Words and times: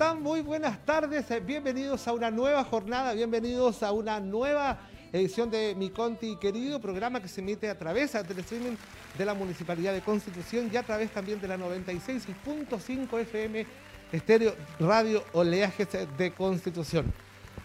¿Cómo 0.00 0.12
están? 0.12 0.22
Muy 0.22 0.40
buenas 0.40 0.82
tardes. 0.86 1.30
Eh, 1.30 1.40
Bienvenidos 1.40 2.08
a 2.08 2.14
una 2.14 2.30
nueva 2.30 2.64
jornada, 2.64 3.12
bienvenidos 3.12 3.82
a 3.82 3.92
una 3.92 4.18
nueva 4.18 4.78
edición 5.12 5.50
de 5.50 5.74
Mi 5.76 5.90
Conti 5.90 6.36
Querido, 6.36 6.80
programa 6.80 7.20
que 7.20 7.28
se 7.28 7.42
emite 7.42 7.68
a 7.68 7.76
través 7.76 8.14
de 8.14 8.40
streaming 8.40 8.76
de 9.18 9.24
la 9.26 9.34
Municipalidad 9.34 9.92
de 9.92 10.00
Constitución 10.00 10.70
y 10.72 10.76
a 10.78 10.82
través 10.82 11.10
también 11.10 11.38
de 11.38 11.48
la 11.48 11.58
96.5 11.58 13.18
FM 13.20 13.66
Estéreo 14.10 14.54
Radio 14.78 15.22
Oleajes 15.34 15.88
de 16.16 16.32
Constitución. 16.32 17.12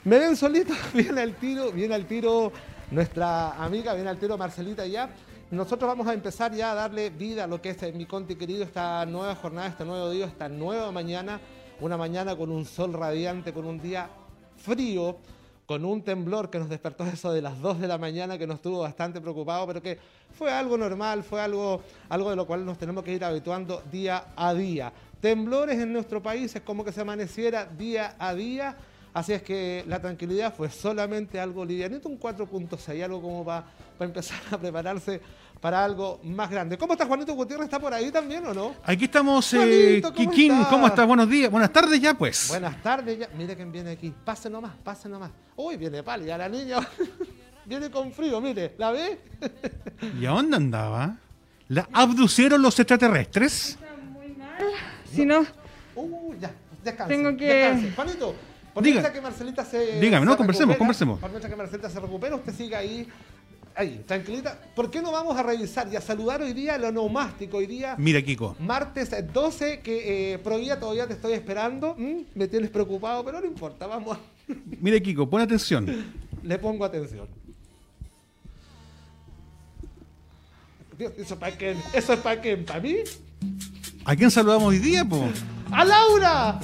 Me 0.03 0.19
ven 0.19 0.35
solito, 0.35 0.73
viene 0.93 1.21
al 1.21 1.35
tiro, 1.35 1.71
viene 1.71 1.95
al 1.95 2.05
tiro 2.05 2.51
nuestra 2.91 3.51
amiga, 3.63 3.93
viene 3.93 4.09
al 4.09 4.17
tiro 4.17 4.37
Marcelita 4.37 4.85
ya. 4.85 5.09
Nosotros 5.51 5.87
vamos 5.87 6.05
a 6.07 6.13
empezar 6.13 6.53
ya 6.53 6.73
a 6.73 6.75
darle 6.75 7.11
vida 7.11 7.45
a 7.45 7.47
lo 7.47 7.61
que 7.61 7.69
es 7.69 7.81
eh, 7.83 7.93
mi 7.93 8.05
Conti 8.05 8.35
querido, 8.35 8.65
esta 8.65 9.05
nueva 9.05 9.35
jornada, 9.35 9.69
este 9.69 9.85
nuevo 9.85 10.09
día, 10.09 10.25
esta 10.25 10.49
nueva 10.49 10.91
mañana, 10.91 11.39
una 11.81 11.97
mañana 11.97 12.35
con 12.35 12.51
un 12.51 12.65
sol 12.65 12.93
radiante, 12.93 13.53
con 13.53 13.65
un 13.65 13.81
día 13.81 14.09
frío, 14.57 15.17
con 15.65 15.83
un 15.83 16.03
temblor 16.03 16.49
que 16.49 16.59
nos 16.59 16.69
despertó 16.69 17.05
eso 17.05 17.33
de 17.33 17.41
las 17.41 17.59
2 17.59 17.79
de 17.79 17.87
la 17.87 17.97
mañana, 17.97 18.37
que 18.37 18.45
nos 18.45 18.61
tuvo 18.61 18.79
bastante 18.79 19.19
preocupado, 19.19 19.65
pero 19.67 19.81
que 19.81 19.97
fue 20.37 20.51
algo 20.51 20.77
normal, 20.77 21.23
fue 21.23 21.41
algo, 21.41 21.81
algo 22.09 22.29
de 22.29 22.35
lo 22.35 22.45
cual 22.45 22.65
nos 22.65 22.77
tenemos 22.77 23.03
que 23.03 23.13
ir 23.13 23.23
habituando 23.23 23.81
día 23.91 24.27
a 24.35 24.53
día. 24.53 24.93
Temblores 25.21 25.79
en 25.79 25.91
nuestro 25.91 26.21
país 26.21 26.55
es 26.55 26.61
como 26.61 26.85
que 26.85 26.91
se 26.91 27.01
amaneciera 27.01 27.65
día 27.65 28.15
a 28.19 28.33
día. 28.35 28.75
Así 29.13 29.33
es 29.33 29.41
que 29.41 29.83
la 29.87 30.01
tranquilidad 30.01 30.53
fue 30.53 30.69
solamente 30.69 31.39
algo 31.39 31.65
livianito, 31.65 32.09
un 32.09 32.19
4.6, 32.19 33.03
algo 33.03 33.21
como 33.21 33.45
para, 33.45 33.65
para 33.97 34.09
empezar 34.09 34.39
a 34.51 34.57
prepararse 34.57 35.21
para 35.61 35.83
algo 35.83 36.19
más 36.23 36.49
grande. 36.49 36.77
¿Cómo 36.77 36.93
está 36.93 37.05
Juanito 37.05 37.33
Gutiérrez? 37.33 37.65
¿Está 37.65 37.79
por 37.79 37.93
ahí 37.93 38.11
también 38.11 38.45
o 38.45 38.53
no? 38.53 38.75
Aquí 38.83 39.05
estamos, 39.05 39.51
eh, 39.53 39.99
¿cómo 40.03 40.15
Kikín, 40.15 40.51
estás? 40.53 40.67
¿cómo 40.67 40.87
estás? 40.87 41.07
Buenos 41.07 41.29
días, 41.29 41.49
buenas 41.51 41.71
tardes 41.73 41.99
ya 41.99 42.13
pues. 42.13 42.47
Buenas 42.49 42.81
tardes, 42.83 43.19
ya. 43.19 43.29
mire 43.37 43.55
quién 43.55 43.71
viene 43.71 43.91
aquí. 43.91 44.13
Pase 44.23 44.49
nomás, 44.49 44.73
pase 44.83 45.09
nomás. 45.09 45.31
Uy, 45.55 45.77
viene 45.77 46.03
pálida 46.03 46.37
la 46.37 46.49
niña. 46.49 46.77
viene 47.65 47.89
con 47.89 48.11
frío, 48.11 48.39
mire, 48.41 48.75
¿la 48.77 48.91
ve? 48.91 49.19
¿Y 50.19 50.25
a 50.25 50.31
dónde 50.31 50.57
andaba? 50.57 51.15
¿La 51.69 51.87
abducieron 51.93 52.61
los 52.61 52.77
extraterrestres? 52.79 53.77
Muy 54.13 54.29
mal. 54.35 54.57
Si 55.11 55.25
no, 55.25 55.45
Uh, 55.97 56.33
ya, 56.41 56.51
descanse. 56.83 57.15
Tengo 57.15 57.37
que- 57.37 57.45
descanse. 57.45 57.91
Juanito, 57.95 58.35
por 58.73 58.83
Diga. 58.83 59.13
que 59.13 59.21
Marcelita 59.21 59.63
se. 59.63 59.99
Dígame, 60.01 60.25
no, 60.25 60.33
se 60.33 60.37
conversemos, 60.37 60.73
recupera, 60.73 60.77
conversemos. 60.77 61.19
Por 61.21 61.29
mientras 61.29 61.49
que 61.49 61.55
Marcelita 61.55 61.89
se 61.89 61.99
recupera, 62.01 62.35
usted 62.35 62.53
siga 62.53 62.79
ahí. 62.79 63.07
Ahí, 63.77 64.03
tranquilita. 64.07 64.57
¿Por 64.73 64.89
qué 64.89 65.01
no 65.01 65.11
vamos 65.11 65.35
a 65.37 65.43
revisar 65.43 65.87
y 65.91 65.97
a 65.97 66.01
saludar 66.01 66.41
hoy 66.41 66.53
día 66.53 66.77
lo 66.77 66.91
neumástico? 66.93 67.57
Hoy 67.57 67.65
día, 67.67 67.95
Mira, 67.97 68.21
Kiko. 68.21 68.55
martes 68.59 69.11
12, 69.33 69.81
que 69.81 70.33
eh, 70.35 70.37
todavía 70.79 71.05
te 71.07 71.13
estoy 71.13 71.33
esperando. 71.33 71.93
¿Mm? 71.97 72.21
Me 72.35 72.47
tienes 72.47 72.69
preocupado, 72.69 73.23
pero 73.25 73.41
no 73.41 73.45
importa, 73.47 73.85
vamos. 73.85 74.17
a- 74.17 74.21
Mira, 74.79 74.97
Kiko, 75.01 75.29
pon 75.29 75.41
atención. 75.41 75.85
Le 76.41 76.57
pongo 76.57 76.85
atención. 76.85 77.27
Dios, 80.97 81.11
¿Eso 81.17 81.33
es 81.33 81.39
para 81.39 81.57
qué? 81.57 81.75
¿Eso 81.93 82.13
es 82.13 82.19
para 82.19 82.41
qué? 82.41 82.55
¿Para 82.57 82.79
mí? 82.79 82.95
¿A 84.05 84.15
quién 84.15 84.31
saludamos 84.31 84.67
hoy 84.69 84.79
día, 84.79 85.03
po? 85.03 85.27
¡A 85.71 85.83
Laura! 85.83 86.59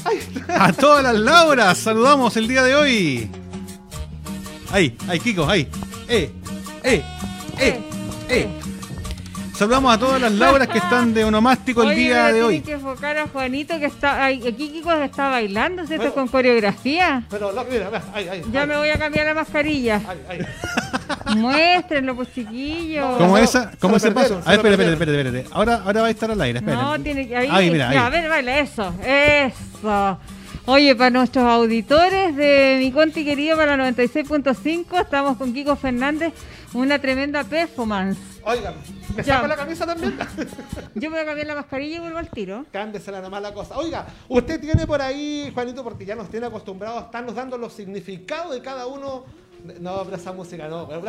A 0.47 0.71
todas 0.73 1.03
las 1.03 1.15
Lauras, 1.15 1.77
saludamos 1.77 2.37
el 2.37 2.47
día 2.47 2.63
de 2.63 2.75
hoy. 2.75 3.29
Ahí, 4.71 4.95
ahí, 5.09 5.19
Kiko, 5.19 5.45
ahí. 5.49 5.67
Eh, 6.07 6.31
eh, 6.83 7.03
eh, 7.59 7.79
eh. 8.29 8.47
Saludamos 9.55 9.93
a 9.93 9.99
todas 9.99 10.19
las 10.19 10.31
Lauras 10.31 10.67
que 10.67 10.79
están 10.79 11.13
de 11.13 11.23
onomástico 11.23 11.83
el 11.83 11.89
Oye, 11.89 11.97
día 11.99 12.23
pero 12.25 12.35
de 12.35 12.43
hoy. 12.43 12.53
tiene 12.61 12.65
que 12.65 12.71
enfocar 12.73 13.17
a 13.17 13.27
Juanito 13.27 13.77
que 13.77 13.85
está 13.85 14.23
ay, 14.23 14.41
aquí 14.47 14.69
Kiko 14.71 14.91
está 14.93 15.29
bailando, 15.29 15.85
¿cierto? 15.85 16.05
Bueno. 16.05 16.15
Con 16.15 16.27
coreografía. 16.29 17.23
Pero, 17.29 17.51
lo- 17.51 17.63
mira, 17.65 17.89
mira. 17.91 18.37
Ya 18.51 18.65
me 18.65 18.75
voy 18.77 18.89
a 18.89 18.97
cambiar 18.97 19.27
la 19.27 19.33
mascarilla. 19.35 20.01
Muéstrenlo, 21.35 22.15
pues 22.15 22.33
chiquillos. 22.33 23.17
¿Cómo 23.17 23.37
esa? 23.37 23.71
¿Cómo 23.79 23.97
ese 23.97 24.11
paso? 24.11 24.41
A 24.45 24.49
ver, 24.51 24.55
espérate, 24.57 24.83
espérate, 24.83 24.93
espérate, 25.11 25.27
espérate. 25.37 25.49
Ahora, 25.55 25.81
ahora 25.85 26.01
va 26.01 26.07
a 26.07 26.11
estar 26.11 26.31
al 26.31 26.41
aire, 26.41 26.59
espérate. 26.59 26.81
No, 26.83 26.99
tiene 26.99 27.27
que 27.27 27.37
ahí. 27.37 27.47
Ahí, 27.51 27.71
mira, 27.71 27.93
Ya, 27.93 28.01
ahí. 28.01 28.07
a 28.07 28.09
ver, 28.09 28.29
baila, 28.29 28.59
eso, 28.59 28.93
eso. 29.05 30.17
Oye, 30.65 30.95
para 30.95 31.09
nuestros 31.09 31.43
auditores 31.45 32.35
de 32.35 32.77
mi 32.79 32.91
Conti 32.91 33.25
querido 33.25 33.57
para 33.57 33.77
la 33.77 33.91
96.5, 33.91 35.01
estamos 35.01 35.37
con 35.37 35.53
Kiko 35.53 35.75
Fernández, 35.75 36.33
una 36.73 36.99
tremenda 36.99 37.43
performance. 37.43 38.17
Oigan, 38.43 38.75
¿me 39.15 39.23
saco 39.23 39.47
la 39.47 39.55
camisa 39.55 39.85
también? 39.85 40.17
Yo 40.95 41.09
me 41.09 41.17
voy 41.17 41.19
a 41.19 41.25
cambiar 41.25 41.47
la 41.47 41.55
mascarilla 41.55 41.97
y 41.97 41.99
vuelvo 41.99 42.17
al 42.17 42.29
tiro. 42.29 42.65
Cámbiesela 42.71 43.21
nomás 43.21 43.41
la 43.41 43.53
cosa. 43.53 43.77
Oiga, 43.77 44.07
usted 44.29 44.59
tiene 44.59 44.87
por 44.87 45.01
ahí, 45.01 45.51
Juanito, 45.53 45.83
porque 45.83 46.05
ya 46.05 46.15
nos 46.15 46.29
tiene 46.29 46.47
acostumbrados 46.47 47.01
a 47.03 47.05
estarnos 47.05 47.35
dando 47.35 47.57
los 47.57 47.73
significados 47.73 48.53
de 48.53 48.61
cada 48.61 48.87
uno. 48.87 49.25
No, 49.79 50.03
pero 50.03 50.15
esa 50.15 50.31
música 50.31 50.67
no. 50.67 50.87
pero 50.87 51.03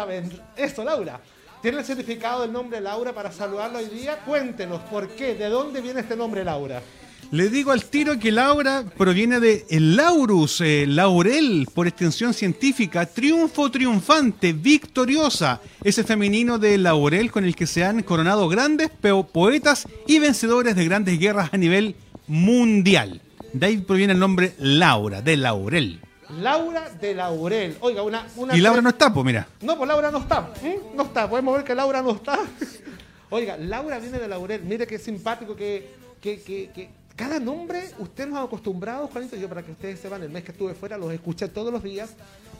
Eso, 0.56 0.84
Laura. 0.84 1.20
¿Tiene 1.62 1.78
el 1.78 1.84
significado 1.84 2.42
del 2.42 2.52
nombre 2.52 2.80
Laura 2.80 3.12
para 3.12 3.30
saludarlo 3.30 3.78
hoy 3.78 3.86
día? 3.86 4.18
Cuéntenos, 4.26 4.80
¿por 4.82 5.08
qué? 5.10 5.36
¿De 5.36 5.48
dónde 5.48 5.80
viene 5.80 6.00
este 6.00 6.16
nombre 6.16 6.42
Laura? 6.42 6.82
Le 7.32 7.48
digo 7.48 7.72
al 7.72 7.86
tiro 7.86 8.18
que 8.18 8.30
Laura 8.30 8.84
proviene 8.98 9.40
de 9.40 9.64
el 9.70 9.96
laurus, 9.96 10.60
eh, 10.60 10.84
laurel, 10.86 11.66
por 11.72 11.86
extensión 11.86 12.34
científica, 12.34 13.06
triunfo 13.06 13.70
triunfante, 13.70 14.52
victoriosa. 14.52 15.62
Ese 15.82 16.04
femenino 16.04 16.58
de 16.58 16.76
laurel 16.76 17.32
con 17.32 17.44
el 17.44 17.56
que 17.56 17.66
se 17.66 17.84
han 17.84 18.02
coronado 18.02 18.50
grandes 18.50 18.90
poetas 19.32 19.88
y 20.06 20.18
vencedores 20.18 20.76
de 20.76 20.84
grandes 20.84 21.18
guerras 21.18 21.48
a 21.54 21.56
nivel 21.56 21.96
mundial. 22.26 23.22
De 23.54 23.64
ahí 23.64 23.78
proviene 23.78 24.12
el 24.12 24.18
nombre 24.18 24.52
Laura, 24.58 25.22
de 25.22 25.38
laurel. 25.38 26.00
Laura 26.28 26.90
de 27.00 27.14
Laurel. 27.14 27.78
Oiga, 27.80 28.02
una. 28.02 28.26
una 28.36 28.54
Y 28.54 28.60
Laura 28.60 28.82
no 28.82 28.90
está, 28.90 29.10
pues 29.12 29.24
mira. 29.24 29.48
No, 29.62 29.78
pues 29.78 29.88
Laura 29.88 30.10
no 30.10 30.18
está. 30.18 30.42
¿Mm? 30.42 30.94
No 30.96 31.04
está. 31.04 31.30
Podemos 31.30 31.56
ver 31.56 31.64
que 31.64 31.74
Laura 31.74 32.02
no 32.02 32.10
está. 32.10 32.38
Oiga, 33.30 33.56
Laura 33.56 33.98
viene 33.98 34.18
de 34.18 34.28
Laurel. 34.28 34.62
Mire 34.64 34.86
qué 34.86 34.98
simpático 34.98 35.56
que, 35.56 35.88
que, 36.20 36.42
que, 36.42 36.70
que 36.74 37.01
cada 37.16 37.38
nombre 37.38 37.82
usted 37.98 38.26
nos 38.28 38.38
ha 38.38 38.42
acostumbrado, 38.42 39.06
Juanito. 39.08 39.36
Yo, 39.36 39.48
para 39.48 39.62
que 39.62 39.72
ustedes 39.72 40.00
sepan, 40.00 40.22
el 40.22 40.30
mes 40.30 40.44
que 40.44 40.52
estuve 40.52 40.74
fuera 40.74 40.96
los 40.98 41.12
escuché 41.12 41.48
todos 41.48 41.72
los 41.72 41.82
días 41.82 42.10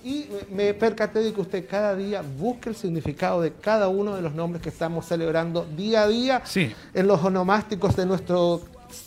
y 0.05 0.27
me 0.51 0.75
percaté 0.75 1.21
de 1.21 1.33
que 1.33 1.41
usted 1.41 1.67
cada 1.69 1.95
día 1.95 2.23
busque 2.39 2.69
el 2.69 2.75
significado 2.77 3.41
de 3.41 3.53
cada 3.53 3.89
uno 3.89 4.17
de 4.17 4.23
los 4.23 4.35
nombres 4.35 4.63
que 4.63 4.69
estamos 4.69 5.07
celebrando 5.07 5.65
día 5.77 6.03
a 6.03 6.09
día 6.09 6.43
Sí. 6.45 6.73
en 6.93 7.07
los 7.07 7.23
onomásticos 7.23 7.95
de 7.97 8.05
nuestro 8.07 8.63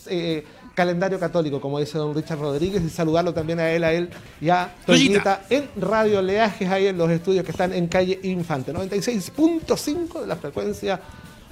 eh, 0.07 0.45
calendario 0.73 1.19
católico, 1.19 1.59
como 1.61 1.79
dice 1.79 1.97
don 1.97 2.15
Richard 2.15 2.39
Rodríguez, 2.39 2.81
y 2.83 2.89
saludarlo 2.89 3.33
también 3.33 3.59
a 3.59 3.69
él, 3.71 3.83
a 3.83 3.93
él 3.93 4.09
y 4.41 4.49
a 4.49 4.73
Toñita. 4.85 5.43
En 5.49 5.69
Radio 5.77 6.21
Leajes, 6.21 6.69
ahí 6.69 6.87
en 6.87 6.97
los 6.97 7.09
estudios 7.11 7.43
que 7.45 7.51
están 7.51 7.71
en 7.73 7.87
calle 7.87 8.19
Infante, 8.23 8.73
96.5 8.73 10.21
de 10.21 10.27
la 10.27 10.35
frecuencia 10.37 10.99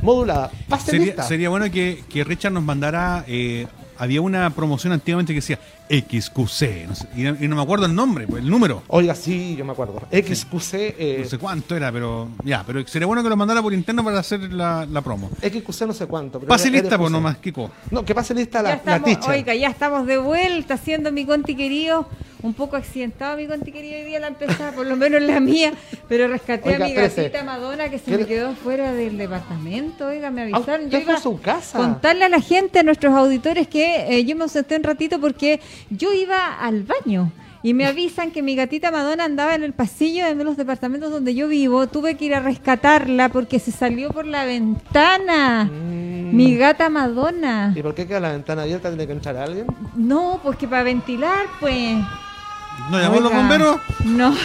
modulada. 0.01 0.51
Sería, 0.85 1.21
sería 1.23 1.49
bueno 1.49 1.69
que, 1.71 2.03
que 2.09 2.23
Richard 2.23 2.51
nos 2.53 2.63
mandara. 2.63 3.23
eh, 3.27 3.67
había 4.03 4.21
una 4.21 4.49
promoción 4.51 4.93
antiguamente 4.93 5.33
que 5.33 5.37
decía 5.41 5.59
XQC, 5.89 6.87
no 6.87 6.95
sé, 6.95 7.07
y, 7.15 7.21
no, 7.23 7.35
y 7.39 7.47
no 7.47 7.55
me 7.55 7.61
acuerdo 7.61 7.85
el 7.85 7.95
nombre, 7.95 8.27
pues, 8.27 8.43
el 8.43 8.49
número. 8.49 8.83
Oiga, 8.87 9.15
sí, 9.15 9.55
yo 9.55 9.65
me 9.65 9.71
acuerdo. 9.71 10.01
XQC, 10.11 10.73
eh, 10.73 11.19
No 11.23 11.29
sé 11.29 11.37
cuánto 11.37 11.75
era, 11.75 11.91
pero 11.91 12.29
ya, 12.43 12.63
pero 12.65 12.85
sería 12.87 13.05
bueno 13.07 13.23
que 13.23 13.29
lo 13.29 13.35
mandara 13.35 13.61
por 13.61 13.73
interno 13.73 14.03
para 14.03 14.19
hacer 14.19 14.51
la, 14.53 14.85
la 14.85 15.01
promo. 15.01 15.29
XQC 15.41 15.81
no 15.87 15.93
sé 15.93 16.05
cuánto. 16.07 16.39
pero 16.39 16.49
Pase 16.49 16.69
lista, 16.69 16.97
pues 16.97 17.11
nomás, 17.11 17.37
Kiko. 17.37 17.71
No, 17.91 18.03
que 18.05 18.15
pase 18.15 18.33
lista 18.33 18.61
la, 18.61 18.81
la 18.85 18.99
teacher. 19.01 19.31
oiga, 19.31 19.55
ya 19.55 19.69
estamos 19.69 20.05
de 20.05 20.17
vuelta 20.17 20.75
haciendo 20.75 21.11
mi 21.11 21.25
conti 21.25 21.55
querido. 21.55 22.07
Un 22.43 22.53
poco 22.53 22.75
accidentado 22.75 23.37
mi 23.37 23.47
conti 23.47 23.71
querido 23.71 23.95
hoy 23.95 24.03
día 24.03 24.19
la 24.19 24.27
empezada, 24.27 24.73
por 24.73 24.85
lo 24.85 24.97
menos 24.97 25.21
la 25.21 25.39
mía, 25.39 25.71
pero 26.09 26.27
rescaté 26.27 26.73
Oiga, 26.73 26.85
a 26.85 26.87
mi 26.89 26.93
gatita 26.93 27.41
Madonna 27.43 27.89
que 27.89 27.97
se 27.97 28.03
¿Quiere- 28.03 28.23
me 28.23 28.27
quedó 28.29 28.53
fuera 28.53 28.91
del 28.91 29.17
departamento. 29.17 30.07
Oiga, 30.07 30.29
me 30.29 30.41
avisaron. 30.41 30.89
Yo 30.89 30.99
iba 30.99 31.13
a 31.15 31.21
su 31.21 31.39
casa. 31.39 31.77
contarle 31.77 32.25
a 32.25 32.29
la 32.29 32.41
gente, 32.41 32.79
a 32.79 32.83
nuestros 32.83 33.13
auditores, 33.13 33.67
que 33.69 34.07
eh, 34.09 34.25
yo 34.25 34.35
me 34.35 34.43
ausenté 34.43 34.75
un 34.75 34.83
ratito 34.83 35.19
porque 35.21 35.61
yo 35.89 36.11
iba 36.13 36.59
al 36.59 36.83
baño. 36.83 37.31
Y 37.65 37.73
me 37.73 37.85
avisan 37.85 38.31
que 38.31 38.41
mi 38.41 38.57
gatita 38.57 38.91
Madonna 38.91 39.23
andaba 39.23 39.55
en 39.55 39.63
el 39.63 39.71
pasillo 39.71 40.25
de 40.25 40.43
los 40.43 40.57
departamentos 40.57 41.09
donde 41.11 41.33
yo 41.33 41.47
vivo. 41.47 41.87
Tuve 41.87 42.15
que 42.17 42.25
ir 42.25 42.35
a 42.35 42.41
rescatarla 42.41 43.29
porque 43.29 43.57
se 43.57 43.71
salió 43.71 44.09
por 44.11 44.25
la 44.25 44.43
ventana. 44.43 45.63
Mm. 45.71 46.35
Mi 46.35 46.57
gata 46.57 46.89
Madonna. 46.89 47.71
¿Y 47.73 47.81
por 47.81 47.95
qué 47.95 48.05
queda 48.05 48.19
la 48.19 48.33
ventana 48.33 48.63
abierta? 48.63 48.89
¿Tiene 48.89 49.07
que 49.07 49.13
entrar 49.13 49.37
alguien? 49.37 49.67
No, 49.95 50.41
pues 50.43 50.57
que 50.57 50.67
para 50.67 50.83
ventilar, 50.83 51.45
pues. 51.61 51.95
¿No 52.89 52.99
llamó 52.99 53.17
a 53.17 53.19
los 53.21 53.31
Oiga, 53.31 53.37
bomberos? 53.39 53.77
No. 54.05 54.35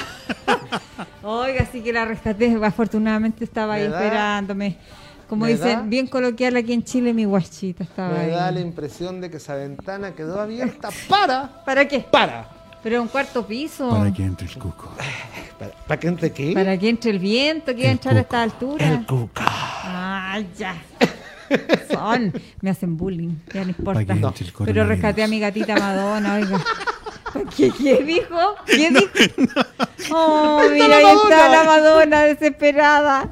Oiga, 1.23 1.67
sí 1.71 1.81
que 1.83 1.93
la 1.93 2.05
rescaté. 2.05 2.57
Afortunadamente 2.63 3.45
estaba 3.45 3.75
ahí 3.75 3.85
Me 3.85 3.89
da- 3.91 4.03
esperándome. 4.05 4.77
Como 5.29 5.45
me 5.45 5.53
dicen, 5.53 5.79
da- 5.81 5.83
bien 5.83 6.07
coloquial 6.07 6.57
aquí 6.57 6.73
en 6.73 6.85
Chile, 6.85 7.13
mi 7.13 7.25
guachita 7.25 7.85
estaba 7.85 8.17
Me 8.17 8.29
da 8.29 8.49
ahí. 8.49 8.55
la 8.55 8.61
impresión 8.61 9.21
de 9.21 9.31
que 9.31 9.37
esa 9.37 9.55
ventana 9.55 10.13
quedó 10.13 10.41
abierta 10.41 10.89
para... 11.09 11.63
¿Para 11.65 11.87
qué? 11.87 12.01
Para. 12.01 12.49
Pero 12.83 13.03
un 13.03 13.09
cuarto 13.09 13.47
piso. 13.47 13.91
Para 13.91 14.11
que 14.13 14.23
entre 14.25 14.47
el 14.47 14.55
cuco. 14.59 14.91
¿Para, 15.59 15.73
para 15.73 16.01
que 16.01 16.09
entre 16.09 16.33
qué? 16.33 16.53
Para 16.55 16.79
que 16.79 16.89
entre 16.89 17.11
el 17.11 17.19
viento, 17.19 17.75
que 17.75 17.81
iba 17.81 17.89
a 17.89 17.93
entrar 17.93 18.17
a 18.17 18.21
esta 18.21 18.43
altura. 18.43 18.87
El 18.89 19.05
cuca. 19.05 19.45
Ay, 20.31 20.49
ya. 20.57 20.77
Son, 21.93 22.33
me 22.61 22.71
hacen 22.71 22.97
bullying, 22.97 23.35
ya 23.53 23.65
no 23.65 23.71
importa. 23.71 24.01
Pa' 24.01 24.07
que 24.07 24.15
No. 24.21 24.29
entre 24.29 24.47
el 24.47 24.53
Pero 24.65 24.85
rescaté 24.87 25.23
a 25.25 25.29
mi 25.29 25.41
gatita 25.41 25.75
Madonna, 25.77 26.35
oiga. 26.37 26.59
¿Qué, 27.57 27.71
qué 27.71 28.03
dijo? 28.05 28.39
¿Qué 28.67 28.91
dijo? 28.91 29.61
Oh, 30.11 30.61
está 30.63 30.73
mira, 30.73 30.89
la 30.89 30.97
ahí 30.97 31.17
está 31.23 31.49
la 31.51 31.65
Madonna 31.65 32.23
desesperada. 32.23 33.29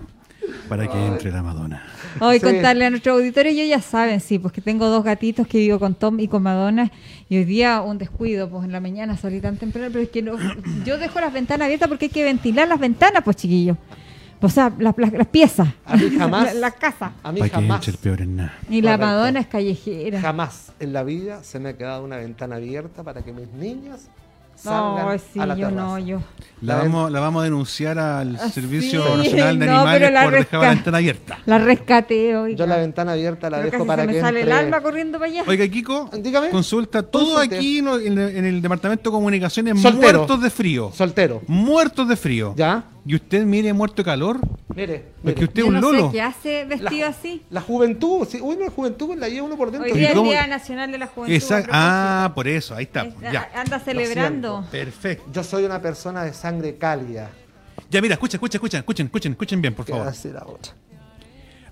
Para 0.69 0.87
que 0.87 1.07
entre 1.07 1.31
la 1.33 1.43
Madonna. 1.43 1.83
Hoy 2.21 2.39
Sí. 2.39 2.45
contarle 2.45 2.85
a 2.87 2.91
nuestro 2.91 3.15
auditorio, 3.15 3.51
ellos 3.53 3.69
ya 3.69 3.81
saben, 3.81 4.21
sí, 4.21 4.39
pues 4.39 4.53
que 4.53 4.61
tengo 4.61 4.87
dos 4.89 5.03
gatitos 5.05 5.47
que 5.47 5.59
vivo 5.59 5.79
con 5.79 5.95
Tom 5.95 6.19
y 6.21 6.29
con 6.29 6.43
Madonna, 6.43 6.91
y 7.29 7.39
hoy 7.39 7.45
día 7.45 7.81
un 7.81 7.99
descuido, 7.99 8.49
pues 8.51 8.65
en 8.65 8.73
la 8.73 8.81
mañana 8.81 9.17
salí 9.17 9.41
tan 9.41 9.57
temprano, 9.57 9.89
pero 9.91 10.03
es 10.03 10.11
que 10.11 10.23
no, 10.23 10.37
yo 10.85 10.99
dejo 10.99 11.21
las 11.21 11.33
ventanas 11.33 11.67
abiertas 11.67 11.89
porque 11.89 12.07
hay 12.07 12.11
que 12.11 12.25
ventilar 12.25 12.69
las 12.69 12.79
ventanas, 12.81 13.23
pues 13.25 13.37
chiquillos. 13.37 13.77
O 14.41 14.49
sea, 14.49 14.73
las, 14.79 14.94
las- 14.99 15.12
las 15.12 15.27
piezas, 15.27 15.69
A 15.85 15.97
mí 15.97 16.11
jamás. 16.19 16.55
la, 16.55 16.61
la 16.61 16.71
casa. 16.71 17.12
A 17.23 17.33
mí 17.33 17.41
jamás, 17.49 17.87
el 17.88 17.97
peor 17.97 18.21
en 18.21 18.37
nada. 18.37 18.55
Y 18.69 18.83
la 18.83 18.93
Correcto. 18.93 19.06
Madonna 19.06 19.41
es 19.41 19.47
callejera. 19.47 20.21
jamás 20.21 20.73
en 20.79 20.93
la 20.93 21.03
vida 21.05 21.43
se 21.43 21.59
me 21.59 21.71
ha 21.71 21.77
quedado 21.77 22.05
una 22.05 22.17
ventana 22.19 22.56
abierta 22.56 23.03
para 23.03 23.23
que 23.23 23.33
mis 23.33 23.49
niñas 23.49 24.09
No, 24.65 25.11
sí, 25.33 25.38
a 25.38 25.47
la 25.47 25.55
yo 25.56 25.71
no, 25.71 25.99
yo. 25.99 26.21
La 26.62 26.77
vamos, 26.77 27.11
la 27.12 27.21
vamos 27.21 27.43
a 27.43 27.44
denunciar 27.44 27.99
al 27.99 28.37
Ah, 28.37 28.49
Servicio 28.49 29.03
sí. 29.03 29.19
Nacional 29.19 29.59
de 29.59 29.67
No, 29.67 29.73
Animales 29.73 30.00
pero 30.00 30.11
la 30.15 30.25
por 30.25 30.33
dejar 30.35 30.61
la 30.62 30.69
ventana 30.71 30.97
abierta. 30.99 31.38
La 31.47 31.59
rescaté 31.59 32.37
hoy. 32.37 32.56
Yo 32.56 32.67
la 32.67 32.77
ventana 32.79 33.12
abierta 33.12 33.50
la 33.50 33.59
Pero 33.59 33.71
dejo 33.71 33.87
para 33.87 34.03
se 34.03 34.06
me 34.06 34.12
que 34.15 34.21
sale 34.21 34.41
entre... 34.41 34.53
el 34.55 34.59
alma 34.65 34.81
corriendo 34.81 35.19
para 35.19 35.31
allá. 35.31 35.44
Oiga, 35.47 35.69
Kiko, 35.69 36.11
Dígame. 36.23 36.49
consulta 36.50 37.03
todo 37.03 37.35
Consulte. 37.35 37.56
aquí 37.56 37.83
no- 37.83 37.99
en, 37.99 38.17
el- 38.19 38.37
en 38.37 38.44
el 38.47 38.62
Departamento 38.62 39.11
de 39.11 39.15
Comunicaciones 39.15 39.81
Soltero. 39.81 40.19
muertos 40.19 40.43
de 40.43 40.50
frío. 40.50 40.91
Soltero. 40.94 41.43
Muertos 41.49 42.09
de 42.09 42.17
frío. 42.17 42.55
¿Ya? 42.56 42.85
¿Y 43.06 43.14
usted 43.14 43.44
mire 43.44 43.73
muerto 43.73 43.97
de 43.97 44.05
calor? 44.05 44.41
Mire, 44.75 45.05
Porque 45.23 45.41
mire. 45.41 45.44
usted 45.44 45.62
es 45.62 45.69
un 45.69 45.75
no 45.75 45.81
lolo. 45.81 46.06
sé 46.06 46.12
qué 46.12 46.23
hace 46.23 46.64
vestido 46.64 47.08
así. 47.08 47.43
La 47.50 47.61
juventud, 47.61 48.26
sí, 48.29 48.41
uy, 48.43 48.56
la 48.56 48.69
juventud 48.70 49.17
la 49.17 49.29
lleva 49.29 49.47
uno 49.47 49.56
por 49.56 49.70
dentro. 49.70 49.91
Hoy 49.93 49.97
¿Y 49.97 50.00
día 50.00 50.11
es 50.11 50.17
el? 50.17 50.23
Día 50.25 50.47
Nacional 50.49 50.91
de 50.93 50.99
la 50.99 51.06
Juventud. 51.06 51.47
Propósito. 51.47 51.70
ah, 51.73 52.32
por 52.35 52.49
eso, 52.49 52.75
ahí 52.75 52.85
está. 52.85 53.05
Es- 53.05 53.14
Ya. 53.32 53.49
Anda 53.55 53.79
celebrando. 53.79 54.67
Perfecto. 54.70 55.25
Yo 55.32 55.44
soy 55.44 55.64
una 55.64 55.81
persona 55.81 56.25
de 56.25 56.35
sangre 56.35 56.76
cálida. 56.76 57.31
Ya, 57.91 58.03
mira, 58.03 58.14
escuchen, 58.14 58.38
escuchen, 58.38 58.58
escuchen, 58.58 58.81
escuchen, 58.81 59.06
escuchen, 59.06 59.32
escuchen 59.32 59.62
bien, 59.62 59.75
por 59.75 59.87
¿Qué 59.87 59.93
va 59.93 60.09
a 60.09 60.12
favor. 60.12 60.59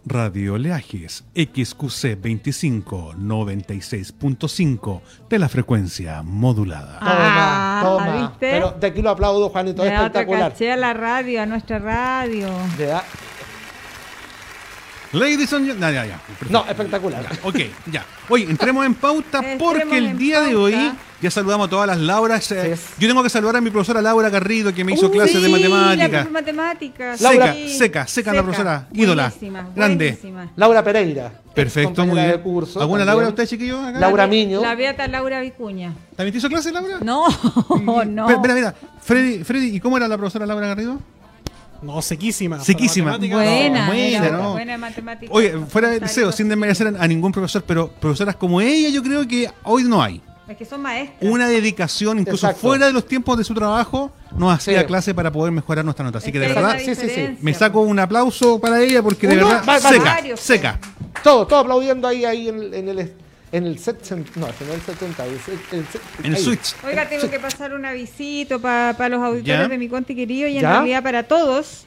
Radio 0.06 0.58
Leajes 0.58 1.24
XQC 1.34 2.20
25 2.20 3.14
96.5 3.18 5.00
de 5.30 5.38
la 5.38 5.48
frecuencia 5.48 6.22
modulada. 6.22 6.98
Ah, 7.00 7.80
toma, 7.82 8.04
toma. 8.06 8.16
¿viste? 8.28 8.50
Pero 8.50 8.70
de 8.72 8.86
aquí 8.86 9.00
lo 9.02 9.10
aplaudo, 9.10 9.48
Juanito, 9.48 9.82
Le 9.82 9.90
da 9.90 9.96
espectacular. 9.96 10.52
caché 10.52 10.72
a 10.72 10.76
la 10.76 10.92
radio, 10.92 11.42
a 11.42 11.46
nuestra 11.46 11.78
radio. 11.78 12.48
Le 12.78 12.86
da- 12.86 13.04
Ladies 15.14 15.52
and 15.52 15.66
no, 15.78 15.90
ya, 15.90 16.04
ya. 16.06 16.18
perfecto. 16.18 16.52
No, 16.52 16.66
espectacular. 16.66 17.26
Ok, 17.44 17.56
ya. 17.90 18.04
Oye, 18.28 18.44
entremos 18.44 18.84
en 18.84 18.94
pauta 18.94 19.42
porque 19.58 19.96
el 19.98 20.18
día 20.18 20.40
de 20.40 20.54
hoy 20.56 20.92
ya 21.22 21.30
saludamos 21.30 21.68
a 21.68 21.70
todas 21.70 21.86
las 21.86 21.98
Lauras. 21.98 22.50
eh, 22.52 22.76
Sí. 22.76 22.94
Yo 22.98 23.08
tengo 23.08 23.22
que 23.22 23.30
saludar 23.30 23.56
a 23.56 23.60
mi 23.60 23.70
profesora 23.70 24.02
Laura 24.02 24.28
Garrido 24.28 24.74
que 24.74 24.84
me 24.84 24.92
hizo 24.92 25.06
Uy, 25.06 25.12
clases 25.12 25.40
de 25.40 25.48
La 25.48 25.56
matemáticas. 25.56 26.30
matemáticas. 26.30 27.20
Seca, 27.20 27.52
sí. 27.54 27.68
seca, 27.78 28.06
seca 28.06 28.32
la 28.32 28.42
profesora, 28.42 28.88
ídola, 28.92 29.28
Buenísima, 29.28 29.68
grande. 29.74 30.06
buenísima. 30.10 30.52
Laura 30.56 30.82
Pereira. 30.82 31.32
Perfecto, 31.54 32.04
muy 32.04 32.16
bien. 32.16 32.30
de 32.32 32.40
curso. 32.40 32.80
¿Alguna 32.80 33.00
también. 33.04 33.16
Laura 33.16 33.28
usted, 33.28 33.46
chiquillos? 33.46 33.78
Acá? 33.86 34.00
Laura 34.00 34.24
La- 34.24 34.28
Miño. 34.28 34.60
La 34.60 34.74
beata 34.74 35.06
Laura 35.06 35.40
Vicuña. 35.40 35.92
¿También 36.16 36.32
te 36.32 36.38
hizo 36.38 36.48
clases, 36.48 36.72
Laura? 36.72 36.98
No, 37.00 37.26
no. 38.06 38.28
Espera, 38.30 38.54
mira. 38.54 38.74
Freddy, 39.00 39.44
Freddy, 39.44 39.76
¿y 39.76 39.80
cómo 39.80 39.96
era 39.96 40.08
la 40.08 40.16
profesora 40.18 40.46
Laura 40.46 40.66
Garrido? 40.66 40.98
No, 41.84 42.00
sequísima. 42.02 42.60
Sequísima. 42.64 43.16
Buena, 43.18 43.86
buena, 43.86 44.30
¿no? 44.30 44.52
buena 44.52 44.74
en 44.74 44.80
matemáticas. 44.80 45.34
Oye, 45.34 45.52
fuera 45.68 45.88
de 45.90 46.00
deseo, 46.00 46.32
sin 46.32 46.48
desmerecer 46.48 46.94
a 46.98 47.06
ningún 47.06 47.30
profesor, 47.32 47.62
pero 47.66 47.88
profesoras 47.88 48.36
como 48.36 48.60
ella 48.60 48.88
yo 48.88 49.02
creo 49.02 49.26
que 49.28 49.50
hoy 49.64 49.84
no 49.84 50.02
hay. 50.02 50.20
Es 50.46 50.58
que 50.58 50.64
son 50.66 50.82
maestras. 50.82 51.18
Una 51.22 51.48
dedicación, 51.48 52.18
incluso 52.18 52.46
Exacto. 52.46 52.66
fuera 52.68 52.86
de 52.86 52.92
los 52.92 53.06
tiempos 53.06 53.38
de 53.38 53.44
su 53.44 53.54
trabajo, 53.54 54.12
nos 54.36 54.52
hacía 54.52 54.80
Sí. 54.80 54.86
clase 54.86 55.14
para 55.14 55.32
poder 55.32 55.52
mejorar 55.52 55.84
nuestra 55.86 56.04
nota. 56.04 56.18
Así 56.18 56.26
Es 56.28 56.32
que 56.34 56.38
de 56.38 56.48
verdad, 56.48 56.70
una 56.72 56.78
sí, 56.78 56.84
sí, 56.86 56.94
sí. 56.96 57.06
diferencia, 57.06 57.38
me 57.40 57.54
saco 57.54 57.80
un 57.80 57.98
aplauso 57.98 58.60
para 58.60 58.80
ella 58.82 59.02
porque 59.02 59.26
de 59.26 59.36
verdad, 59.36 59.62
va- 59.66 59.78
va- 59.78 59.80
seca, 59.80 60.04
varios, 60.04 60.40
seca. 60.40 60.78
Todo, 61.22 61.46
todo 61.46 61.60
aplaudiendo 61.60 62.06
ahí, 62.06 62.26
ahí 62.26 62.48
en, 62.48 62.74
en 62.74 62.88
el 62.90 62.98
en 63.54 63.66
el 63.66 63.78
set, 63.78 64.10
no, 64.10 64.46
en 64.48 64.70
el 64.72 64.80
70, 64.80 65.26
el, 65.26 65.32
el 65.70 65.86
el 66.24 66.34
ahí. 66.34 66.42
switch. 66.42 66.74
Oiga, 66.84 67.08
tengo 67.08 67.30
que 67.30 67.38
pasar 67.38 67.72
un 67.72 67.84
avisito 67.84 68.60
para 68.60 69.08
los 69.08 69.22
auditores 69.22 69.60
¿Ya? 69.60 69.68
de 69.68 69.78
mi 69.78 69.88
Conti 69.88 70.16
querido 70.16 70.48
y 70.48 70.56
en 70.56 70.62
¿Ya? 70.62 70.72
realidad 70.72 71.04
para 71.04 71.22
todos. 71.22 71.86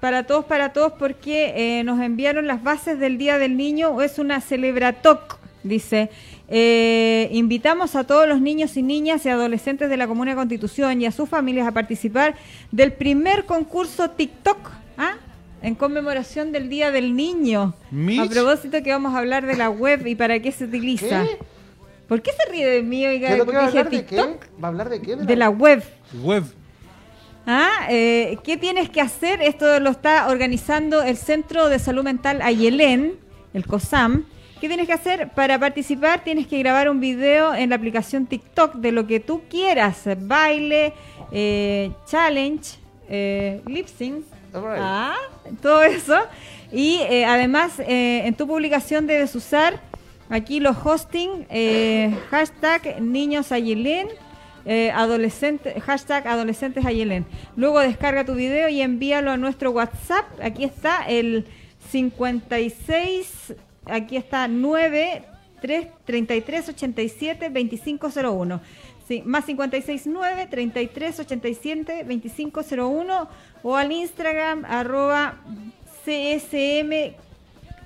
Para 0.00 0.24
todos, 0.26 0.46
para 0.46 0.72
todos, 0.72 0.94
porque 0.98 1.52
eh, 1.78 1.84
nos 1.84 2.00
enviaron 2.00 2.48
las 2.48 2.64
bases 2.64 2.98
del 2.98 3.18
Día 3.18 3.38
del 3.38 3.56
Niño. 3.56 4.02
Es 4.02 4.18
una 4.18 4.40
celebratoc, 4.40 5.38
dice. 5.62 6.10
Eh, 6.48 7.28
invitamos 7.30 7.94
a 7.94 8.02
todos 8.02 8.26
los 8.26 8.40
niños 8.40 8.76
y 8.76 8.82
niñas 8.82 9.24
y 9.26 9.28
adolescentes 9.28 9.90
de 9.90 9.96
la 9.96 10.08
Comuna 10.08 10.32
de 10.32 10.36
Constitución 10.38 11.00
y 11.00 11.06
a 11.06 11.12
sus 11.12 11.28
familias 11.28 11.68
a 11.68 11.72
participar 11.72 12.34
del 12.72 12.92
primer 12.94 13.44
concurso 13.44 14.10
TikTok. 14.10 14.79
En 15.62 15.74
conmemoración 15.74 16.52
del 16.52 16.68
Día 16.68 16.90
del 16.90 17.14
Niño. 17.16 17.74
A 18.18 18.28
propósito 18.28 18.82
que 18.82 18.90
vamos 18.90 19.14
a 19.14 19.18
hablar 19.18 19.46
de 19.46 19.56
la 19.56 19.70
web 19.70 20.06
y 20.06 20.14
para 20.14 20.40
qué 20.40 20.52
se 20.52 20.64
utiliza. 20.64 21.24
¿Qué? 21.24 21.38
¿Por 22.08 22.22
qué 22.22 22.32
se 22.32 22.50
ríe 22.50 22.66
de 22.66 22.82
mí, 22.82 23.06
oiga, 23.06 23.28
¿Qué 23.28 23.42
va 23.42 23.44
a 23.44 23.66
dije 23.66 23.78
hablar 23.78 23.90
de 23.90 24.04
qué? 24.04 24.16
¿Va 24.16 24.28
a 24.62 24.66
hablar 24.66 24.88
de 24.88 25.00
qué? 25.00 25.16
De 25.16 25.36
la 25.36 25.48
web. 25.48 25.84
Web. 26.20 26.44
¿Ah? 27.46 27.86
Eh, 27.88 28.38
¿Qué 28.42 28.56
tienes 28.56 28.90
que 28.90 29.00
hacer? 29.00 29.40
Esto 29.42 29.78
lo 29.80 29.90
está 29.90 30.28
organizando 30.28 31.02
el 31.02 31.16
Centro 31.16 31.68
de 31.68 31.78
Salud 31.78 32.02
Mental 32.02 32.42
Ayelén, 32.42 33.14
el 33.54 33.66
COSAM. 33.66 34.24
¿Qué 34.60 34.68
tienes 34.68 34.86
que 34.86 34.92
hacer? 34.92 35.30
Para 35.30 35.58
participar 35.58 36.22
tienes 36.22 36.46
que 36.46 36.58
grabar 36.58 36.90
un 36.90 37.00
video 37.00 37.54
en 37.54 37.70
la 37.70 37.76
aplicación 37.76 38.26
TikTok 38.26 38.74
de 38.74 38.92
lo 38.92 39.06
que 39.06 39.20
tú 39.20 39.42
quieras. 39.48 40.02
Baile, 40.18 40.92
eh, 41.32 41.92
challenge, 42.06 42.78
eh, 43.08 43.62
lip 43.66 43.86
sync. 43.86 44.24
Alright. 44.54 44.82
Ah, 44.82 45.16
todo 45.62 45.82
eso. 45.82 46.18
Y 46.72 47.00
eh, 47.08 47.24
además 47.24 47.78
eh, 47.80 48.22
en 48.26 48.34
tu 48.34 48.46
publicación 48.46 49.06
debes 49.06 49.34
usar 49.34 49.80
aquí 50.30 50.60
los 50.60 50.76
hosting, 50.82 51.46
eh, 51.50 52.16
hashtag 52.30 53.02
niños 53.02 53.52
Ayelén, 53.52 54.08
eh, 54.64 54.90
adolescente, 54.92 55.80
hashtag 55.80 56.26
adolescentes 56.26 56.86
Ayelén. 56.86 57.26
Luego 57.56 57.80
descarga 57.80 58.24
tu 58.24 58.34
video 58.34 58.68
y 58.68 58.80
envíalo 58.80 59.30
a 59.30 59.36
nuestro 59.36 59.72
WhatsApp. 59.72 60.26
Aquí 60.42 60.64
está 60.64 61.04
el 61.08 61.46
56, 61.90 63.54
aquí 63.86 64.16
está 64.16 64.48
9 64.48 65.24
3, 65.60 65.88
33 66.04 66.68
87 66.70 67.50
2501. 67.50 68.60
Más 69.24 69.44
569 69.44 70.46
33 70.46 71.20
87 71.20 72.04
2501 72.04 73.28
o 73.62 73.76
al 73.76 73.92
Instagram 73.92 74.64
arroba 74.64 75.36
CSM 76.04 77.14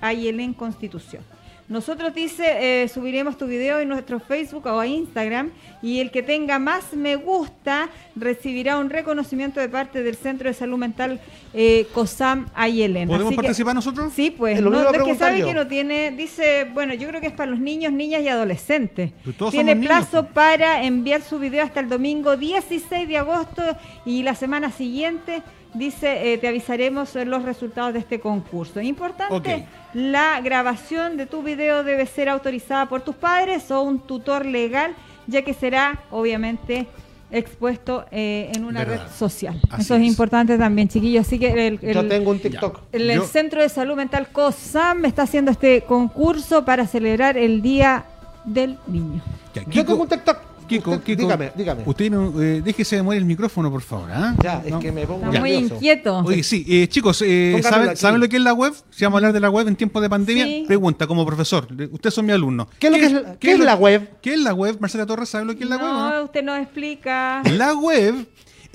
Ayelén 0.01 0.53
Constitución. 0.53 1.23
Nosotros 1.67 2.13
dice, 2.13 2.83
eh, 2.83 2.87
subiremos 2.87 3.39
tu 3.39 3.47
video 3.47 3.79
en 3.79 3.89
nuestro 3.89 4.19
Facebook 4.19 4.67
o 4.67 4.79
a 4.79 4.85
Instagram 4.85 5.49
y 5.81 5.99
el 5.99 6.11
que 6.11 6.21
tenga 6.21 6.59
más 6.59 6.93
me 6.93 7.15
gusta 7.15 7.89
recibirá 8.15 8.77
un 8.77 8.91
reconocimiento 8.91 9.59
de 9.59 9.67
parte 9.67 10.03
del 10.03 10.15
Centro 10.15 10.47
de 10.47 10.53
Salud 10.53 10.77
Mental 10.77 11.19
eh, 11.55 11.87
COSAM 11.91 12.45
Ayelén. 12.53 13.07
¿Podemos 13.07 13.29
Así 13.29 13.35
que- 13.35 13.41
participar 13.41 13.73
nosotros? 13.73 14.13
Sí, 14.13 14.29
pues, 14.29 14.61
no, 14.61 14.91
es 14.91 15.03
que 15.03 15.15
sabe 15.15 15.39
yo. 15.39 15.47
que 15.47 15.53
no 15.55 15.65
tiene, 15.65 16.11
dice, 16.11 16.69
bueno, 16.71 16.93
yo 16.93 17.07
creo 17.07 17.19
que 17.19 17.27
es 17.27 17.33
para 17.33 17.49
los 17.49 17.59
niños, 17.59 17.91
niñas 17.91 18.21
y 18.21 18.27
adolescentes. 18.27 19.11
Tiene 19.49 19.73
niños, 19.73 19.87
plazo 19.87 20.27
para 20.27 20.83
enviar 20.83 21.23
su 21.23 21.39
video 21.39 21.63
hasta 21.63 21.79
el 21.79 21.89
domingo 21.89 22.37
16 22.37 23.07
de 23.07 23.17
agosto 23.17 23.63
y 24.05 24.21
la 24.21 24.35
semana 24.35 24.69
siguiente, 24.71 25.41
dice, 25.75 26.33
eh, 26.33 26.37
te 26.37 26.47
avisaremos 26.47 27.13
los 27.15 27.43
resultados 27.43 27.93
de 27.93 27.99
este 27.99 28.19
concurso. 28.19 28.81
Importante, 28.81 29.65
la 29.93 30.41
grabación 30.41 31.17
de 31.17 31.25
tu 31.25 31.43
video 31.43 31.83
debe 31.83 32.05
ser 32.05 32.29
autorizada 32.29 32.87
por 32.87 33.01
tus 33.01 33.15
padres 33.15 33.69
o 33.71 33.81
un 33.81 33.99
tutor 33.99 34.45
legal, 34.45 34.93
ya 35.27 35.41
que 35.43 35.53
será, 35.53 35.99
obviamente, 36.11 36.87
expuesto 37.31 38.05
eh, 38.11 38.51
en 38.55 38.63
una 38.65 38.85
Verdad. 38.85 39.05
red 39.07 39.11
social. 39.15 39.59
Así 39.69 39.81
Eso 39.81 39.95
es, 39.95 40.01
es. 40.01 40.07
importante 40.07 40.57
también, 40.57 40.87
chiquillos. 40.87 41.25
Así 41.25 41.37
que 41.39 41.67
el, 41.67 41.79
Yo 41.79 41.99
el- 42.01 42.07
tengo 42.09 42.31
un 42.31 42.39
TikTok. 42.39 42.79
el, 42.91 43.09
el 43.09 43.17
Yo- 43.17 43.25
Centro 43.25 43.61
de 43.61 43.69
Salud 43.69 43.95
Mental 43.95 44.27
COSAM 44.31 45.05
está 45.05 45.23
haciendo 45.23 45.51
este 45.51 45.81
concurso 45.81 46.63
para 46.65 46.87
celebrar 46.87 47.37
el 47.37 47.61
Día 47.61 48.05
del 48.45 48.77
Niño. 48.87 49.21
Ya, 49.53 49.63
Yo 49.67 49.85
tengo 49.85 50.03
un 50.03 50.07
TikTok. 50.07 50.37
Kiko, 50.67 50.91
Usted- 50.91 51.03
Kiko, 51.03 51.21
dígame, 51.21 51.51
dígame. 51.55 51.83
Usted 51.85 52.11
no, 52.11 52.41
eh, 52.41 52.61
déjese 52.63 52.95
de 52.97 53.03
mover 53.03 53.17
el 53.19 53.25
micrófono, 53.25 53.69
por 53.71 53.81
favor. 53.81 54.09
¿ah? 54.11 54.35
Ya, 54.43 54.61
es 54.65 54.71
No. 54.71 54.79
que 54.79 54.91
me 54.91 55.05
pongo 55.05 55.25
Está 55.27 55.39
muy 55.39 55.51
nervioso. 55.51 55.75
inquieto. 55.75 56.17
Oye, 56.19 56.43
sí, 56.43 56.65
eh, 56.67 56.87
chicos, 56.87 57.21
eh, 57.25 57.61
¿saben, 57.95 58.19
lo 58.19 58.27
que 58.29 58.37
es 58.37 58.41
la 58.41 58.53
web? 58.53 58.73
Si 58.89 59.03
vamos 59.03 59.17
a 59.17 59.19
hablar 59.19 59.33
de 59.33 59.39
la 59.39 59.49
web 59.49 59.67
en 59.67 59.75
tiempos 59.75 60.01
de 60.01 60.09
pandemia, 60.09 60.45
Sí. 60.45 60.63
pregunta 60.67 61.07
como 61.07 61.25
profesor. 61.25 61.67
Ustedes 61.91 62.13
son 62.13 62.25
mi 62.25 62.31
alumno. 62.31 62.67
¿Qué 62.79 62.87
es 62.87 62.93
lo 62.93 62.99
que 62.99 63.05
es 63.05 63.11
la- 63.13 63.35
qué 63.39 63.51
es 63.53 63.59
la 63.59 63.75
web? 63.75 64.09
¿Qué 64.21 64.33
es 64.33 64.39
la 64.39 64.53
web? 64.53 64.77
Marcela 64.79 65.05
Torres, 65.05 65.29
¿sabe 65.29 65.45
lo 65.45 65.55
que 65.55 65.63
es 65.63 65.69
la 65.69 65.77
web? 65.77 65.85
no? 65.85 66.23
usted 66.25 66.43
nos 66.43 66.59
explica. 66.59 67.41
La 67.51 67.73
web 67.75 68.25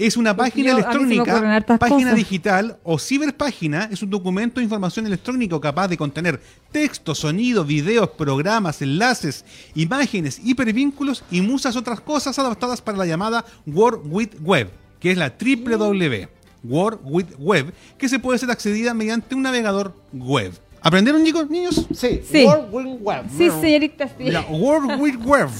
Es 0.01 0.17
una 0.17 0.35
Porque 0.35 0.51
página 0.51 0.71
yo- 0.71 0.79
electrónica, 0.79 1.77
página 1.79 1.89
cosas. 1.99 2.15
digital 2.17 2.79
o 2.85 2.99
ciberpágina. 2.99 3.89
Es 3.93 4.03
un 4.03 4.09
documento 4.09 4.59
de 4.61 4.65
información 4.65 5.07
electrónico 5.07 5.61
capaz 5.61 5.89
de 5.89 5.99
contener 5.99 6.41
texto, 6.73 7.15
sonido, 7.15 7.65
videos, 7.65 8.09
programas, 8.11 8.81
enlaces, 8.81 9.45
imágenes, 9.75 10.41
hipervínculos 10.43 11.23
y 11.31 11.43
muchas 11.43 11.77
otras 11.77 12.01
cosas 12.01 12.39
adaptadas 12.39 12.81
para 12.81 12.97
la 12.97 13.05
llamada 13.05 13.45
World 13.67 14.01
Wide 14.07 14.37
Web, 14.43 14.71
que 14.99 15.11
es 15.11 15.19
la 15.19 15.35
www. 15.39 16.29
World 16.65 17.01
Wide 17.05 17.35
Web, 17.39 17.75
que 17.99 18.09
se 18.09 18.19
puede 18.19 18.39
ser 18.39 18.51
accedida 18.51 18.95
mediante 18.95 19.35
un 19.35 19.43
navegador 19.43 19.95
web. 20.13 20.53
¿Aprendieron, 20.83 21.23
chicos, 21.25 21.49
niños? 21.51 21.87
Sí, 21.95 22.23
Sí. 22.31 22.45
World 22.47 22.69
Wide 22.73 22.99
Web. 23.03 23.25
Sí, 23.37 23.51
señorita, 23.61 24.09
sí. 24.17 24.31
La 24.31 24.41
World 24.43 24.99
Wide 24.99 25.19
Web. 25.19 25.49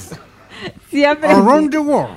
Sí, 0.91 1.03
aprendí. 1.05 1.41
Around 1.41 1.71
the 1.71 1.79
world. 1.79 2.11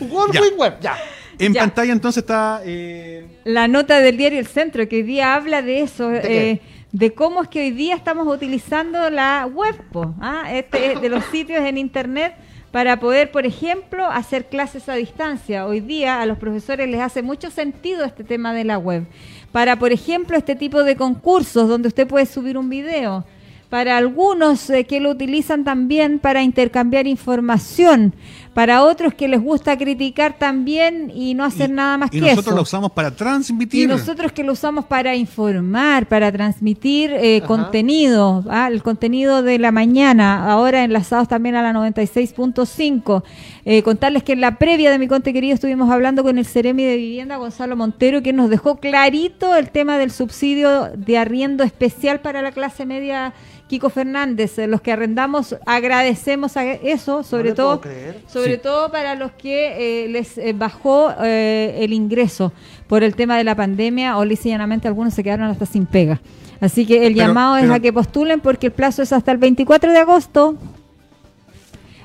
World 0.00 0.34
Ya. 0.34 0.40
Wide 0.42 0.56
Web, 0.56 0.74
ya. 0.80 0.96
En 1.38 1.52
Ya. 1.54 1.60
pantalla 1.62 1.92
entonces 1.92 2.22
está... 2.22 2.60
eh, 2.64 3.26
La 3.44 3.68
nota 3.68 3.98
del 4.00 4.16
diario 4.16 4.38
El 4.38 4.46
Centro, 4.46 4.86
que 4.88 4.96
hoy 4.96 5.02
día 5.02 5.34
habla 5.34 5.62
de 5.62 5.80
eso, 5.80 6.08
¿De 6.08 6.20
qué? 6.20 6.50
eh, 6.50 6.60
de 6.92 7.14
cómo 7.14 7.42
es 7.42 7.48
que 7.48 7.60
hoy 7.60 7.70
día 7.70 7.94
estamos 7.94 8.26
utilizando 8.26 9.08
la 9.10 9.46
web, 9.52 9.74
po, 9.92 10.14
¿ah? 10.20 10.44
este, 10.52 10.92
es 10.92 11.00
de 11.00 11.08
los 11.08 11.24
sitios 11.26 11.64
en 11.64 11.78
Internet 11.78 12.34
para 12.70 13.00
poder, 13.00 13.30
por 13.30 13.44
ejemplo, 13.46 14.06
hacer 14.06 14.46
clases 14.46 14.88
a 14.88 14.94
distancia. 14.94 15.66
Hoy 15.66 15.80
día 15.80 16.20
a 16.20 16.26
los 16.26 16.38
profesores 16.38 16.88
les 16.88 17.00
hace 17.00 17.22
mucho 17.22 17.50
sentido 17.50 18.04
este 18.04 18.24
tema 18.24 18.52
de 18.54 18.64
la 18.64 18.78
web. 18.78 19.04
Para, 19.52 19.76
por 19.78 19.90
ejemplo, 19.92 20.36
este 20.36 20.54
tipo 20.54 20.82
de 20.84 20.96
concursos 20.96 21.68
donde 21.68 21.88
usted 21.88 22.06
puede 22.06 22.26
subir 22.26 22.56
un 22.58 22.68
video. 22.70 23.24
Para 23.68 23.96
algunos 23.96 24.68
eh, 24.68 24.84
que 24.84 25.00
lo 25.00 25.10
utilizan 25.10 25.64
también 25.64 26.18
para 26.18 26.42
intercambiar 26.42 27.06
información. 27.06 28.14
Para 28.54 28.82
otros 28.84 29.14
que 29.14 29.28
les 29.28 29.40
gusta 29.40 29.78
criticar 29.78 30.36
también 30.38 31.10
y 31.14 31.32
no 31.32 31.44
hacer 31.44 31.70
y- 31.70 31.72
nada 31.72 31.96
más 31.96 32.10
y 32.12 32.20
que 32.20 32.20
nosotros 32.20 32.46
eso. 32.48 32.56
lo 32.56 32.62
usamos 32.62 32.92
para 32.92 33.10
transmitir. 33.10 33.84
Y 33.84 33.86
nosotros 33.86 34.30
que 34.32 34.44
lo 34.44 34.52
usamos 34.52 34.84
para 34.84 35.16
informar, 35.16 36.06
para 36.06 36.30
transmitir 36.30 37.12
eh, 37.14 37.42
contenido, 37.46 38.44
¿ah? 38.50 38.68
el 38.70 38.82
contenido 38.82 39.42
de 39.42 39.58
la 39.58 39.72
mañana, 39.72 40.50
ahora 40.52 40.84
enlazados 40.84 41.28
también 41.28 41.54
a 41.54 41.62
la 41.62 41.72
96.5. 41.72 43.22
Eh, 43.64 43.82
contarles 43.82 44.22
que 44.22 44.32
en 44.32 44.40
la 44.40 44.56
previa 44.58 44.90
de 44.90 44.98
mi 44.98 45.08
conte 45.08 45.32
querido 45.32 45.54
estuvimos 45.54 45.90
hablando 45.90 46.22
con 46.22 46.36
el 46.36 46.44
Ceremi 46.46 46.84
de 46.84 46.96
Vivienda, 46.96 47.36
Gonzalo 47.36 47.76
Montero, 47.76 48.22
que 48.22 48.32
nos 48.32 48.50
dejó 48.50 48.76
clarito 48.76 49.54
el 49.56 49.70
tema 49.70 49.98
del 49.98 50.10
subsidio 50.10 50.90
de 50.96 51.16
arriendo 51.18 51.64
especial 51.64 52.20
para 52.20 52.42
la 52.42 52.52
clase 52.52 52.84
media. 52.86 53.32
Kiko 53.72 53.88
Fernández, 53.88 54.58
eh, 54.58 54.66
los 54.66 54.82
que 54.82 54.92
arrendamos 54.92 55.56
agradecemos 55.64 56.58
a 56.58 56.72
eso, 56.72 57.22
sobre 57.22 57.54
todo, 57.54 57.80
sobre 58.28 58.56
Sí. 58.56 58.60
todo 58.62 58.92
para 58.92 59.14
los 59.14 59.32
que 59.32 60.04
eh, 60.04 60.08
les 60.08 60.36
eh, 60.36 60.52
bajó 60.52 61.10
eh, 61.24 61.78
el 61.80 61.94
ingreso 61.94 62.52
por 62.86 63.02
el 63.02 63.16
tema 63.16 63.38
de 63.38 63.44
la 63.44 63.54
pandemia 63.54 64.18
o 64.18 64.24
llanamente 64.24 64.88
algunos 64.88 65.14
se 65.14 65.24
quedaron 65.24 65.46
hasta 65.46 65.64
sin 65.64 65.86
pega. 65.86 66.20
Así 66.60 66.84
que 66.84 67.06
el 67.06 67.14
Pero- 67.14 67.28
llamado 67.28 67.56
es 67.56 67.70
a 67.70 67.80
que 67.80 67.94
postulen 67.94 68.40
porque 68.40 68.66
el 68.66 68.72
plazo 68.74 69.00
es 69.02 69.10
hasta 69.10 69.32
el 69.32 69.38
24 69.38 69.90
de 69.90 69.98
agosto. 69.98 70.58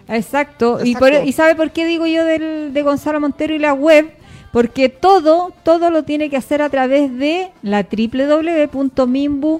Exacto. 0.07 0.79
Y, 0.85 0.95
por- 0.95 1.09
Exacto. 1.09 1.27
¿Y 1.27 1.31
sabe 1.33 1.55
por 1.55 1.71
qué 1.71 1.85
digo 1.85 2.07
yo 2.07 2.23
del, 2.23 2.73
de 2.73 2.81
Gonzalo 2.81 3.19
Montero 3.19 3.53
y 3.53 3.59
la 3.59 3.73
web? 3.73 4.09
Porque 4.53 4.87
todo, 4.87 5.51
todo 5.63 5.89
lo 5.91 6.03
tiene 6.03 6.29
que 6.29 6.37
hacer 6.37 6.61
a 6.61 6.69
través 6.69 7.13
de 7.17 7.49
la 7.61 7.85
www.mimbu.cl. 7.91 9.59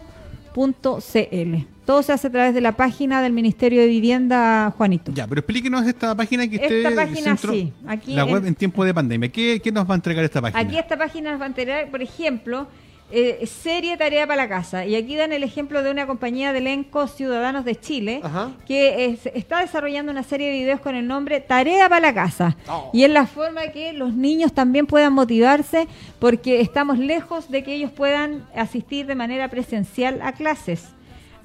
Todo 1.87 2.03
se 2.03 2.11
hace 2.11 2.27
a 2.27 2.29
través 2.29 2.53
de 2.53 2.59
la 2.59 2.73
página 2.73 3.21
del 3.21 3.31
Ministerio 3.31 3.79
de 3.79 3.87
Vivienda, 3.87 4.73
Juanito. 4.77 5.13
Ya, 5.15 5.25
pero 5.25 5.39
explíquenos 5.39 5.87
esta 5.87 6.13
página 6.13 6.45
que 6.47 6.57
Esta 6.57 6.65
esté 6.67 6.91
página 6.95 7.37
sí, 7.37 7.71
aquí 7.87 8.13
la 8.13 8.23
en- 8.23 8.29
web 8.33 8.45
en 8.45 8.55
tiempo 8.55 8.83
de 8.83 8.93
pandemia. 8.93 9.29
¿Qué, 9.31 9.61
qué 9.63 9.71
nos 9.71 9.89
va 9.89 9.93
a 9.93 9.95
entregar 9.95 10.23
esta 10.25 10.41
página? 10.41 10.59
Aquí 10.59 10.77
esta 10.77 10.97
página 10.97 11.31
nos 11.31 11.39
va 11.39 11.45
a 11.45 11.47
enterar, 11.47 11.89
por 11.89 12.01
ejemplo, 12.01 12.67
eh, 13.09 13.45
serie 13.47 13.95
Tarea 13.95 14.27
para 14.27 14.43
la 14.43 14.49
Casa. 14.49 14.85
Y 14.85 14.95
aquí 14.97 15.15
dan 15.15 15.31
el 15.31 15.43
ejemplo 15.43 15.81
de 15.81 15.89
una 15.89 16.05
compañía 16.05 16.51
de 16.51 16.59
elenco 16.59 17.07
Ciudadanos 17.07 17.63
de 17.63 17.77
Chile 17.77 18.19
Ajá. 18.21 18.51
que 18.67 19.05
es- 19.05 19.25
está 19.33 19.61
desarrollando 19.61 20.11
una 20.11 20.23
serie 20.23 20.47
de 20.47 20.53
videos 20.59 20.81
con 20.81 20.93
el 20.93 21.07
nombre 21.07 21.39
Tarea 21.39 21.87
para 21.87 22.01
la 22.01 22.13
Casa. 22.13 22.57
Oh. 22.67 22.89
Y 22.93 23.03
es 23.05 23.09
la 23.11 23.25
forma 23.27 23.61
que 23.71 23.93
los 23.93 24.13
niños 24.13 24.51
también 24.51 24.87
puedan 24.87 25.13
motivarse 25.13 25.87
porque 26.19 26.59
estamos 26.59 26.97
lejos 26.99 27.49
de 27.49 27.63
que 27.63 27.75
ellos 27.75 27.91
puedan 27.91 28.43
asistir 28.53 29.05
de 29.05 29.15
manera 29.15 29.47
presencial 29.47 30.19
a 30.21 30.33
clases. 30.33 30.89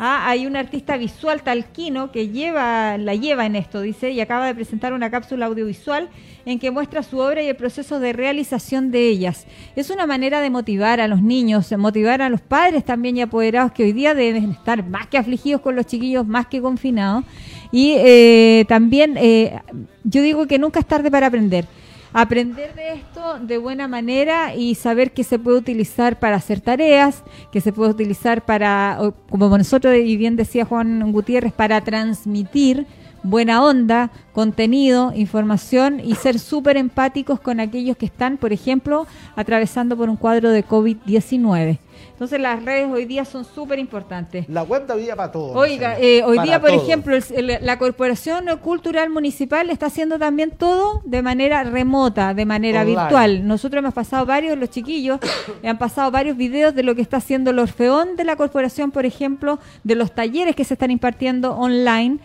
Ah, 0.05 0.29
hay 0.29 0.47
un 0.49 0.57
artista 0.57 0.97
visual 0.97 1.45
talquino 1.45 2.11
que 2.11 2.31
lleva, 2.31 2.99
la 2.99 3.15
lleva 3.15 3.47
en 3.47 3.55
esto, 3.55 3.81
dice, 3.81 4.11
y 4.11 4.21
acaba 4.21 4.47
de 4.47 4.55
presentar 4.57 4.95
una 4.95 5.13
cápsula 5.13 5.47
audiovisual 5.47 6.09
en 6.45 6.59
que 6.59 6.73
muestra 6.73 7.05
su 7.05 7.21
obra 7.21 7.41
y 7.41 7.47
el 7.47 7.55
proceso 7.55 8.01
de 8.01 8.13
realización 8.13 8.91
de 8.91 9.09
ellas. 9.09 9.47
Es 9.77 9.91
una 9.91 10.05
manera 10.05 10.41
de 10.41 10.51
motivar 10.51 11.01
a 11.01 11.07
los 11.07 11.23
niños, 11.23 11.71
motivar 11.79 12.21
a 12.21 12.31
los 12.31 12.41
padres 12.41 12.85
también 12.85 13.17
y 13.17 13.21
apoderados 13.21 13.71
que 13.71 13.85
hoy 13.85 13.93
día 13.93 14.13
deben 14.13 14.51
estar 14.51 14.85
más 14.85 15.07
que 15.07 15.19
afligidos 15.19 15.61
con 15.61 15.77
los 15.77 15.87
chiquillos, 15.87 16.27
más 16.27 16.49
que 16.49 16.61
confinados. 16.61 17.25
Y 17.71 17.95
eh, 17.99 18.65
también 18.67 19.17
eh, 19.17 19.61
yo 20.03 20.21
digo 20.21 20.49
que 20.49 20.59
nunca 20.59 20.81
es 20.81 20.87
tarde 20.87 21.13
para 21.13 21.29
aprender 21.29 21.65
aprender 22.13 22.75
de 22.75 22.95
esto 22.95 23.39
de 23.41 23.59
buena 23.59 23.89
manera 23.89 24.55
y 24.55 24.75
saber 24.75 25.13
que 25.13 25.25
se 25.25 25.39
puede 25.39 25.59
utilizar 25.59 26.19
para 26.19 26.37
hacer 26.37 26.61
tareas, 26.61 27.23
que 27.51 27.61
se 27.61 27.73
puede 27.73 27.91
utilizar 27.91 28.45
para, 28.45 28.99
como 29.31 29.57
nosotros, 29.57 29.95
y 29.97 30.17
bien 30.17 30.37
decía 30.37 30.65
Juan 30.65 31.13
Gutiérrez, 31.13 31.53
para 31.53 31.81
transmitir 31.83 32.87
buena 33.23 33.65
onda, 33.65 34.11
contenido, 34.33 35.13
información 35.15 36.01
y 36.03 36.15
ser 36.15 36.39
súper 36.39 36.77
empáticos 36.77 37.39
con 37.41 37.61
aquellos 37.61 37.97
que 37.97 38.07
están, 38.07 38.37
por 38.37 38.53
ejemplo, 38.53 39.07
atravesando 39.37 39.97
por 39.97 40.09
un 40.09 40.17
cuadro 40.17 40.51
de 40.51 40.65
COVID-19. 40.65 41.79
Entonces 42.13 42.41
las 42.41 42.65
redes 42.65 42.89
hoy 42.91 43.05
día 43.05 43.25
son 43.25 43.45
súper 43.45 43.79
importantes. 43.79 44.49
La 44.49 44.63
web 44.63 44.87
da 44.87 44.95
vida 44.95 45.15
para 45.17 45.31
todos. 45.33 45.57
Oiga, 45.57 45.99
eh, 45.99 46.23
hoy 46.25 46.37
Para 46.37 46.47
día, 46.47 46.61
por 46.61 46.71
todos. 46.71 46.83
ejemplo, 46.85 47.17
el- 47.17 47.51
el- 47.51 47.59
la 47.67 47.79
Corporación 47.79 48.45
Cultural 48.63 49.11
Municipal 49.11 49.71
está 49.71 49.87
haciendo 49.87 50.19
también 50.19 50.51
todo 50.51 51.03
de 51.05 51.21
manera 51.23 51.63
remota, 51.65 52.33
de 52.35 52.45
manera 52.47 52.81
Online. 52.83 53.01
virtual. 53.01 53.47
Nosotros 53.47 53.81
hemos 53.81 53.95
pasado 53.95 54.25
varios, 54.25 54.57
los 54.59 54.71
chiquillos, 54.71 55.19
han 55.65 55.79
pasado 55.79 56.11
varios 56.11 56.37
videos 56.37 56.75
de 56.75 56.83
lo 56.83 56.95
que 56.95 57.03
está 57.03 57.17
haciendo 57.19 57.51
el 57.51 57.59
Orfeón 57.59 58.17
de 58.17 58.25
la 58.25 58.37
Corporación, 58.37 58.91
por 58.91 59.05
ejemplo, 59.05 59.59
de 59.85 59.95
los 59.95 60.13
talleres 60.15 60.55
que 60.57 60.65
se 60.65 60.75
están 60.75 60.91
impartiendo 60.91 61.57
online 61.57 62.19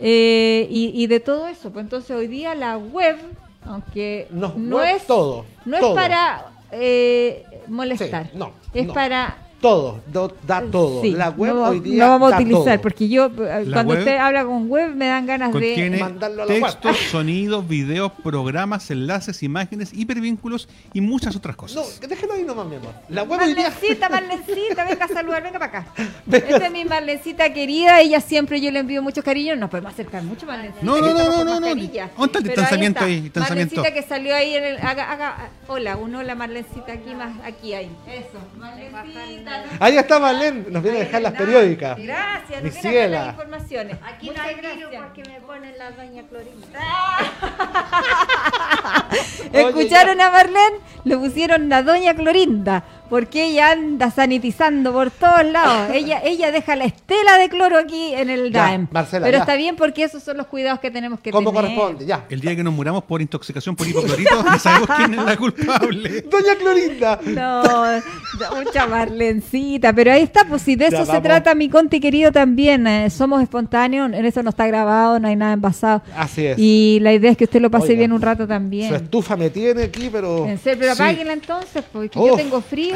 eh, 0.00 0.66
y, 0.70 0.92
y 1.02 1.06
de 1.06 1.20
todo 1.20 1.46
eso. 1.46 1.70
Pues 1.72 1.84
entonces 1.84 2.10
hoy 2.16 2.26
día 2.26 2.54
la 2.54 2.76
web, 2.78 3.16
aunque 3.64 4.28
no 4.30 4.82
es 4.82 5.06
todo, 5.06 5.44
no 5.64 5.78
todo. 5.78 5.90
es 5.90 5.94
para 5.94 6.46
eh, 6.72 7.44
molestar, 7.68 8.30
Sí, 8.30 8.38
no, 8.38 8.52
es 8.74 8.88
para 8.88 9.36
Todo, 9.60 10.00
do- 10.12 10.36
da 10.46 10.60
todo. 10.70 11.00
Sí, 11.00 11.12
la 11.12 11.30
web 11.30 11.54
no, 11.54 11.64
hoy 11.68 11.80
día 11.80 12.04
no 12.04 12.10
vamos 12.10 12.32
a 12.32 12.36
utilizar, 12.36 12.74
todo. 12.76 12.82
porque 12.82 13.08
yo, 13.08 13.26
eh, 13.26 13.64
La 13.64 13.72
cuando 13.72 13.94
web 13.94 14.00
usted 14.00 14.16
habla 14.18 14.44
con 14.44 14.68
web, 14.68 14.94
me 14.94 15.06
dan 15.06 15.24
ganas 15.26 15.52
de... 15.52 15.96
mandarlo 15.98 16.42
a 16.42 16.46
la 16.46 16.52
web. 16.52 16.62
textos, 16.62 16.96
sonidos, 17.10 17.66
videos, 17.66 18.12
programas, 18.22 18.90
enlaces, 18.90 19.42
imágenes, 19.42 19.92
hipervínculos 19.94 20.68
y 20.92 21.00
muchas 21.00 21.34
otras 21.36 21.56
No, 21.56 21.60
cosas. 21.62 21.98
que 21.98 22.06
déjelo 22.06 22.34
ahí 22.34 22.42
nomás, 22.44 22.66
mi 22.66 22.76
amor. 22.76 22.92
La 23.08 23.22
web 23.22 23.40
hoy 23.40 23.54
día... 23.54 23.70
Marlencita, 23.70 24.08
Marlencita, 24.10 24.84
venga 24.84 25.04
a 25.06 25.08
saludar, 25.08 25.42
venga 25.42 25.58
para 25.58 25.78
acá. 25.80 25.92
Esta 26.30 26.66
es 26.66 26.72
mi 26.72 26.84
Marlencita 26.84 27.52
querida, 27.54 28.00
ella 28.02 28.20
siempre 28.20 28.60
yo 28.60 28.70
le 28.70 28.80
envío 28.80 29.02
muchos 29.02 29.24
cariños, 29.24 29.56
nos 29.58 29.70
podemos 29.70 29.92
acercar 29.94 30.22
mucho, 30.22 30.44
Marlencita. 30.44 30.84
No, 30.84 30.98
no, 30.98 31.06
que 31.06 31.12
no, 31.14 31.30
no, 31.30 31.44
no, 31.44 31.60
no. 31.60 31.66
¿Dónde 31.68 31.82
está 32.16 32.38
el 32.38 32.44
distanciamiento 32.44 33.06
está. 33.06 33.06
ahí? 33.06 33.32
Marlencita 33.34 33.94
que 33.94 34.02
salió 34.02 34.34
ahí 34.36 34.54
en 34.54 34.64
el... 34.64 34.76
Haga, 34.78 35.10
haga, 35.10 35.48
hola, 35.66 35.96
un 35.96 36.14
hola 36.14 36.34
Marlencita 36.34 36.92
aquí, 36.92 37.14
más 37.14 37.32
aquí, 37.42 37.72
ahí. 37.72 37.90
Eso, 38.06 38.38
Marlencita. 38.58 39.45
Ahí 39.80 39.96
está 39.96 40.18
Marlene, 40.18 40.64
nos 40.70 40.82
viene 40.82 40.98
a 40.98 41.00
dejar 41.00 41.22
las 41.22 41.32
periódicas. 41.34 41.98
Gracias, 41.98 42.62
Mi 42.62 42.70
nos 42.70 42.82
viene 42.82 43.04
a 43.04 43.08
las 43.08 43.28
informaciones. 43.30 43.96
Aquí 44.04 44.30
no 44.30 44.42
hay 44.42 44.54
virus 44.54 44.94
porque 45.02 45.22
me 45.28 45.40
ponen 45.40 45.78
la 45.78 45.90
doña 45.92 46.22
Clorinda. 46.28 46.80
Escucharon 49.52 50.20
a 50.20 50.30
Marlene, 50.30 50.78
le 51.04 51.16
pusieron 51.16 51.68
la 51.68 51.82
doña 51.82 52.14
Clorinda, 52.14 52.84
porque 53.08 53.46
ella 53.46 53.72
anda 53.72 54.10
sanitizando 54.10 54.92
por 54.92 55.10
todos 55.10 55.44
lados. 55.44 55.90
Ella, 55.94 56.20
ella 56.24 56.50
deja 56.52 56.76
la 56.76 56.84
estela 56.84 57.38
de 57.38 57.48
cloro 57.48 57.78
aquí 57.78 58.12
en 58.14 58.28
el 58.30 58.52
Ya, 58.52 58.62
DAEM. 58.64 58.88
Marcela, 58.90 59.24
Pero 59.26 59.38
ya. 59.38 59.42
está 59.44 59.54
bien 59.56 59.76
porque 59.76 60.04
esos 60.04 60.22
son 60.22 60.36
los 60.36 60.46
cuidados 60.46 60.80
que 60.80 60.90
tenemos 60.90 61.20
que 61.20 61.30
Como 61.30 61.50
tener. 61.52 61.74
corresponde, 61.76 62.06
ya. 62.06 62.24
El 62.28 62.40
día 62.40 62.54
que 62.56 62.62
nos 62.64 62.72
muramos 62.74 63.04
por 63.04 63.22
intoxicación 63.22 63.74
por 63.76 63.86
hipoclorito, 63.86 64.44
ya 64.44 64.58
sabemos 64.58 64.88
quién 64.96 65.14
es 65.14 65.24
la 65.24 65.36
culpable. 65.36 66.22
Doña 66.30 66.54
Clorinda. 66.58 67.20
No, 67.26 67.62
mucha 68.56 68.86
Marlencita, 68.86 69.92
pero 69.92 70.12
ahí 70.12 70.22
está, 70.22 70.44
pues 70.46 70.62
si 70.62 70.76
de 70.76 70.90
Ya, 70.90 70.98
eso 70.98 71.06
se 71.06 71.12
vamos. 71.12 71.22
trata 71.24 71.54
mi 71.54 71.68
conti 71.68 72.00
querido 72.00 72.32
también. 72.32 72.86
eh, 72.86 73.10
somos 73.10 73.42
espontáneos, 73.42 74.12
en 74.12 74.24
eso 74.24 74.42
no 74.42 74.50
está 74.50 74.66
grabado, 74.66 75.18
no 75.18 75.28
hay 75.28 75.36
nada 75.36 75.52
envasado. 75.54 76.02
Así 76.16 76.46
es. 76.46 76.58
Y 76.58 76.98
la 77.00 77.12
idea 77.12 77.30
es 77.30 77.36
que 77.36 77.44
usted 77.44 77.60
lo 77.60 77.70
pase 77.70 77.88
Oiga, 77.88 77.98
bien 77.98 78.12
un 78.12 78.22
rato 78.22 78.46
también. 78.46 78.88
Su 78.88 78.94
estufa 78.96 79.36
me 79.36 79.50
tiene 79.50 79.84
aquí, 79.84 80.08
pero... 80.10 80.46
En 80.46 80.58
serio, 80.58 80.78
pero 80.80 80.94
Sí. 80.94 81.02
apáguenla 81.02 81.32
entonces, 81.32 81.84
porque 81.92 82.18
Uf. 82.18 82.28
yo 82.28 82.36
tengo 82.36 82.60
frío. 82.60 82.95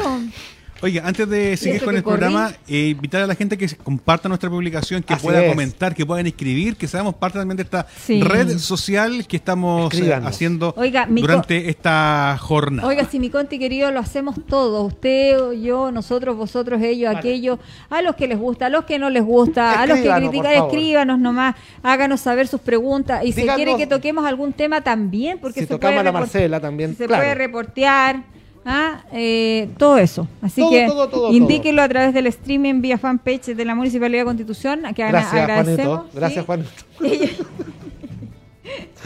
Oiga, 0.83 1.03
antes 1.05 1.29
de 1.29 1.55
seguir 1.57 1.83
con 1.83 1.95
el 1.95 2.01
corrí? 2.01 2.17
programa, 2.17 2.51
eh, 2.67 2.87
invitar 2.87 3.21
a 3.21 3.27
la 3.27 3.35
gente 3.35 3.55
que 3.55 3.67
comparta 3.83 4.27
nuestra 4.27 4.49
publicación, 4.49 5.03
que 5.03 5.13
Así 5.13 5.21
pueda 5.23 5.43
es. 5.43 5.49
comentar, 5.51 5.93
que 5.93 6.07
puedan 6.07 6.25
escribir, 6.25 6.75
que 6.75 6.87
seamos 6.87 7.13
parte 7.13 7.37
también 7.37 7.55
de 7.57 7.61
esta 7.61 7.85
Sí. 8.03 8.19
red 8.23 8.57
social 8.57 9.27
que 9.27 9.35
estamos 9.37 9.93
eh, 9.93 10.11
haciendo 10.11 10.73
Oiga, 10.75 11.05
durante 11.07 11.69
esta 11.69 12.35
jornada. 12.41 12.87
Oiga, 12.87 13.05
si 13.05 13.19
mi 13.19 13.29
conti 13.29 13.59
querido 13.59 13.91
lo 13.91 13.99
hacemos 13.99 14.37
todos, 14.47 14.91
usted, 14.91 15.51
yo, 15.61 15.91
nosotros, 15.91 16.35
vosotros, 16.35 16.81
ellos, 16.81 17.15
aquellos, 17.15 17.59
a 17.91 18.01
los 18.01 18.15
que 18.15 18.27
les 18.27 18.39
gusta, 18.39 18.65
a 18.65 18.69
los 18.69 18.83
que 18.85 18.97
no 18.97 19.11
les 19.11 19.23
gusta, 19.23 19.79
a 19.79 19.85
los 19.85 19.99
que 19.99 20.09
critican, 20.11 20.51
escríbanos 20.65 21.19
nomás, 21.19 21.53
háganos 21.83 22.21
saber 22.21 22.47
sus 22.47 22.59
preguntas 22.59 23.23
y 23.23 23.33
si 23.33 23.41
Díganos- 23.41 23.55
quiere 23.55 23.77
que 23.77 23.85
toquemos 23.85 24.25
algún 24.25 24.51
tema 24.51 24.81
también, 24.81 25.37
porque 25.37 25.59
Si 25.59 25.67
se 25.67 25.73
tocamos 25.75 25.93
puede 25.93 25.99
a 25.99 26.11
la 26.11 26.11
Marcela 26.11 26.59
también, 26.59 26.97
se 26.97 27.05
claro. 27.05 27.21
puede 27.21 27.35
reportear, 27.35 28.23
¿ah? 28.65 29.03
Eh, 29.11 29.69
todo 29.77 29.97
eso. 29.97 30.27
Así 30.41 30.61
Todo, 30.61 30.71
que 30.71 30.85
todo, 30.87 31.09
todo, 31.09 31.31
indíquelo 31.33 31.81
a 31.81 31.89
través 31.89 32.13
del 32.13 32.27
streaming 32.27 32.81
vía 32.81 32.97
fanpage 32.97 33.55
de 33.55 33.65
la 33.65 33.75
Municipalidad 33.75 34.21
de 34.21 34.25
Constitución, 34.25 34.81
que 34.95 35.07
Gracias, 35.07 35.33
agradecemos. 35.33 35.95
Juanito. 35.97 36.09
Gracias, 36.13 36.39
¿sí? 36.41 36.45
Juanito. 36.45 36.71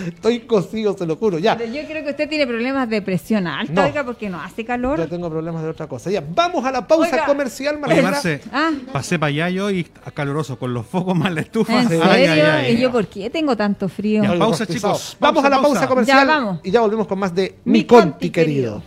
Estoy 0.05 0.41
cocido, 0.41 0.95
se 0.97 1.05
lo 1.05 1.15
juro. 1.15 1.39
Ya. 1.39 1.57
Pero 1.57 1.71
Yo 1.73 1.87
creo 1.87 2.03
que 2.03 2.09
usted 2.11 2.27
tiene 2.27 2.45
problemas 2.45 2.89
de 2.89 3.01
presión 3.01 3.47
alta, 3.47 3.73
No. 3.73 3.83
oiga, 3.83 4.03
porque 4.03 4.29
no 4.29 4.39
hace 4.41 4.65
calor. 4.65 4.99
Yo 4.99 5.07
tengo 5.07 5.29
problemas 5.29 5.63
de 5.63 5.69
otra 5.69 5.87
cosa. 5.87 6.11
Ya, 6.11 6.21
vamos 6.35 6.65
a 6.65 6.71
la 6.71 6.85
pausa 6.85 7.11
Oiga. 7.15 7.25
comercial, 7.25 7.75
Oye, 7.77 8.01
Marcela. 8.01 8.11
Marce, 8.11 8.41
Ah. 8.51 8.71
pasé 8.91 9.17
para 9.17 9.29
allá 9.29 9.49
yo 9.49 9.71
y 9.71 9.85
caloroso, 10.13 10.59
con 10.59 10.73
los 10.73 10.85
focos 10.85 11.15
más 11.15 11.33
la 11.33 11.41
estufa. 11.41 11.73
¿En 11.81 11.83
Sí. 11.83 11.87
serio? 11.87 12.03
Ay, 12.05 12.25
ay, 12.25 12.39
ay. 12.41 12.73
¿Y 12.75 12.79
yo 12.81 12.91
por 12.91 13.07
qué 13.07 13.29
tengo 13.29 13.55
tanto 13.55 13.87
frío? 13.87 14.21
Ya, 14.23 14.37
pausa, 14.37 14.67
chicos. 14.67 15.15
Vamos 15.19 15.41
Pausa, 15.41 15.47
a 15.47 15.49
la 15.49 15.55
pausa, 15.61 15.73
pausa. 15.79 15.87
comercial. 15.87 16.19
Ya, 16.19 16.33
vamos. 16.35 16.59
Y 16.63 16.71
ya 16.71 16.81
volvemos 16.81 17.07
con 17.07 17.17
más 17.19 17.33
de 17.33 17.55
Mi 17.63 17.71
Mi 17.79 17.83
Conti, 17.85 18.09
Conti, 18.11 18.29
querido. 18.31 18.83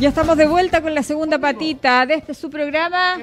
Ya 0.00 0.08
estamos 0.08 0.34
de 0.38 0.46
vuelta 0.46 0.80
con 0.80 0.94
la 0.94 1.02
segunda 1.02 1.38
patita 1.38 2.06
de 2.06 2.14
este 2.14 2.32
su 2.32 2.48
programa. 2.48 3.18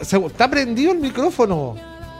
Está 0.00 0.48
prendido 0.48 0.92
el 0.92 1.00
micrófono. 1.00 1.74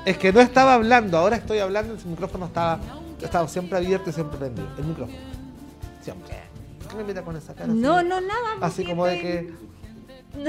Es 0.05 0.19
que 0.19 0.33
no 0.33 0.41
estaba 0.41 0.75
hablando. 0.75 1.17
Ahora 1.17 1.37
estoy 1.37 1.61
hablando. 1.61 1.95
El 1.95 2.05
micrófono 2.07 2.47
estaba, 2.47 2.81
estaba 3.23 3.47
siempre 3.47 3.79
abierto 3.79 4.11
y 4.11 4.13
siempre 4.13 4.37
prendido. 4.37 4.67
El 4.79 4.85
micrófono. 4.87 5.19
Siempre. 6.03 6.35
¿Qué 6.89 6.97
me 6.97 7.05
mira 7.05 7.23
con 7.23 7.37
esa 7.37 7.55
cara? 7.55 7.71
así? 7.71 7.81
No, 7.81 8.03
no, 8.03 8.21
nada. 8.21 8.57
Así 8.61 8.85
como 8.85 9.07
de 9.07 9.21
que. 9.21 9.53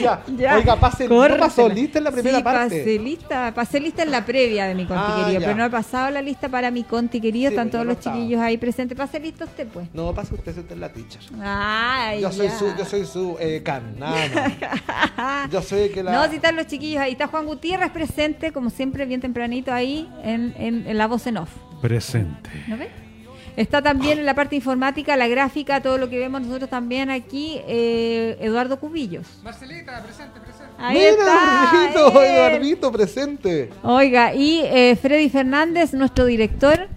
ya. 0.00 0.22
Ya, 0.36 0.56
Oiga, 0.56 0.76
pase, 0.76 1.08
¿no 1.08 1.16
pasó 1.38 1.68
lista 1.68 1.98
en 1.98 2.04
la 2.04 2.12
primera 2.12 2.38
Sí, 2.38 2.42
parte? 2.44 2.78
Pasé 2.78 2.98
lista, 2.98 3.52
pasé 3.54 3.80
lista 3.80 4.02
en 4.04 4.10
la 4.12 4.24
previa 4.24 4.66
de 4.66 4.74
mi 4.74 4.86
conti 4.86 5.02
Ah, 5.04 5.16
querido, 5.24 5.40
ya. 5.40 5.46
pero 5.46 5.58
no 5.58 5.64
he 5.64 5.70
pasado 5.70 6.10
la 6.10 6.22
lista 6.22 6.48
para 6.48 6.70
mi 6.70 6.84
conti 6.84 7.20
querido. 7.20 7.50
Sí, 7.50 7.54
Están 7.54 7.70
todos 7.70 7.84
no 7.84 7.90
los 7.90 7.98
estaba. 7.98 8.16
chiquillos 8.16 8.40
ahí 8.40 8.56
presentes. 8.56 8.96
Pase 8.96 9.18
listo 9.20 9.44
usted, 9.44 9.66
pues. 9.68 9.88
No, 9.92 10.14
pase 10.14 10.34
usted, 10.34 10.56
usted 10.56 10.72
es 10.72 10.78
la 10.78 10.92
teacher. 10.92 11.20
Ay, 11.42 12.20
Yo 12.20 12.30
soy 12.32 12.48
su, 12.50 12.74
yo 12.76 12.84
soy 12.84 13.04
su 13.04 13.36
eh, 13.40 13.62
can, 13.64 13.98
nada. 13.98 15.46
Yo 15.50 15.60
soy 15.62 15.80
el 15.82 15.92
que 15.92 16.02
la. 16.02 16.12
No, 16.12 16.28
si 16.30 16.36
están 16.36 16.56
los 16.56 16.66
chiquillos 16.66 17.00
ahí. 17.02 17.12
Está 17.12 17.26
Juan 17.26 17.46
Gutiérrez 17.46 17.90
presente, 17.90 18.52
como 18.52 18.70
siempre, 18.70 19.04
bien 19.06 19.20
tempranito 19.20 19.72
ahí 19.72 20.08
en, 20.22 20.54
en- 20.58 20.86
en 20.86 20.98
la 20.98 21.06
voz 21.06 21.26
en 21.26 21.38
off. 21.38 21.50
Presente. 21.80 22.50
¿No 22.68 22.76
ves? 22.78 22.88
Está 23.56 23.80
también 23.82 24.18
en 24.18 24.26
la 24.26 24.34
parte 24.34 24.56
informática, 24.56 25.16
la 25.16 25.28
gráfica, 25.28 25.80
todo 25.80 25.96
lo 25.96 26.08
que 26.10 26.18
vemos 26.18 26.42
nosotros 26.42 26.68
también 26.68 27.08
aquí, 27.10 27.60
eh, 27.68 28.36
Eduardo 28.40 28.80
Cubillos. 28.80 29.26
Marcelita, 29.44 30.02
presente, 30.02 30.40
presente. 30.40 30.72
Ahí 30.78 30.96
Mira, 30.98 31.10
está. 31.10 31.70
Eduardito, 31.94 32.22
él. 32.22 32.30
Eduardito 32.30 32.92
presente. 32.92 33.70
Oiga, 33.84 34.34
y 34.34 34.60
eh, 34.64 34.96
Freddy 35.00 35.28
Fernández, 35.28 35.94
nuestro 35.94 36.24
director, 36.24 36.88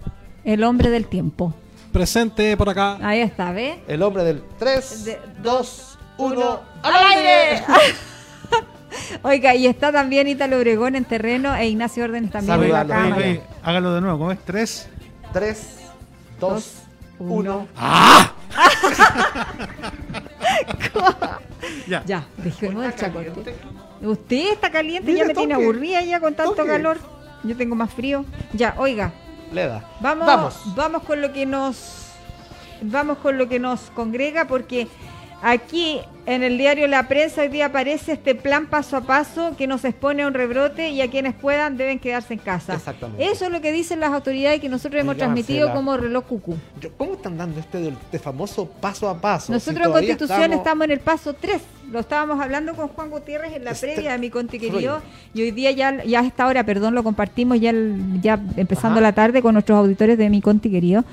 el 0.44 0.64
hombre 0.64 0.90
del 0.90 1.06
tiempo. 1.06 1.54
Presente 1.92 2.56
por 2.56 2.68
acá. 2.68 2.98
Ahí 3.02 3.20
está, 3.20 3.52
¿ve? 3.52 3.78
El 3.86 4.02
hombre 4.02 4.24
del 4.24 4.42
3, 4.58 5.04
De- 5.04 5.18
2, 5.42 5.98
1, 6.18 6.34
uno, 6.34 6.60
al 6.82 6.94
¡al 6.94 7.06
aire. 7.16 7.62
Oiga, 9.22 9.54
y 9.54 9.66
está 9.66 9.92
también 9.92 10.26
Ítalo 10.28 10.56
Obregón 10.58 10.96
en 10.96 11.04
terreno 11.04 11.54
e 11.54 11.68
Ignacio 11.68 12.04
Órdenes 12.04 12.30
también 12.30 12.54
en 12.62 12.72
la 12.72 12.78
Saludalo. 12.80 13.10
cámara. 13.10 13.40
Hágalo 13.62 13.94
de 13.94 14.00
nuevo, 14.00 14.18
¿cómo 14.18 14.32
es? 14.32 14.38
Tres. 14.44 14.88
3, 15.32 15.76
2, 16.40 16.72
uno. 17.20 17.66
1. 17.76 18.28
Ya. 21.86 22.02
Ya, 22.06 22.26
dejemos 22.38 22.84
el 22.84 22.94
chacote. 22.94 23.32
Usted 24.02 24.52
está 24.52 24.70
caliente, 24.70 25.06
Mire, 25.10 25.18
ya 25.20 25.24
me 25.26 25.34
tiene 25.34 25.54
aburrida 25.54 26.02
ya 26.02 26.20
con 26.20 26.34
tanto 26.34 26.54
Toque. 26.54 26.68
calor. 26.68 26.98
Yo 27.44 27.56
tengo 27.56 27.74
más 27.74 27.92
frío. 27.92 28.24
Ya, 28.52 28.74
oiga, 28.78 29.12
Le 29.52 29.66
da. 29.66 29.84
vamos, 30.00 30.26
Vamos. 30.26 30.74
vamos 30.76 31.02
con 31.04 31.20
lo 31.22 31.32
que 31.32 31.46
nos 31.46 32.06
vamos 32.82 33.18
con 33.18 33.38
lo 33.38 33.48
que 33.48 33.58
nos 33.58 33.80
congrega 33.94 34.46
porque 34.46 34.86
aquí 35.42 36.00
en 36.26 36.42
el 36.42 36.58
diario 36.58 36.86
La 36.88 37.08
Prensa 37.08 37.40
hoy 37.42 37.48
día 37.48 37.66
aparece 37.66 38.12
este 38.12 38.34
plan 38.34 38.66
paso 38.66 38.96
a 38.98 39.00
paso 39.02 39.54
que 39.56 39.66
nos 39.66 39.84
expone 39.84 40.22
a 40.22 40.26
un 40.26 40.34
rebrote 40.34 40.90
y 40.90 41.00
a 41.00 41.08
quienes 41.10 41.34
puedan 41.34 41.76
deben 41.78 41.98
quedarse 41.98 42.34
en 42.34 42.40
casa. 42.40 42.74
Exactamente. 42.74 43.24
Eso 43.30 43.46
es 43.46 43.50
lo 43.50 43.60
que 43.62 43.72
dicen 43.72 44.00
las 44.00 44.12
autoridades 44.12 44.60
que 44.60 44.68
nosotros 44.68 45.00
hemos 45.00 45.14
Oiga, 45.14 45.24
transmitido 45.26 45.60
Marcela. 45.68 45.74
como 45.74 45.96
reloj 45.96 46.24
cucú. 46.26 46.56
¿Cómo 46.98 47.14
están 47.14 47.38
dando 47.38 47.60
este, 47.60 47.88
este 47.88 48.18
famoso 48.18 48.66
paso 48.66 49.08
a 49.08 49.18
paso? 49.18 49.52
Nosotros 49.52 49.82
Si 49.84 49.88
en 49.88 49.92
Constitución 49.92 50.52
estamos... 50.52 50.84
en 50.84 50.90
el 50.90 51.00
paso 51.00 51.32
3. 51.34 51.62
Lo 51.90 52.00
estábamos 52.00 52.38
hablando 52.38 52.74
con 52.74 52.88
Juan 52.88 53.08
Gutiérrez 53.08 53.54
en 53.54 53.64
la 53.64 53.70
Este- 53.70 53.94
previa 53.94 54.12
de 54.12 54.18
mi 54.18 54.28
conti 54.28 54.58
querido. 54.58 55.00
Y 55.32 55.40
hoy 55.40 55.52
día 55.52 55.70
ya, 55.70 56.04
ya 56.04 56.20
a 56.20 56.26
esta 56.26 56.46
hora, 56.46 56.62
perdón, 56.64 56.94
lo 56.94 57.02
compartimos 57.02 57.58
ya, 57.58 57.70
el- 57.70 58.20
ya 58.20 58.38
empezando 58.58 58.96
Ajá. 58.96 59.00
la 59.00 59.12
tarde 59.14 59.40
con 59.40 59.54
nuestros 59.54 59.78
auditores 59.78 60.18
de 60.18 60.28
mi 60.28 60.42
conti 60.42 60.70
querido 60.70 61.04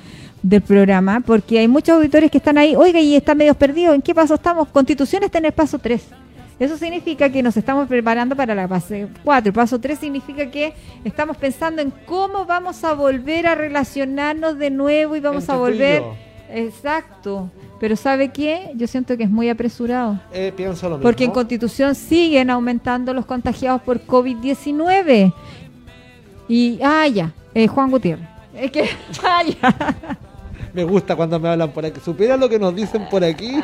del 0.48 0.62
programa, 0.62 1.20
porque 1.20 1.58
hay 1.58 1.66
muchos 1.66 1.96
auditores 1.96 2.30
que 2.30 2.38
están 2.38 2.56
ahí, 2.56 2.76
oiga, 2.76 3.00
y 3.00 3.16
están 3.16 3.36
medio 3.36 3.54
perdidos. 3.54 3.94
¿En 3.94 4.02
qué 4.02 4.14
paso 4.14 4.34
estamos? 4.34 4.68
Constitución 4.68 5.24
está 5.24 5.38
en 5.38 5.46
el 5.46 5.52
paso 5.52 5.78
3. 5.78 6.02
Eso 6.58 6.78
significa 6.78 7.28
que 7.28 7.42
nos 7.42 7.56
estamos 7.56 7.88
preparando 7.88 8.36
para 8.36 8.54
la 8.54 8.66
fase 8.68 9.08
4. 9.24 9.52
Paso 9.52 9.78
3 9.78 9.98
significa 9.98 10.50
que 10.50 10.72
estamos 11.04 11.36
pensando 11.36 11.82
en 11.82 11.92
cómo 12.06 12.46
vamos 12.46 12.82
a 12.84 12.94
volver 12.94 13.46
a 13.46 13.54
relacionarnos 13.54 14.56
de 14.56 14.70
nuevo 14.70 15.16
y 15.16 15.20
vamos 15.20 15.50
a 15.50 15.56
volver. 15.56 16.02
Exacto. 16.50 17.50
Pero 17.80 17.96
¿sabe 17.96 18.30
qué? 18.30 18.70
Yo 18.76 18.86
siento 18.86 19.16
que 19.16 19.24
es 19.24 19.30
muy 19.30 19.50
apresurado. 19.50 20.18
Eh, 20.32 20.52
pienso 20.56 20.88
lo 20.88 20.96
mismo. 20.96 21.02
Porque 21.02 21.24
en 21.24 21.32
Constitución 21.32 21.94
siguen 21.94 22.50
aumentando 22.50 23.12
los 23.12 23.26
contagiados 23.26 23.82
por 23.82 24.00
COVID-19. 24.06 25.34
Y, 26.48 26.78
ah, 26.82 27.06
ya, 27.08 27.32
eh, 27.52 27.66
Juan 27.66 27.90
Gutiérrez. 27.90 28.28
Es 28.54 28.70
que, 28.70 28.88
ah, 29.24 29.42
ya. 29.42 30.18
Me 30.76 30.84
gusta 30.84 31.16
cuando 31.16 31.40
me 31.40 31.48
hablan 31.48 31.70
por 31.70 31.86
aquí. 31.86 32.00
¿Supiera 32.04 32.36
lo 32.36 32.50
que 32.50 32.58
nos 32.58 32.76
dicen 32.76 33.08
por 33.08 33.24
aquí? 33.24 33.50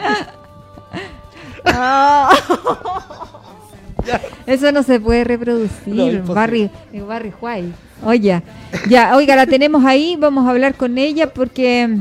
Eso 4.46 4.72
no 4.72 4.82
se 4.82 4.98
puede 4.98 5.22
reproducir. 5.22 6.22
No. 6.24 6.32
Barry, 6.32 6.70
Barry 7.06 7.34
White. 7.38 7.72
Oye, 8.02 8.42
ya, 8.88 9.14
oiga, 9.14 9.36
la 9.36 9.44
tenemos 9.44 9.84
ahí. 9.84 10.16
Vamos 10.18 10.46
a 10.46 10.50
hablar 10.52 10.74
con 10.74 10.96
ella 10.96 11.34
porque 11.34 11.98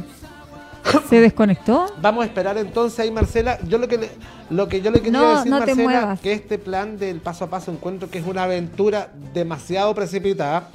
se 1.09 1.19
desconectó. 1.19 1.87
Vamos 2.01 2.23
a 2.23 2.27
esperar 2.27 2.57
entonces 2.57 2.97
ahí, 3.01 3.11
Marcela. 3.11 3.59
Yo 3.67 3.79
lo 3.79 3.89
que 3.89 3.97
le, 3.97 4.09
lo 4.49 4.69
que 4.69 4.79
yo 4.79 4.91
le 4.91 5.01
quería 5.01 5.19
No, 5.19 5.35
decir, 5.35 5.51
no 5.51 5.59
Marcela, 5.59 6.17
que 6.23 6.31
este 6.31 6.57
plan 6.57 6.97
del 6.97 7.19
paso 7.19 7.43
a 7.43 7.49
paso 7.49 7.69
encuentro 7.69 8.09
que 8.09 8.19
es 8.19 8.25
una 8.25 8.43
aventura 8.43 9.09
demasiado 9.33 9.93
precipitada. 9.93 10.69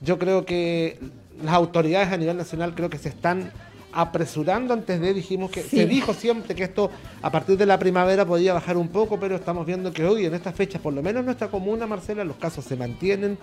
Yo 0.00 0.18
creo 0.18 0.46
que 0.46 0.98
las 1.44 1.52
autoridades 1.52 2.10
a 2.10 2.16
nivel 2.16 2.38
nacional 2.38 2.74
creo 2.74 2.88
que 2.88 2.96
se 2.96 3.10
están 3.10 3.52
apresurando 3.92 4.74
antes 4.74 5.00
de 5.00 5.14
dijimos 5.14 5.50
que 5.50 5.62
Sí. 5.62 5.76
se 5.76 5.86
dijo 5.86 6.14
siempre 6.14 6.54
que 6.54 6.64
esto 6.64 6.90
a 7.22 7.30
partir 7.30 7.56
de 7.56 7.66
la 7.66 7.78
primavera 7.78 8.24
podía 8.24 8.54
bajar 8.54 8.76
un 8.76 8.88
poco 8.88 9.18
pero 9.20 9.36
estamos 9.36 9.66
viendo 9.66 9.92
que 9.92 10.04
hoy 10.04 10.26
en 10.26 10.34
estas 10.34 10.54
fechas 10.54 10.80
por 10.80 10.92
lo 10.92 11.02
menos 11.02 11.20
en 11.20 11.26
nuestra 11.26 11.48
comuna 11.48 11.86
Marcela 11.86 12.24
los 12.24 12.36
casos 12.36 12.64
se 12.64 12.76
mantienen 12.76 13.38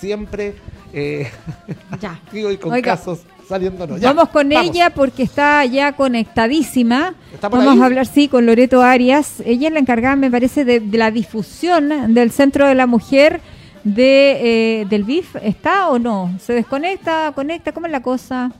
siempre 0.00 0.54
eh, 0.92 1.28
Ya. 2.00 2.20
digo 2.32 2.50
y 2.50 2.56
con 2.56 2.72
Oiga, 2.72 2.96
casos 2.96 3.20
saliéndonos 3.48 4.00
Ya, 4.00 4.12
vamos 4.12 4.30
con 4.30 4.48
vamos. 4.48 4.70
ella 4.70 4.90
porque 4.90 5.24
está 5.24 5.64
ya 5.64 5.92
conectadísima. 5.92 7.14
¿Está 7.34 7.48
Vamos 7.48 7.74
ahí? 7.74 7.80
a 7.80 7.84
hablar, 7.84 8.06
sí, 8.06 8.28
con 8.28 8.46
Loreto 8.46 8.80
Arias. 8.80 9.40
Ella 9.44 9.66
es 9.68 9.74
la 9.74 9.80
encargada, 9.80 10.14
me 10.16 10.30
parece, 10.30 10.64
de, 10.64 10.78
de 10.80 10.98
la 10.98 11.10
difusión 11.10 12.14
del 12.14 12.30
Centro 12.30 12.66
de 12.68 12.74
la 12.76 12.86
Mujer 12.86 13.40
de, 13.82 14.80
eh, 14.82 14.86
del 14.88 15.02
BIF. 15.04 15.34
¿Está 15.42 15.88
o 15.88 15.98
no? 15.98 16.32
¿Se 16.40 16.52
desconecta? 16.52 17.32
¿Conecta? 17.34 17.72
¿Cómo 17.72 17.86
es 17.86 17.92
la 17.92 18.02
cosa? 18.02 18.52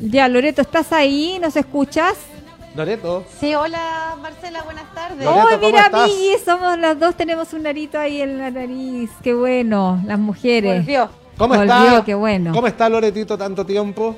Ya, 0.00 0.28
Loreto, 0.28 0.62
¿estás 0.62 0.92
ahí? 0.92 1.38
¿Nos 1.40 1.56
escuchas? 1.56 2.14
Loreto 2.74 3.24
Sí, 3.40 3.54
hola 3.54 4.16
Marcela, 4.22 4.62
buenas 4.62 4.92
tardes. 4.94 5.24
Loreto, 5.24 5.46
¡Ay, 5.48 5.56
¿cómo 5.56 5.66
mira, 5.66 5.86
estás? 5.86 6.08
Migi! 6.08 6.32
Somos 6.44 6.78
las 6.78 6.98
dos, 6.98 7.14
tenemos 7.16 7.52
un 7.52 7.66
arito 7.66 7.98
ahí 7.98 8.20
en 8.22 8.38
la 8.38 8.50
nariz. 8.50 9.10
¡Qué 9.22 9.34
bueno! 9.34 10.00
Las 10.06 10.18
mujeres. 10.18 10.76
Volvió. 10.84 11.10
¿Cómo 11.36 11.54
Volvió, 11.56 11.74
está? 11.74 12.04
qué 12.04 12.14
bueno. 12.14 12.52
¿Cómo 12.52 12.66
está 12.66 12.88
Loretito 12.88 13.36
tanto 13.38 13.64
tiempo? 13.64 14.14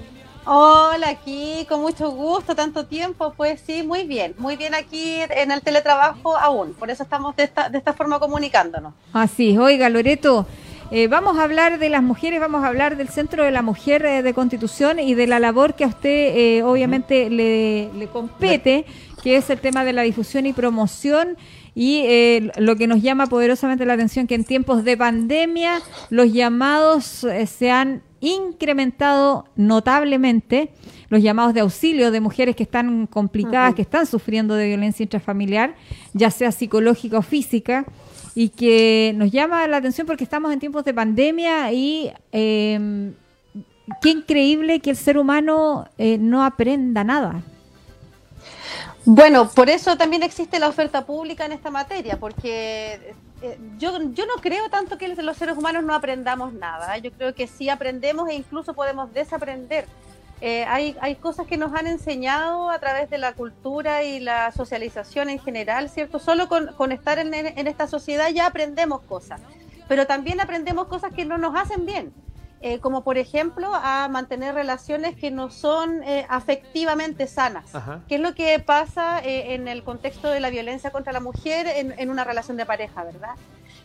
Hola, 0.46 1.10
aquí 1.10 1.66
con 1.68 1.80
mucho 1.82 2.10
gusto, 2.10 2.54
tanto 2.54 2.86
tiempo. 2.86 3.32
Pues 3.36 3.60
sí, 3.64 3.82
muy 3.82 4.04
bien, 4.04 4.34
muy 4.38 4.56
bien 4.56 4.74
aquí 4.74 5.16
en 5.30 5.50
el 5.52 5.60
teletrabajo 5.62 6.36
aún. 6.36 6.74
Por 6.74 6.90
eso 6.90 7.02
estamos 7.02 7.36
de 7.36 7.44
esta, 7.44 7.68
de 7.68 7.78
esta 7.78 7.92
forma 7.92 8.18
comunicándonos. 8.18 8.94
Así, 9.12 9.56
oiga, 9.58 9.88
Loreto. 9.88 10.46
Eh, 10.92 11.06
vamos 11.06 11.38
a 11.38 11.44
hablar 11.44 11.78
de 11.78 11.88
las 11.88 12.02
mujeres, 12.02 12.40
vamos 12.40 12.64
a 12.64 12.66
hablar 12.66 12.96
del 12.96 13.08
Centro 13.08 13.44
de 13.44 13.52
la 13.52 13.62
Mujer 13.62 14.04
eh, 14.04 14.22
de 14.22 14.34
Constitución 14.34 14.98
y 14.98 15.14
de 15.14 15.28
la 15.28 15.38
labor 15.38 15.74
que 15.74 15.84
a 15.84 15.86
usted 15.86 16.36
eh, 16.36 16.62
obviamente 16.64 17.30
le, 17.30 17.92
le 17.94 18.08
compete, 18.08 18.84
que 19.22 19.36
es 19.36 19.50
el 19.50 19.60
tema 19.60 19.84
de 19.84 19.92
la 19.92 20.02
difusión 20.02 20.46
y 20.46 20.52
promoción 20.52 21.36
y 21.76 22.02
eh, 22.06 22.50
lo 22.56 22.74
que 22.74 22.88
nos 22.88 23.02
llama 23.02 23.28
poderosamente 23.28 23.86
la 23.86 23.92
atención 23.92 24.26
que 24.26 24.34
en 24.34 24.42
tiempos 24.42 24.82
de 24.82 24.96
pandemia 24.96 25.80
los 26.08 26.32
llamados 26.32 27.24
se 27.46 27.70
han 27.70 28.02
incrementado 28.20 29.46
notablemente, 29.54 30.72
los 31.08 31.22
llamados 31.22 31.54
de 31.54 31.60
auxilio 31.60 32.10
de 32.10 32.20
mujeres 32.20 32.56
que 32.56 32.64
están 32.64 33.06
complicadas, 33.06 33.74
que 33.76 33.82
están 33.82 34.06
sufriendo 34.06 34.56
de 34.56 34.66
violencia 34.66 35.04
intrafamiliar, 35.04 35.76
ya 36.12 36.30
sea 36.32 36.50
psicológica 36.50 37.18
o 37.18 37.22
física, 37.22 37.86
y 38.34 38.50
que 38.50 39.12
nos 39.16 39.30
llama 39.30 39.66
la 39.66 39.78
atención 39.78 40.06
porque 40.06 40.24
estamos 40.24 40.52
en 40.52 40.60
tiempos 40.60 40.84
de 40.84 40.94
pandemia 40.94 41.72
y 41.72 42.12
eh, 42.32 43.12
qué 44.00 44.10
increíble 44.10 44.80
que 44.80 44.90
el 44.90 44.96
ser 44.96 45.18
humano 45.18 45.88
eh, 45.98 46.18
no 46.18 46.44
aprenda 46.44 47.04
nada. 47.04 47.42
Bueno, 49.04 49.48
por 49.48 49.70
eso 49.70 49.96
también 49.96 50.22
existe 50.22 50.58
la 50.58 50.68
oferta 50.68 51.06
pública 51.06 51.46
en 51.46 51.52
esta 51.52 51.70
materia, 51.70 52.18
porque 52.20 53.14
eh, 53.40 53.58
yo, 53.78 53.98
yo 54.12 54.26
no 54.26 54.34
creo 54.42 54.68
tanto 54.68 54.98
que 54.98 55.08
los 55.08 55.36
seres 55.36 55.56
humanos 55.56 55.84
no 55.84 55.94
aprendamos 55.94 56.52
nada. 56.52 56.96
Yo 56.98 57.10
creo 57.10 57.34
que 57.34 57.46
sí 57.46 57.68
aprendemos 57.70 58.28
e 58.28 58.34
incluso 58.34 58.74
podemos 58.74 59.12
desaprender. 59.12 59.86
Eh, 60.40 60.64
hay, 60.64 60.96
hay 61.00 61.16
cosas 61.16 61.46
que 61.46 61.56
nos 61.56 61.74
han 61.74 61.86
enseñado 61.86 62.70
a 62.70 62.78
través 62.78 63.10
de 63.10 63.18
la 63.18 63.34
cultura 63.34 64.02
y 64.04 64.20
la 64.20 64.52
socialización 64.52 65.28
en 65.28 65.38
general, 65.38 65.90
¿cierto? 65.90 66.18
Solo 66.18 66.48
con, 66.48 66.68
con 66.74 66.92
estar 66.92 67.18
en, 67.18 67.34
en 67.34 67.66
esta 67.66 67.86
sociedad 67.86 68.28
ya 68.30 68.46
aprendemos 68.46 69.02
cosas, 69.02 69.40
pero 69.88 70.06
también 70.06 70.40
aprendemos 70.40 70.86
cosas 70.86 71.12
que 71.12 71.24
no 71.24 71.36
nos 71.38 71.54
hacen 71.54 71.84
bien. 71.86 72.12
Eh, 72.62 72.78
como 72.78 73.02
por 73.04 73.16
ejemplo 73.16 73.70
a 73.72 74.06
mantener 74.10 74.54
relaciones 74.54 75.16
que 75.16 75.30
no 75.30 75.50
son 75.50 76.02
eh, 76.02 76.26
afectivamente 76.28 77.26
sanas, 77.26 77.74
Ajá. 77.74 78.02
que 78.06 78.16
es 78.16 78.20
lo 78.20 78.34
que 78.34 78.58
pasa 78.58 79.20
eh, 79.24 79.54
en 79.54 79.66
el 79.66 79.82
contexto 79.82 80.28
de 80.28 80.40
la 80.40 80.50
violencia 80.50 80.90
contra 80.90 81.10
la 81.14 81.20
mujer 81.20 81.66
en, 81.66 81.94
en 81.98 82.10
una 82.10 82.22
relación 82.22 82.58
de 82.58 82.66
pareja, 82.66 83.02
¿verdad? 83.02 83.30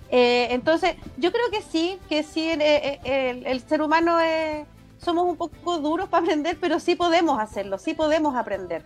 Eh, 0.09 0.47
entonces, 0.51 0.97
yo 1.15 1.31
creo 1.31 1.49
que 1.51 1.61
sí, 1.61 1.97
que 2.09 2.23
sí, 2.23 2.49
eh, 2.49 2.99
el, 3.05 3.45
el 3.47 3.61
ser 3.61 3.81
humano 3.81 4.19
eh, 4.19 4.65
somos 5.05 5.25
un 5.25 5.37
poco 5.37 5.77
duros 5.77 6.09
para 6.09 6.23
aprender, 6.23 6.57
pero 6.59 6.79
sí 6.79 6.95
podemos 6.95 7.39
hacerlo, 7.39 7.77
sí 7.77 7.93
podemos 7.93 8.35
aprender. 8.35 8.83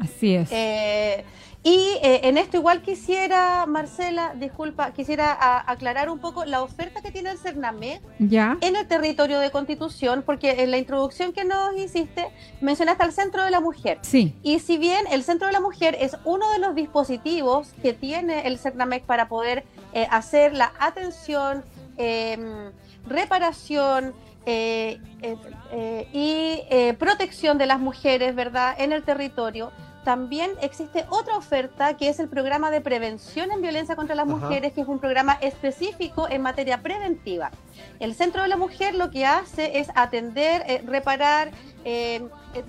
Así 0.00 0.34
es. 0.34 0.48
Eh, 0.52 1.24
y 1.62 1.78
eh, 2.02 2.20
en 2.24 2.38
esto 2.38 2.56
igual 2.58 2.82
quisiera, 2.82 3.66
Marcela, 3.66 4.34
disculpa, 4.36 4.92
quisiera 4.92 5.32
a- 5.32 5.68
aclarar 5.70 6.10
un 6.10 6.18
poco 6.20 6.44
la 6.44 6.62
oferta 6.62 7.02
que 7.02 7.10
tiene 7.10 7.30
el 7.30 7.38
CERNAME 7.38 8.00
¿Ya? 8.20 8.56
en 8.60 8.76
el 8.76 8.86
territorio 8.86 9.40
de 9.40 9.50
Constitución, 9.50 10.22
porque 10.24 10.62
en 10.62 10.70
la 10.70 10.78
introducción 10.78 11.32
que 11.32 11.44
nos 11.44 11.76
hiciste 11.76 12.26
mencionaste 12.60 13.02
al 13.04 13.12
Centro 13.12 13.44
de 13.44 13.50
la 13.50 13.60
Mujer. 13.60 13.98
Sí. 14.02 14.34
Y 14.44 14.58
si 14.60 14.76
bien 14.78 15.06
el 15.10 15.24
Centro 15.24 15.46
de 15.48 15.52
la 15.52 15.60
Mujer 15.60 15.96
es 16.00 16.16
uno 16.24 16.48
de 16.52 16.58
los 16.58 16.74
dispositivos 16.76 17.68
que 17.82 17.92
tiene 17.92 18.46
el 18.46 18.58
CERNAMEC 18.58 19.04
para 19.04 19.26
poder 19.28 19.64
eh, 19.92 20.06
hacer 20.10 20.52
la 20.52 20.72
atención, 20.78 21.64
eh, 21.96 22.70
reparación 23.08 24.14
eh, 24.46 25.00
eh, 25.22 26.08
y 26.12 26.62
eh, 26.70 26.94
protección 26.98 27.58
de 27.58 27.66
las 27.66 27.80
mujeres, 27.80 28.34
¿verdad?, 28.34 28.76
en 28.78 28.92
el 28.92 29.02
territorio, 29.02 29.72
también 30.06 30.52
existe 30.60 31.04
otra 31.10 31.36
oferta 31.36 31.96
que 31.96 32.08
es 32.08 32.20
el 32.20 32.28
programa 32.28 32.70
de 32.70 32.80
prevención 32.80 33.50
en 33.50 33.60
violencia 33.60 33.96
contra 33.96 34.14
las 34.14 34.28
Ajá. 34.28 34.36
mujeres, 34.36 34.72
que 34.72 34.82
es 34.82 34.86
un 34.86 35.00
programa 35.00 35.36
específico 35.40 36.28
en 36.30 36.42
materia 36.42 36.80
preventiva. 36.80 37.50
El 37.98 38.14
Centro 38.14 38.42
de 38.42 38.46
la 38.46 38.56
Mujer 38.56 38.94
lo 38.94 39.10
que 39.10 39.26
hace 39.26 39.80
es 39.80 39.88
atender, 39.96 40.62
eh, 40.68 40.80
reparar 40.86 41.50
eh, 41.84 42.24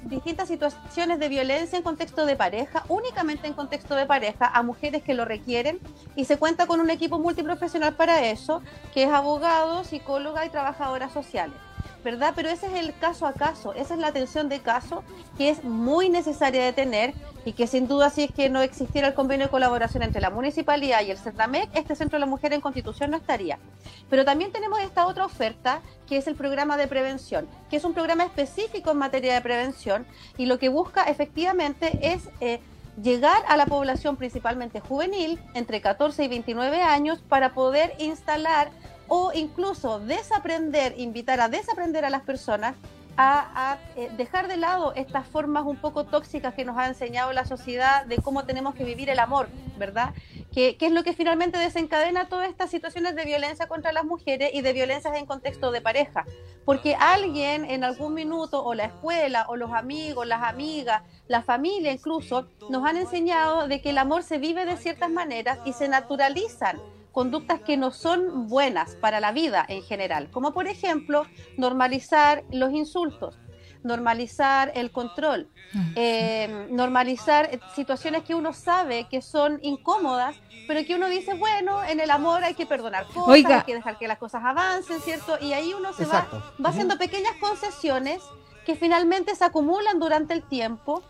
distintas 0.05 0.47
situaciones 0.47 1.19
de 1.19 1.29
violencia 1.29 1.77
en 1.77 1.83
contexto 1.83 2.25
de 2.25 2.35
pareja, 2.35 2.83
únicamente 2.87 3.45
en 3.45 3.53
contexto 3.53 3.93
de 3.93 4.07
pareja, 4.07 4.47
a 4.47 4.63
mujeres 4.63 5.03
que 5.03 5.13
lo 5.13 5.23
requieren 5.23 5.79
y 6.15 6.25
se 6.25 6.37
cuenta 6.37 6.65
con 6.65 6.79
un 6.79 6.89
equipo 6.89 7.19
multiprofesional 7.19 7.93
para 7.93 8.25
eso, 8.25 8.63
que 8.95 9.03
es 9.03 9.11
abogado, 9.11 9.83
psicóloga 9.83 10.43
y 10.43 10.49
trabajadoras 10.49 11.13
sociales. 11.13 11.66
¿Verdad? 12.03 12.33
Pero 12.36 12.49
ese 12.49 12.67
es 12.67 12.73
el 12.73 12.97
caso 12.97 13.25
a 13.25 13.33
caso, 13.33 13.73
esa 13.73 13.93
es 13.93 13.99
la 13.99 14.07
atención 14.07 14.49
de 14.49 14.60
caso 14.60 15.03
que 15.38 15.49
es 15.49 15.63
muy 15.63 16.10
necesaria 16.10 16.63
de 16.63 16.73
tener 16.73 17.13
y 17.45 17.53
que 17.53 17.67
sin 17.67 17.88
duda 17.88 18.10
si 18.10 18.23
es 18.23 18.31
que 18.31 18.49
no 18.49 18.62
existiera 18.62 19.07
el 19.10 19.13
convenio 19.13 19.47
de 19.47 19.51
colaboración 19.51 20.03
entre 20.03 20.21
la 20.21 20.29
municipalidad 20.29 21.01
y 21.01 21.12
el 21.12 21.17
CERNAMEC, 21.17 21.69
este 21.73 21.95
Centro 21.95 22.17
de 22.17 22.21
la 22.21 22.25
Mujer 22.25 22.53
en 22.53 22.62
Constitución 22.62 23.12
no 23.12 23.17
estaría. 23.17 23.60
Pero 24.10 24.25
también 24.25 24.51
tenemos 24.51 24.79
esta 24.79 25.07
otra 25.07 25.25
oferta 25.25 25.81
que 26.07 26.17
es 26.17 26.27
el 26.27 26.36
programa 26.36 26.77
de 26.77 26.88
prevención, 26.88 27.47
que 27.69 27.77
es 27.77 27.83
un 27.83 27.93
programa 27.93 28.23
específico 28.23 28.91
en 28.91 28.97
materia 28.97 29.33
de 29.33 29.41
prevención 29.41 30.05
y 30.38 30.45
lo 30.45 30.60
que 30.60 30.69
busca 30.69 31.03
efectivamente 31.03 31.99
es... 32.01 32.29
eh, 32.41 32.60
llegar 33.01 33.43
a 33.47 33.57
la 33.57 33.65
población 33.65 34.17
principalmente 34.17 34.79
juvenil, 34.79 35.39
entre 35.53 35.81
14 35.81 36.23
y 36.23 36.27
29 36.27 36.81
años, 36.81 37.19
para 37.29 37.53
poder 37.53 37.93
instalar 37.99 38.71
o 39.07 39.31
incluso 39.33 39.99
desaprender, 39.99 40.93
invitar 40.97 41.39
a 41.39 41.49
desaprender 41.49 42.05
a 42.05 42.09
las 42.09 42.21
personas 42.21 42.75
a, 43.17 43.77
eh, 43.95 44.11
dejar 44.15 44.47
de 44.47 44.57
lado 44.57 44.93
estas 44.95 45.25
formas 45.27 45.65
un 45.65 45.77
poco 45.77 46.05
tóxicas 46.05 46.53
que 46.53 46.63
nos 46.63 46.77
ha 46.77 46.87
enseñado 46.87 47.33
la 47.33 47.45
sociedad 47.45 48.05
de 48.05 48.17
cómo 48.17 48.45
tenemos 48.45 48.75
que 48.75 48.83
vivir 48.83 49.09
el 49.09 49.17
amor, 49.17 49.49
¿verdad? 49.77 50.13
Que, 50.53 50.77
que 50.77 50.85
es 50.85 50.91
lo 50.91 51.03
que 51.03 51.13
finalmente 51.13 51.57
desencadena 51.57 52.29
todas 52.29 52.47
estas 52.47 52.69
situaciones 52.69 53.15
de 53.15 53.25
violencia 53.25 53.67
contra 53.67 53.91
las 53.91 54.05
mujeres 54.05 54.51
y 54.53 54.61
de 54.61 54.71
violencias 54.71 55.17
en 55.17 55.25
contexto 55.25 55.71
de 55.71 55.81
pareja. 55.81 56.25
Porque 56.63 56.95
alguien 56.95 57.65
en 57.65 57.83
algún 57.83 58.13
minuto, 58.13 58.63
o 58.63 58.75
la 58.75 58.85
escuela, 58.85 59.47
o 59.49 59.55
los 59.55 59.71
amigos, 59.71 60.27
las 60.27 60.43
amigas, 60.43 61.01
la 61.27 61.41
familia 61.41 61.91
incluso, 61.91 62.47
nos 62.69 62.85
han 62.85 62.97
enseñado 62.97 63.67
de 63.67 63.81
que 63.81 63.89
el 63.89 63.97
amor 63.97 64.21
se 64.21 64.37
vive 64.37 64.65
de 64.65 64.77
ciertas 64.77 65.09
maneras 65.09 65.57
y 65.65 65.73
se 65.73 65.87
naturalizan 65.87 66.79
conductas 67.17 67.62
que 67.62 67.77
no 67.77 67.89
son 67.89 68.47
buenas 68.47 68.95
para 68.97 69.19
la 69.19 69.32
vida 69.32 69.65
en 69.67 69.82
general, 69.82 70.30
como 70.30 70.53
por 70.53 70.67
ejemplo 70.67 71.25
normalizar 71.58 72.43
los 72.51 72.71
insultos, 72.73 73.39
normalizar 73.82 74.71
el 74.75 74.91
control, 74.91 75.49
eh, 75.95 76.67
normalizar 76.69 77.60
situaciones 77.73 78.21
que 78.21 78.36
uno 78.36 78.53
sabe 78.53 79.08
que 79.10 79.23
son 79.23 79.58
incómodas, 79.63 80.36
pero 80.67 80.86
que 80.86 80.93
uno 80.93 81.10
dice, 81.10 81.34
bueno, 81.34 81.84
en 81.84 81.99
el 81.99 82.12
amor 82.12 82.43
hay 82.43 82.53
que 82.53 82.67
perdonar 82.67 83.08
cosas, 83.08 83.30
Oiga. 83.30 83.56
hay 83.56 83.63
que 83.63 83.73
dejar 83.73 83.97
que 83.97 84.08
las 84.08 84.19
cosas 84.19 84.43
avancen, 84.45 85.01
¿cierto? 85.01 85.39
Y 85.41 85.53
ahí 85.53 85.73
uno 85.73 85.93
se 85.93 86.03
Exacto. 86.03 86.38
va, 86.38 86.65
va 86.65 86.69
haciendo 86.69 86.99
pequeñas 86.99 87.34
concesiones 87.39 88.21
que 88.63 88.75
finalmente 88.75 89.34
se 89.34 89.43
acumulan 89.43 89.99
durante 89.99 90.36
el 90.36 90.43
tiempo 90.43 91.01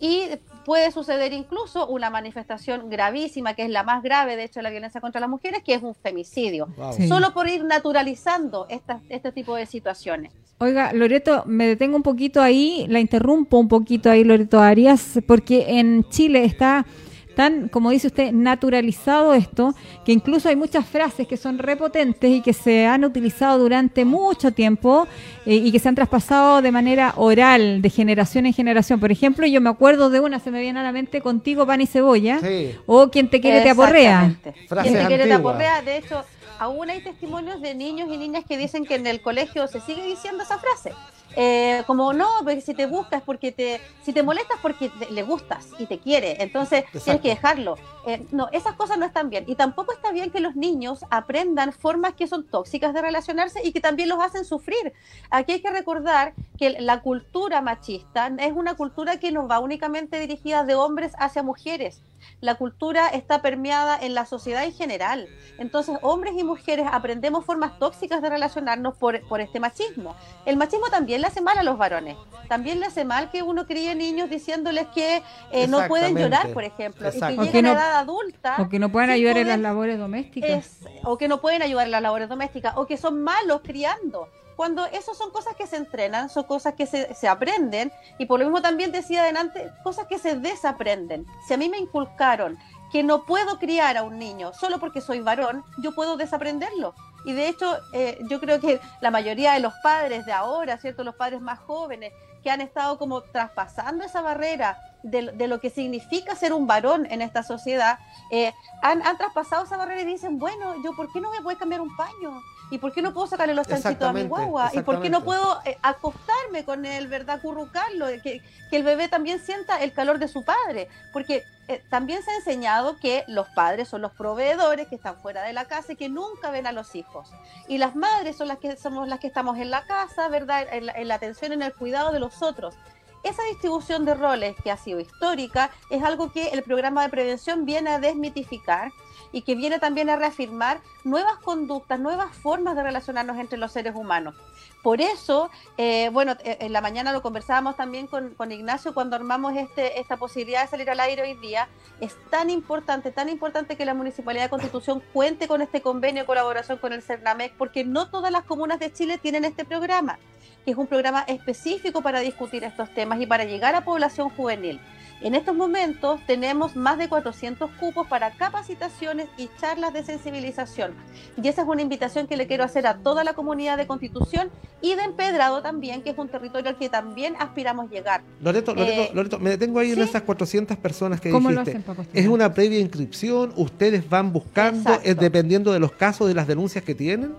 y 0.00 0.28
puede 0.64 0.90
suceder 0.90 1.32
incluso 1.32 1.86
una 1.86 2.10
manifestación 2.10 2.88
gravísima, 2.90 3.54
que 3.54 3.64
es 3.64 3.70
la 3.70 3.82
más 3.82 4.02
grave, 4.02 4.36
de 4.36 4.44
hecho, 4.44 4.60
de 4.60 4.64
la 4.64 4.70
violencia 4.70 5.00
contra 5.00 5.20
las 5.20 5.30
mujeres, 5.30 5.62
que 5.64 5.74
es 5.74 5.82
un 5.82 5.94
femicidio. 5.94 6.68
Wow. 6.76 6.92
Sí. 6.94 7.08
Solo 7.08 7.32
por 7.32 7.48
ir 7.48 7.64
naturalizando 7.64 8.66
estas- 8.68 9.02
este 9.08 9.32
tipo 9.32 9.54
de 9.56 9.66
situaciones. 9.66 10.32
Oiga, 10.58 10.92
Loreto, 10.92 11.42
me 11.46 11.66
detengo 11.66 11.96
un 11.96 12.02
poquito 12.02 12.40
ahí, 12.40 12.86
la 12.88 13.00
interrumpo 13.00 13.58
un 13.58 13.68
poquito 13.68 14.10
ahí, 14.10 14.22
Loreto 14.22 14.60
Arias, 14.60 15.18
porque 15.26 15.78
en 15.80 16.04
Chile 16.08 16.44
está 16.44 16.86
tan, 17.34 17.68
como 17.68 17.90
dice 17.90 18.08
usted, 18.08 18.32
naturalizado 18.32 19.34
esto, 19.34 19.74
que 20.04 20.12
incluso 20.12 20.48
hay 20.48 20.56
muchas 20.56 20.86
frases 20.86 21.26
que 21.26 21.36
son 21.36 21.58
repotentes 21.58 22.30
y 22.30 22.40
que 22.40 22.52
se 22.52 22.86
han 22.86 23.04
utilizado 23.04 23.58
durante 23.58 24.04
mucho 24.04 24.52
tiempo 24.52 25.06
eh, 25.46 25.54
y 25.56 25.72
que 25.72 25.78
se 25.78 25.88
han 25.88 25.94
traspasado 25.94 26.62
de 26.62 26.72
manera 26.72 27.14
oral, 27.16 27.82
de 27.82 27.90
generación 27.90 28.46
en 28.46 28.52
generación. 28.52 29.00
Por 29.00 29.10
ejemplo, 29.12 29.46
yo 29.46 29.60
me 29.60 29.70
acuerdo 29.70 30.10
de 30.10 30.20
una, 30.20 30.38
se 30.38 30.50
me 30.50 30.60
viene 30.60 30.80
a 30.80 30.82
la 30.82 30.92
mente, 30.92 31.20
contigo 31.20 31.66
pan 31.66 31.80
y 31.80 31.86
cebolla, 31.86 32.38
Sí. 32.40 32.74
o 32.86 33.08
quien 33.10 33.28
te 33.28 33.40
quiere 33.40 33.60
te 33.62 33.70
aporrea. 33.70 34.36
Frases 34.68 34.92
Quien 34.92 35.02
te 35.02 35.08
quiere 35.08 35.24
te 35.26 35.32
aporrea. 35.32 35.82
De 35.82 35.96
hecho, 35.96 36.22
aún 36.58 36.90
hay 36.90 37.00
testimonios 37.02 37.60
de 37.60 37.74
niños 37.74 38.08
y 38.12 38.16
niñas 38.16 38.44
que 38.48 38.56
dicen 38.56 38.84
que 38.84 38.94
en 38.94 39.06
el 39.06 39.20
colegio 39.20 39.66
se 39.66 39.80
sigue 39.80 40.04
diciendo 40.06 40.42
esa 40.42 40.58
frase. 40.58 40.92
Eh, 41.36 41.82
como 41.86 42.12
no, 42.12 42.28
porque 42.44 42.60
si 42.60 42.74
te 42.74 42.86
buscas 42.86 43.22
porque 43.22 43.52
te, 43.52 43.80
si 44.02 44.12
te 44.12 44.22
molestas 44.22 44.58
porque 44.60 44.88
te- 44.90 45.10
le 45.10 45.22
gustas 45.22 45.68
y 45.78 45.86
te 45.86 45.98
quiere, 45.98 46.42
entonces 46.42 46.80
Exacto. 46.80 47.00
tienes 47.04 47.22
que 47.22 47.28
dejarlo. 47.28 47.76
Eh, 48.06 48.26
no, 48.32 48.48
esas 48.52 48.74
cosas 48.74 48.98
no 48.98 49.06
están 49.06 49.30
bien. 49.30 49.44
Y 49.46 49.54
tampoco 49.54 49.92
está 49.92 50.12
bien 50.12 50.30
que 50.30 50.40
los 50.40 50.56
niños 50.56 51.04
aprendan 51.10 51.72
formas 51.72 52.14
que 52.14 52.26
son 52.26 52.46
tóxicas 52.46 52.92
de 52.94 53.02
relacionarse 53.02 53.60
y 53.64 53.72
que 53.72 53.80
también 53.80 54.08
los 54.08 54.20
hacen 54.20 54.44
sufrir. 54.44 54.92
Aquí 55.30 55.52
hay 55.52 55.62
que 55.62 55.70
recordar 55.70 56.34
que 56.58 56.70
la 56.80 57.00
cultura 57.00 57.60
machista 57.62 58.30
es 58.38 58.52
una 58.52 58.74
cultura 58.74 59.18
que 59.18 59.32
no 59.32 59.48
va 59.48 59.58
únicamente 59.60 60.18
dirigida 60.20 60.64
de 60.64 60.74
hombres 60.74 61.12
hacia 61.18 61.42
mujeres. 61.42 62.02
La 62.40 62.54
cultura 62.56 63.08
está 63.08 63.42
permeada 63.42 63.98
en 64.00 64.14
la 64.14 64.26
sociedad 64.26 64.64
en 64.64 64.72
general. 64.72 65.28
Entonces, 65.58 65.96
hombres 66.02 66.34
y 66.36 66.44
mujeres 66.44 66.86
aprendemos 66.90 67.44
formas 67.44 67.78
tóxicas 67.78 68.22
de 68.22 68.30
relacionarnos 68.30 68.96
por, 68.96 69.20
por 69.28 69.40
este 69.40 69.60
machismo. 69.60 70.14
El 70.46 70.56
machismo 70.56 70.86
también 70.90 71.20
le 71.20 71.26
hace 71.28 71.40
mal 71.40 71.58
a 71.58 71.62
los 71.62 71.78
varones. 71.78 72.16
También 72.48 72.80
le 72.80 72.86
hace 72.86 73.04
mal 73.04 73.30
que 73.30 73.42
uno 73.42 73.66
críe 73.66 73.94
niños 73.94 74.28
diciéndoles 74.28 74.86
que 74.88 75.22
eh, 75.52 75.66
no 75.68 75.86
pueden 75.88 76.16
llorar, 76.16 76.52
por 76.52 76.64
ejemplo, 76.64 77.08
y 77.08 77.12
que 77.12 77.18
O 77.24 77.28
que 77.28 77.36
llegan 77.46 77.64
no- 77.64 77.70
a 77.70 77.72
edad 77.74 77.96
adulta. 77.98 78.56
O 78.58 78.68
que 78.68 78.78
no 78.78 78.90
puedan 78.90 79.08
sin 79.10 79.14
ayudar 79.16 79.36
en 79.38 79.48
las 79.48 79.58
labores 79.60 79.98
domésticas. 79.98 80.50
es- 80.50 80.80
o 81.04 81.16
que 81.18 81.28
no 81.28 81.40
pueden 81.40 81.62
ayudar 81.62 81.86
en 81.86 81.92
las 81.92 82.02
labores 82.02 82.28
domésticas, 82.28 82.76
o 82.76 82.86
que 82.86 82.96
son 82.96 83.22
malos 83.22 83.60
criando. 83.62 84.28
Cuando 84.56 84.84
eso 84.86 85.14
son 85.14 85.30
cosas 85.30 85.56
que 85.56 85.66
se 85.66 85.76
entrenan, 85.76 86.28
son 86.28 86.44
cosas 86.44 86.74
que 86.74 86.86
se, 86.86 87.14
se 87.14 87.28
aprenden, 87.28 87.92
y 88.18 88.26
por 88.26 88.38
lo 88.38 88.46
mismo 88.46 88.62
también 88.62 88.92
decía 88.92 89.22
adelante, 89.22 89.70
cosas 89.82 90.06
que 90.06 90.18
se 90.18 90.36
desaprenden. 90.36 91.26
Si 91.46 91.54
a 91.54 91.56
mí 91.56 91.68
me 91.68 91.78
inculcaron 91.78 92.58
que 92.92 93.02
no 93.02 93.24
puedo 93.24 93.58
criar 93.58 93.96
a 93.96 94.02
un 94.02 94.18
niño 94.18 94.52
solo 94.52 94.78
porque 94.78 95.00
soy 95.00 95.20
varón, 95.20 95.64
yo 95.78 95.94
puedo 95.94 96.16
desaprenderlo. 96.16 96.94
Y 97.24 97.32
de 97.32 97.48
hecho, 97.48 97.78
eh, 97.94 98.18
yo 98.28 98.38
creo 98.40 98.60
que 98.60 98.80
la 99.00 99.10
mayoría 99.10 99.52
de 99.54 99.60
los 99.60 99.72
padres 99.82 100.26
de 100.26 100.32
ahora, 100.32 100.76
¿cierto? 100.76 101.02
Los 101.02 101.14
padres 101.14 101.40
más 101.40 101.58
jóvenes, 101.60 102.12
que 102.42 102.50
han 102.50 102.60
estado 102.60 102.98
como 102.98 103.22
traspasando 103.22 104.04
esa 104.04 104.20
barrera 104.20 104.78
de, 105.02 105.22
lo 105.48 105.60
que 105.60 105.70
significa 105.70 106.34
ser 106.36 106.52
un 106.52 106.66
varón 106.66 107.06
en 107.10 107.22
esta 107.22 107.42
sociedad, 107.42 107.98
eh, 108.30 108.52
han, 108.82 109.04
han 109.06 109.16
traspasado 109.16 109.64
esa 109.64 109.76
barrera 109.76 110.02
y 110.02 110.06
dicen, 110.06 110.38
bueno, 110.38 110.74
yo 110.82 110.94
¿por 110.94 111.10
qué 111.12 111.20
no 111.20 111.30
voy 111.42 111.54
a 111.54 111.58
cambiar 111.58 111.80
un 111.80 111.96
paño? 111.96 112.40
¿Y 112.72 112.78
por 112.78 112.90
qué 112.90 113.02
no 113.02 113.12
puedo 113.12 113.26
sacarle 113.26 113.54
los 113.54 113.68
chanchitos 113.68 114.08
a 114.08 114.14
mi 114.14 114.22
guagua? 114.22 114.70
¿Y 114.72 114.80
por 114.80 115.02
qué 115.02 115.10
no 115.10 115.22
puedo 115.22 115.60
eh, 115.66 115.76
acostarme 115.82 116.64
con 116.64 116.86
él, 116.86 117.06
verdad? 117.06 117.38
Currucarlo, 117.42 118.06
que, 118.22 118.40
que 118.70 118.76
el 118.78 118.82
bebé 118.82 119.08
también 119.08 119.40
sienta 119.40 119.82
el 119.82 119.92
calor 119.92 120.18
de 120.18 120.26
su 120.26 120.42
padre. 120.42 120.88
Porque 121.12 121.44
eh, 121.68 121.84
también 121.90 122.22
se 122.22 122.30
ha 122.30 122.36
enseñado 122.36 122.96
que 122.96 123.24
los 123.28 123.46
padres 123.50 123.88
son 123.88 124.00
los 124.00 124.12
proveedores 124.12 124.88
que 124.88 124.94
están 124.94 125.18
fuera 125.18 125.42
de 125.42 125.52
la 125.52 125.66
casa 125.66 125.92
y 125.92 125.96
que 125.96 126.08
nunca 126.08 126.50
ven 126.50 126.66
a 126.66 126.72
los 126.72 126.94
hijos. 126.94 127.30
Y 127.68 127.76
las 127.76 127.94
madres 127.94 128.38
son 128.38 128.48
las 128.48 128.56
que 128.56 128.74
somos 128.76 129.06
las 129.06 129.20
que 129.20 129.26
estamos 129.26 129.58
en 129.58 129.70
la 129.70 129.84
casa, 129.84 130.28
¿verdad? 130.28 130.66
En 130.72 130.86
la, 130.86 130.92
en 130.92 131.08
la 131.08 131.16
atención, 131.16 131.52
en 131.52 131.60
el 131.60 131.74
cuidado 131.74 132.10
de 132.10 132.20
los 132.20 132.40
otros. 132.40 132.74
Esa 133.22 133.42
distribución 133.50 134.06
de 134.06 134.14
roles 134.14 134.56
que 134.64 134.70
ha 134.70 134.78
sido 134.78 134.98
histórica 134.98 135.70
es 135.90 136.02
algo 136.02 136.32
que 136.32 136.48
el 136.48 136.62
programa 136.62 137.02
de 137.02 137.10
prevención 137.10 137.66
viene 137.66 137.90
a 137.90 138.00
desmitificar 138.00 138.90
y 139.32 139.42
que 139.42 139.54
viene 139.54 139.78
también 139.78 140.10
a 140.10 140.16
reafirmar 140.16 140.80
nuevas 141.04 141.38
conductas, 141.38 141.98
nuevas 141.98 142.36
formas 142.36 142.76
de 142.76 142.82
relacionarnos 142.82 143.38
entre 143.38 143.58
los 143.58 143.72
seres 143.72 143.94
humanos. 143.94 144.34
Por 144.82 145.00
eso, 145.00 145.48
eh, 145.78 146.10
bueno, 146.12 146.32
eh, 146.44 146.58
en 146.60 146.72
la 146.72 146.80
mañana 146.80 147.12
lo 147.12 147.22
conversábamos 147.22 147.76
también 147.76 148.08
con, 148.08 148.34
con 148.34 148.50
Ignacio 148.50 148.92
cuando 148.92 149.14
armamos 149.14 149.56
este, 149.56 150.00
esta 150.00 150.16
posibilidad 150.16 150.62
de 150.62 150.68
salir 150.68 150.90
al 150.90 150.98
aire 150.98 151.22
hoy 151.22 151.34
día. 151.34 151.68
Es 152.00 152.16
tan 152.30 152.50
importante, 152.50 153.12
tan 153.12 153.28
importante 153.28 153.76
que 153.76 153.84
la 153.84 153.94
Municipalidad 153.94 154.44
de 154.44 154.50
Constitución 154.50 155.00
cuente 155.12 155.46
con 155.46 155.62
este 155.62 155.82
convenio 155.82 156.22
de 156.22 156.26
colaboración 156.26 156.78
con 156.78 156.92
el 156.92 157.02
CERNAMEC, 157.02 157.54
porque 157.56 157.84
no 157.84 158.10
todas 158.10 158.32
las 158.32 158.42
comunas 158.42 158.80
de 158.80 158.92
Chile 158.92 159.18
tienen 159.18 159.44
este 159.44 159.64
programa, 159.64 160.18
que 160.64 160.72
es 160.72 160.76
un 160.76 160.88
programa 160.88 161.22
específico 161.28 162.02
para 162.02 162.18
discutir 162.18 162.64
estos 162.64 162.92
temas 162.92 163.20
y 163.20 163.26
para 163.26 163.44
llegar 163.44 163.76
a 163.76 163.84
población 163.84 164.30
juvenil. 164.30 164.80
En 165.24 165.36
estos 165.36 165.54
momentos 165.54 166.20
tenemos 166.26 166.74
más 166.74 166.98
de 166.98 167.08
400 167.08 167.70
cupos 167.78 168.08
para 168.08 168.32
capacitaciones 168.32 169.28
y 169.36 169.48
charlas 169.60 169.92
de 169.92 170.02
sensibilización. 170.02 170.94
Y 171.40 171.46
esa 171.46 171.62
es 171.62 171.68
una 171.68 171.80
invitación 171.80 172.26
que 172.26 172.36
le 172.36 172.48
quiero 172.48 172.64
hacer 172.64 172.88
a 172.88 172.96
toda 172.98 173.22
la 173.22 173.32
comunidad 173.34 173.76
de 173.76 173.86
Constitución 173.86 174.50
y 174.80 174.96
de 174.96 175.02
Empedrado 175.04 175.62
también, 175.62 176.02
que 176.02 176.10
es 176.10 176.18
un 176.18 176.28
territorio 176.28 176.70
al 176.70 176.76
que 176.76 176.88
también 176.88 177.34
aspiramos 177.38 177.88
llegar. 177.88 178.22
Loreto, 178.40 178.74
Loreto, 178.74 179.00
Eh, 179.02 179.10
Loreto, 179.14 179.38
me 179.38 179.50
detengo 179.50 179.78
ahí 179.78 179.92
en 179.92 180.02
esas 180.02 180.22
400 180.22 180.76
personas 180.76 181.20
que 181.20 181.30
¿Cómo 181.30 181.50
lo 181.50 181.60
dijiste. 181.60 181.70
hacen 181.70 181.82
para 181.82 181.96
postular? 181.98 182.20
¿Es 182.24 182.28
una 182.28 182.52
previa 182.52 182.80
inscripción? 182.80 183.52
¿Ustedes 183.54 184.08
van 184.10 184.32
buscando, 184.32 184.90
Exacto. 184.90 185.08
eh, 185.08 185.14
dependiendo 185.14 185.72
de 185.72 185.78
los 185.78 185.92
casos, 185.92 186.26
de 186.26 186.34
las 186.34 186.48
denuncias 186.48 186.82
que 186.82 186.96
tienen? 186.96 187.32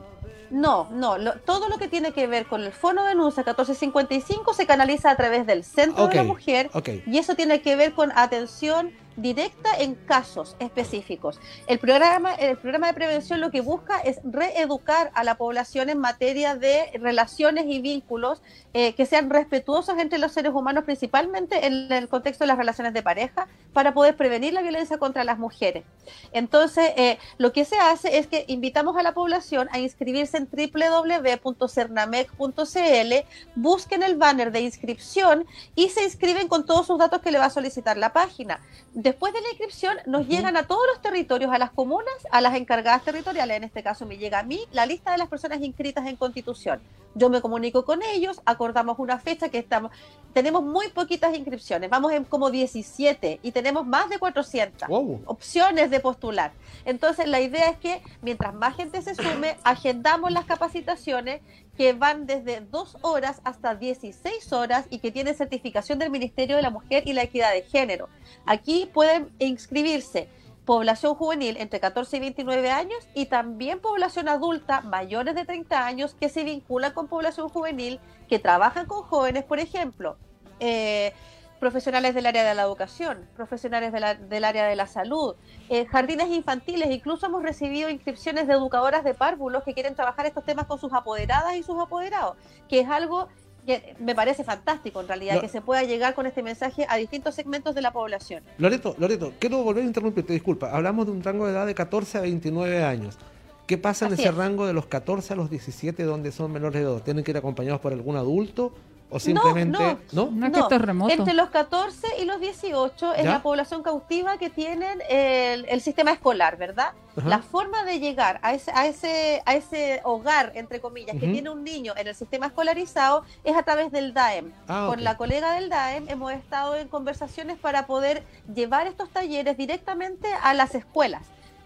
No, 0.54 0.88
no, 0.92 1.18
lo- 1.18 1.34
todo 1.40 1.68
lo 1.68 1.78
que 1.80 1.88
tiene 1.88 2.12
que 2.12 2.28
ver 2.28 2.46
con 2.46 2.62
el 2.62 2.72
Fono 2.72 3.04
Denuncia 3.04 3.42
1455 3.44 4.54
se 4.54 4.68
canaliza 4.68 5.10
a 5.10 5.16
través 5.16 5.48
del 5.48 5.64
Centro 5.64 6.04
de 6.08 6.16
la 6.16 6.22
Mujer 6.28 6.70
y 7.08 7.18
eso 7.18 7.36
tiene 7.36 7.62
que 7.62 7.76
ver 7.76 7.94
con 7.94 8.12
atención 8.16 8.92
directa 9.16 9.70
en 9.78 9.96
casos 9.96 10.56
específicos. 10.60 11.40
El 11.68 11.80
programa, 11.80 12.34
el 12.36 12.58
programa 12.58 12.88
de 12.88 12.94
prevención 12.94 13.42
lo 13.42 13.52
que 13.52 13.62
busca 13.62 14.00
es 14.00 14.20
reeducar 14.24 15.12
a 15.14 15.24
la 15.24 15.36
población 15.36 15.90
en 15.90 16.00
materia 16.00 16.56
de 16.56 16.92
relaciones 17.00 17.66
y 17.68 17.82
vínculos 17.82 18.42
eh, 18.74 18.94
que 18.96 19.06
sean 19.06 19.30
respetuosos 19.30 19.98
entre 20.00 20.20
los 20.20 20.32
seres 20.32 20.54
humanos, 20.54 20.84
principalmente 20.84 21.66
en 21.66 21.92
el 21.92 22.08
contexto 22.08 22.44
de 22.44 22.48
las 22.48 22.58
relaciones 22.58 22.94
de 22.94 23.04
pareja, 23.04 23.48
para 23.72 23.94
poder 23.94 24.16
prevenir 24.16 24.54
la 24.54 24.62
violencia 24.62 24.98
contra 24.98 25.24
las 25.24 25.38
mujeres. 25.38 25.84
Entonces, 26.32 26.92
eh, 26.98 27.20
lo 27.38 27.54
que 27.54 27.66
se 27.66 27.78
hace 27.78 28.18
es 28.18 28.28
que 28.28 28.46
invitamos 28.48 28.98
a 28.98 29.04
la 29.04 29.14
población 29.14 29.70
a 29.72 29.80
inscribirse 29.80 30.38
en 30.38 30.50
www.cernamec.cl, 30.50 33.14
busquen 33.56 34.04
el 34.04 34.18
banner 34.18 34.52
de 34.52 34.62
inscripción 34.62 35.46
y 35.76 35.90
se 35.90 36.04
inscriben 36.04 36.48
con 36.48 36.66
todos 36.66 36.88
sus 36.88 36.98
datos 36.98 37.22
que 37.22 37.32
le 37.32 37.40
va 37.40 37.46
a 37.46 37.50
solicitar 37.50 37.98
la 37.98 38.14
página. 38.14 38.60
Después 39.04 39.34
de 39.34 39.42
la 39.42 39.50
inscripción 39.50 39.98
nos 40.06 40.30
llegan 40.30 40.56
a 40.56 40.64
todos 40.66 40.84
los 40.88 41.02
territorios, 41.02 41.52
a 41.52 41.58
las 41.58 41.72
comunas, 41.72 42.08
a 42.32 42.40
las 42.40 42.56
encargadas 42.56 43.04
territoriales, 43.04 43.58
en 43.58 43.66
este 43.66 43.84
caso 43.84 44.06
me 44.06 44.16
llega 44.18 44.40
a 44.40 44.44
mí 44.44 44.62
la 44.72 44.86
lista 44.86 45.12
de 45.12 45.18
las 45.18 45.28
personas 45.28 45.60
inscritas 45.62 46.08
en 46.08 46.16
Constitución. 46.16 46.80
Yo 47.14 47.30
me 47.30 47.42
comunico 47.42 47.84
con 47.84 48.02
ellos, 48.02 48.42
acordamos 48.46 48.98
una 49.00 49.20
fecha 49.20 49.50
que 49.50 49.58
estamos, 49.58 49.92
tenemos 50.34 50.64
muy 50.64 50.88
poquitas 50.88 51.36
inscripciones, 51.36 51.90
vamos 51.90 52.14
en 52.14 52.24
como 52.24 52.50
17 52.50 53.42
y 53.44 53.52
tenemos 53.52 53.86
más 53.86 54.08
de 54.08 54.20
400 54.20 54.88
Wow. 54.88 55.22
opciones 55.26 55.92
de 55.92 56.00
postular. 56.00 56.54
Entonces 56.86 57.28
la 57.28 57.42
idea 57.42 57.70
es 57.72 57.78
que 57.80 58.02
mientras 58.22 58.54
más 58.54 58.78
gente 58.78 59.02
se 59.02 59.16
sume, 59.16 59.58
agendamos 59.66 60.32
las 60.32 60.46
capacitaciones 60.46 61.42
que 61.78 61.94
van 61.94 62.26
desde 62.26 62.62
dos 62.62 62.98
horas 63.02 63.42
hasta 63.44 63.76
16 63.76 64.54
horas 64.54 64.86
y 64.90 65.00
que 65.00 65.12
tienen 65.12 65.36
certificación 65.36 66.00
del 66.00 66.12
Ministerio 66.12 66.56
de 66.56 66.62
la 66.62 66.70
Mujer 66.70 67.04
y 67.06 67.14
la 67.14 67.24
Equidad 67.24 67.52
de 67.52 67.64
Género. 67.64 68.10
Aquí 68.46 68.90
pueden 68.94 69.32
inscribirse 69.40 70.30
población 70.66 71.16
juvenil 71.16 71.58
entre 71.58 71.80
14 71.80 72.18
y 72.18 72.20
29 72.22 72.72
años 72.72 73.08
y 73.14 73.26
también 73.26 73.80
población 73.80 74.30
adulta 74.30 74.82
mayores 74.82 75.36
de 75.36 75.46
30 75.46 75.86
años 75.86 76.16
que 76.20 76.30
se 76.30 76.44
vinculan 76.44 76.94
con 76.94 77.08
población 77.08 77.50
juvenil, 77.50 78.00
que 78.30 78.40
trabajan 78.40 78.86
con 78.86 79.04
jóvenes, 79.04 79.44
por 79.44 79.60
ejemplo. 79.60 80.18
Eh, 80.60 81.14
profesionales 81.60 82.14
del 82.14 82.26
área 82.26 82.44
de 82.44 82.56
la 82.56 82.64
educación, 82.64 83.20
profesionales 83.36 83.92
de 83.94 84.00
la- 84.00 84.16
del 84.16 84.44
área 84.44 84.66
de 84.68 84.76
la 84.76 84.88
salud, 84.88 85.36
eh, 85.70 85.86
jardines 85.86 86.28
infantiles, 86.30 86.92
incluso 86.92 87.26
hemos 87.26 87.42
recibido 87.44 87.90
inscripciones 87.90 88.48
de 88.48 88.54
educadoras 88.54 89.04
de 89.04 89.14
párvulos 89.14 89.64
que 89.64 89.74
quieren 89.74 89.96
trabajar 89.96 90.26
estos 90.26 90.44
temas 90.46 90.66
con 90.66 90.78
sus 90.80 90.92
apoderadas 90.94 91.56
y 91.56 91.64
sus 91.64 91.80
apoderados, 91.82 92.36
que 92.68 92.82
es 92.82 92.90
algo 92.90 93.28
que 93.66 93.96
me 94.00 94.14
parece 94.14 94.44
fantástico 94.44 95.00
en 95.00 95.08
realidad, 95.08 95.40
que 95.40 95.48
se 95.48 95.62
pueda 95.62 95.84
llegar 95.84 96.16
con 96.16 96.26
este 96.26 96.44
mensaje 96.44 96.86
a 96.90 96.98
distintos 96.98 97.34
segmentos 97.34 97.74
de 97.74 97.82
la 97.82 97.94
población. 97.94 98.44
Loreto, 98.58 98.94
Loreto, 98.98 99.32
quiero 99.40 99.64
volver 99.64 99.84
a 99.84 99.88
interrumpirte, 99.88 100.34
disculpa. 100.34 100.70
Hablamos 100.76 101.06
de 101.06 101.14
un 101.14 101.24
rango 101.24 101.46
de 101.46 101.54
edad 101.54 101.66
de 101.66 101.74
14 101.74 102.18
a 102.18 102.22
29 102.22 102.84
años. 102.84 103.18
¿Qué 103.66 103.78
pasa 103.78 104.08
en 104.08 104.14
Así 104.14 104.24
ese 104.24 104.32
es. 104.32 104.36
rango 104.36 104.68
de 104.68 104.74
los 104.74 104.88
14 104.88 105.32
a 105.32 105.36
los 105.38 105.50
17 105.50 106.04
donde 106.04 106.34
son 106.34 106.52
menores 106.52 106.84
de 106.84 106.90
edad? 106.92 107.02
¿Tienen 107.04 107.24
que 107.24 107.32
ir 107.32 107.38
acompañados 107.38 107.80
por 107.80 107.94
algún 107.94 108.18
adulto? 108.18 108.74
¿O 109.14 109.20
simplemente.? 109.20 109.98
no. 110.12 110.30
No, 110.32 110.48
es 110.48 110.54
que 110.54 110.60
esto 110.60 110.76
es 110.76 110.82
remoto. 110.82 111.14
Entre 111.14 111.34
los 111.34 111.50
14 111.50 112.08
y 112.20 112.26
los 112.26 112.40
18 112.40 113.14
es 113.14 113.24
¿Ya? 113.24 113.32
la 113.32 113.44
población 113.44 113.84
cautiva 113.84 114.38
que 114.38 114.50
tienen 114.50 115.02
el, 115.08 115.66
el 115.66 115.82
sistema 115.82 116.12
escolar, 116.12 116.58
¿verdad? 116.58 116.94
Ajá. 117.16 117.30
La 117.30 117.40
forma 117.40 117.84
de 117.84 118.00
llegar 118.00 118.40
a 118.42 118.54
ese, 118.54 118.72
a 118.74 118.88
ese, 118.88 119.44
a 119.46 119.54
ese 119.56 120.02
hogar, 120.04 120.52
entre 120.56 120.82
comillas, 120.82 121.16
que 121.20 121.28
tiene 121.28 121.52
un 121.52 121.64
niño 121.64 121.94
en 121.96 122.08
el 122.08 122.16
sistema 122.16 122.48
escolarizado 122.48 123.24
es 123.44 123.56
a 123.56 123.62
través 123.62 123.92
del 123.92 124.16
DAEM. 124.16 124.52
Ah, 124.68 124.88
Con 124.90 125.04
la 125.04 125.16
colega 125.16 125.54
del 125.54 125.70
DAEM 125.70 126.10
hemos 126.10 126.34
estado 126.34 126.76
en 126.76 126.88
conversaciones 126.88 127.60
para 127.60 127.86
poder 127.86 128.24
llevar 128.54 128.88
estos 128.88 129.10
talleres 129.10 129.58
directamente 129.58 130.28
a 130.42 130.56
las 130.56 130.74
escuelas 130.74 131.22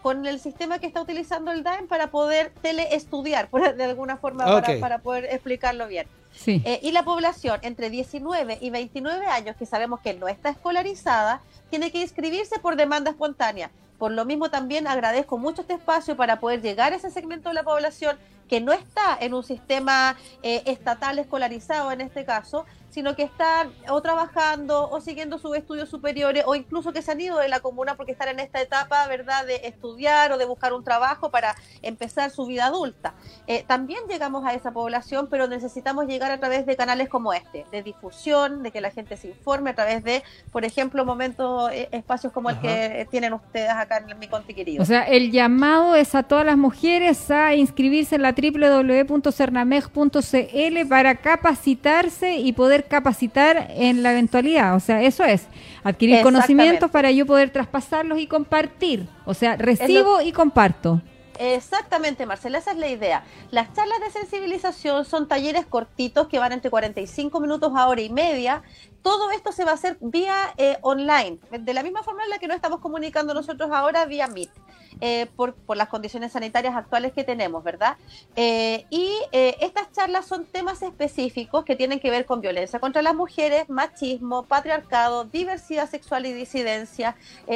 con 0.08 0.26
el 0.26 0.40
sistema 0.40 0.80
que 0.80 0.88
está 0.88 1.02
utilizando 1.02 1.52
el 1.52 1.64
DAEM 1.64 1.86
para 1.90 2.08
poder 2.12 2.54
teleestudiar, 2.62 3.50
por, 3.50 3.76
de 3.76 3.84
alguna 3.84 4.16
forma, 4.16 4.46
para- 4.80 5.00
poder 5.00 5.26
explicarlo 5.26 5.86
bien. 5.86 6.08
Sí. 6.34 6.62
Eh, 6.64 6.80
y 6.82 6.92
la 6.94 7.04
población 7.04 7.60
entre 7.62 7.90
19 7.90 8.58
y 8.62 8.70
29 8.70 9.26
años, 9.26 9.58
que 9.58 9.66
sabemos 9.66 10.00
que 10.00 10.14
no 10.14 10.30
está 10.30 10.48
escolarizada, 10.48 11.42
tiene 11.70 11.92
que 11.92 12.00
inscribirse 12.00 12.58
por 12.60 12.78
demanda 12.78 13.12
espontánea. 13.12 13.70
Por 13.98 14.12
lo 14.14 14.24
mismo 14.24 14.50
también 14.50 14.88
agradezco 14.88 15.38
mucho 15.38 15.60
este 15.64 15.74
espacio 15.74 16.16
para 16.16 16.40
poder 16.40 16.62
llegar 16.62 16.94
a 16.94 16.96
ese 16.96 17.12
segmento 17.12 17.50
de 17.50 17.56
la 17.56 17.64
población 17.64 18.18
que 18.48 18.62
no 18.62 18.72
está 18.72 19.18
en 19.20 19.34
un 19.34 19.44
sistema 19.44 20.16
eh, 20.42 20.62
estatal 20.68 21.20
escolarizado 21.20 21.92
en 21.92 22.00
este 22.00 22.24
caso, 22.24 22.66
sino 22.90 23.16
que 23.16 23.24
están 23.24 23.72
o 23.90 24.02
trabajando 24.02 24.90
o 24.90 25.02
siguiendo 25.02 25.38
sus 25.38 25.56
estudios 25.56 25.90
superiores 25.90 26.44
o 26.46 26.56
incluso 26.56 26.94
que 26.94 27.02
se 27.02 27.12
han 27.12 27.22
ido 27.22 27.38
de 27.38 27.48
la 27.48 27.60
comuna 27.60 27.96
porque 27.96 28.12
están 28.12 28.30
en 28.30 28.40
esta 28.40 28.62
etapa, 28.62 29.08
¿verdad?, 29.08 29.46
de 29.46 29.62
estudiar 29.64 30.32
o 30.32 30.38
de 30.38 30.46
buscar 30.46 30.74
un 30.74 30.84
trabajo 30.84 31.30
para 31.30 31.56
empezar 31.82 32.32
su 32.32 32.46
vida 32.46 32.66
adulta. 32.66 33.14
Eh, 33.48 33.64
también 33.68 34.00
llegamos 34.10 34.46
a 34.46 34.54
esa 34.54 34.72
población, 34.72 35.28
pero 35.30 35.48
necesitamos 35.48 36.08
llegar 36.08 36.32
a 36.32 36.40
través 36.40 36.66
de 36.66 36.76
canales 36.76 37.10
como 37.10 37.34
este, 37.34 37.66
de 37.72 37.84
difusión, 37.84 38.64
de 38.64 38.72
que 38.72 38.82
la 38.82 38.92
gente 38.92 39.18
se 39.18 39.28
informe 39.28 39.72
a 39.72 39.76
través 39.76 40.04
de, 40.04 40.24
por 40.52 40.66
ejemplo, 40.66 41.06
momentos, 41.06 41.72
eh, 41.72 41.90
espacios 41.92 42.34
como 42.34 42.50
el 42.50 42.60
que 42.60 43.08
tienen 43.12 43.34
ustedes 43.34 43.70
acá 43.70 44.04
en 44.08 44.20
mi 44.20 44.28
Conti 44.28 44.54
querido. 44.54 44.84
O 44.84 44.86
sea, 44.86 45.04
el 45.04 45.32
llamado 45.32 45.96
es 45.96 46.16
a 46.16 46.24
todas 46.24 46.46
las 46.46 46.58
mujeres 46.58 47.32
a 47.32 47.56
inscribirse 47.56 48.16
en 48.16 48.24
la 48.24 48.34
www.cernameg.cl 48.34 50.90
para 50.90 51.16
capacitarse 51.16 52.38
y 52.38 52.54
poder 52.54 52.77
capacitar 52.86 53.68
en 53.72 54.04
la 54.04 54.12
eventualidad. 54.12 54.76
O 54.76 54.80
sea, 54.80 55.02
eso 55.02 55.24
es, 55.24 55.48
adquirir 55.84 56.22
conocimientos 56.22 56.92
para 56.92 57.12
yo 57.12 57.26
poder 57.26 57.50
traspasarlos 57.50 58.20
y 58.20 58.28
compartir. 58.28 59.08
O 59.26 59.34
sea, 59.34 59.56
recibo 59.56 60.22
y 60.22 60.32
comparto. 60.32 61.02
Exactamente, 61.40 62.26
Marcela, 62.26 62.58
esa 62.58 62.72
es 62.72 62.78
la 62.78 62.88
idea. 62.88 63.24
Las 63.52 63.72
charlas 63.74 64.00
de 64.00 64.10
sensibilización 64.10 65.06
son 65.06 65.28
talleres 65.28 65.66
cortitos 65.66 66.28
que 66.28 66.40
van 66.40 66.52
entre 66.52 66.72
45 66.72 67.40
minutos 67.40 67.74
a 67.76 67.88
hora 67.88 68.02
y 68.02 68.10
media. 68.10 68.64
Todo 69.02 69.32
esto 69.32 69.52
se 69.52 69.64
va 69.64 69.72
a 69.72 69.76
hacer 69.76 69.98
vía 70.02 70.36
eh, 70.58 70.78
online, 70.82 71.40
de 71.52 71.74
la 71.74 71.84
misma 71.84 72.04
forma 72.04 72.24
en 72.24 72.30
la 72.30 72.40
que 72.40 72.48
nos 72.48 72.56
estamos 72.56 72.80
comunicando 72.80 73.34
nosotros 73.34 73.70
ahora 73.72 74.06
vía 74.06 74.28
Meet. 74.28 74.50
Eh, 75.00 75.28
por, 75.36 75.56
las 75.76 75.90
condiciones 75.90 76.32
sanitarias 76.32 76.76
actuales 76.76 77.14
que 77.14 77.24
tenemos, 77.24 77.64
¿verdad? 77.64 77.98
Eh, 78.36 78.86
y 78.90 79.12
eh, 79.32 79.56
estas 79.62 79.92
charlas 79.92 80.26
son 80.26 80.46
temas 80.46 80.82
específicos 80.82 81.66
que 81.66 81.76
tienen 81.76 82.00
que 82.00 82.10
ver 82.10 82.26
con 82.26 82.42
violencia 82.42 82.80
contra 82.80 83.04
las 83.04 83.14
mujeres, 83.14 83.70
machismo, 83.70 84.44
patriarcado, 84.44 85.26
diversidad 85.26 85.88
sexual 85.90 86.26
y 86.26 86.34
disidencia, 86.34 87.16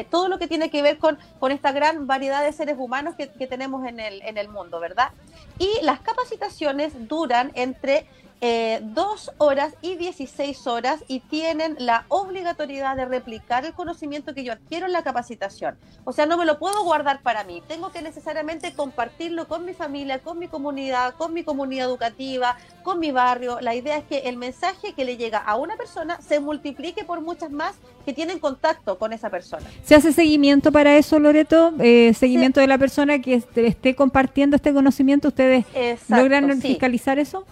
todo 0.10 0.28
lo 0.28 0.38
que 0.38 0.48
tiene 0.48 0.70
que 0.70 0.82
ver 0.82 0.98
con, 0.98 1.18
con 1.40 1.52
esta 1.52 1.72
gran 1.72 2.06
variedad 2.06 2.44
de 2.44 2.54
seres 2.54 2.76
humanos 2.78 3.16
que, 3.16 3.30
que 3.30 3.48
tenemos 3.48 3.88
en 3.88 4.00
el, 4.00 4.22
en 4.22 4.38
el 4.38 4.48
mundo, 4.48 4.80
¿verdad? 4.80 5.10
Y 5.58 5.70
las 5.82 6.00
capacitaciones 6.02 7.08
duran 7.08 7.52
entre 7.56 8.06
eh, 8.44 8.80
dos 8.82 9.32
horas 9.38 9.76
y 9.84 9.98
16 9.98 10.66
horas 10.66 11.04
y 11.08 11.20
tienen 11.20 11.76
la 11.78 12.06
obligatoriedad 12.08 12.96
de 12.96 13.06
replicar 13.06 13.66
el 13.66 13.74
conocimiento 13.74 14.34
que 14.34 14.44
yo 14.44 14.54
adquiero 14.54 14.88
en 14.88 14.94
la 14.94 15.04
capacitación. 15.04 15.78
O 16.06 16.12
sea, 16.12 16.26
no 16.26 16.40
me 16.40 16.46
lo 16.46 16.58
puedo 16.58 16.84
guardar 16.84 17.22
para 17.22 17.44
mí, 17.44 17.62
tengo 17.68 17.92
que 17.92 18.02
necesariamente 18.02 18.74
compartirlo 18.74 19.48
con 19.48 19.64
mi 19.64 19.74
familia, 19.74 20.18
con 20.20 20.40
mi 20.40 20.48
comunidad, 20.48 21.14
con 21.14 21.36
mi 21.36 21.44
comunidad 21.44 21.88
educativa, 21.88 22.58
con 22.82 23.00
mi 23.00 23.12
barrio. 23.12 23.60
La 23.62 23.76
idea 23.76 23.98
es 23.98 24.06
que 24.06 24.30
el 24.30 24.38
mensaje 24.38 24.94
que 24.94 25.06
le 25.06 25.18
llega 25.18 25.38
a 25.38 25.56
una 25.56 25.78
persona 25.78 26.20
se 26.20 26.40
multiplique 26.40 27.04
por 27.04 27.22
muchas 27.22 27.52
más 27.52 27.76
que 28.06 28.14
tienen 28.14 28.40
contacto 28.40 28.98
con 28.98 29.14
esa 29.14 29.30
persona. 29.30 29.68
¿Se 29.84 29.94
hace 29.94 30.14
seguimiento 30.14 30.72
para 30.72 30.98
eso, 30.98 31.20
Loreto? 31.20 31.74
Eh, 31.80 32.16
¿Seguimiento 32.16 32.60
de 32.60 32.66
la 32.66 32.80
persona 32.80 33.20
que 33.20 33.44
esté, 33.56 33.96
compartiendo 33.96 34.56
este 34.56 34.74
conocimiento? 34.74 35.28
¿Ustedes 35.28 35.66
logran 36.10 36.60
fiscalizar 36.60 37.20
eso? 37.20 37.46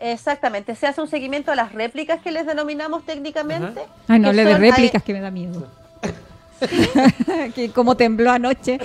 Exactamente, 0.00 0.74
se 0.74 0.86
hace 0.86 1.00
un 1.00 1.08
seguimiento 1.08 1.52
a 1.52 1.54
las 1.54 1.72
réplicas 1.72 2.20
que 2.20 2.30
les 2.30 2.46
denominamos 2.46 3.04
técnicamente. 3.04 3.82
Ay, 4.08 4.20
no 4.20 4.28
hable 4.28 4.44
de 4.44 4.58
réplicas 4.58 5.02
que 5.02 5.12
me 5.12 5.20
da 5.20 5.30
miedo. 5.30 5.66
que 7.54 7.70
como 7.70 7.96
tembló 7.96 8.30
anoche. 8.30 8.78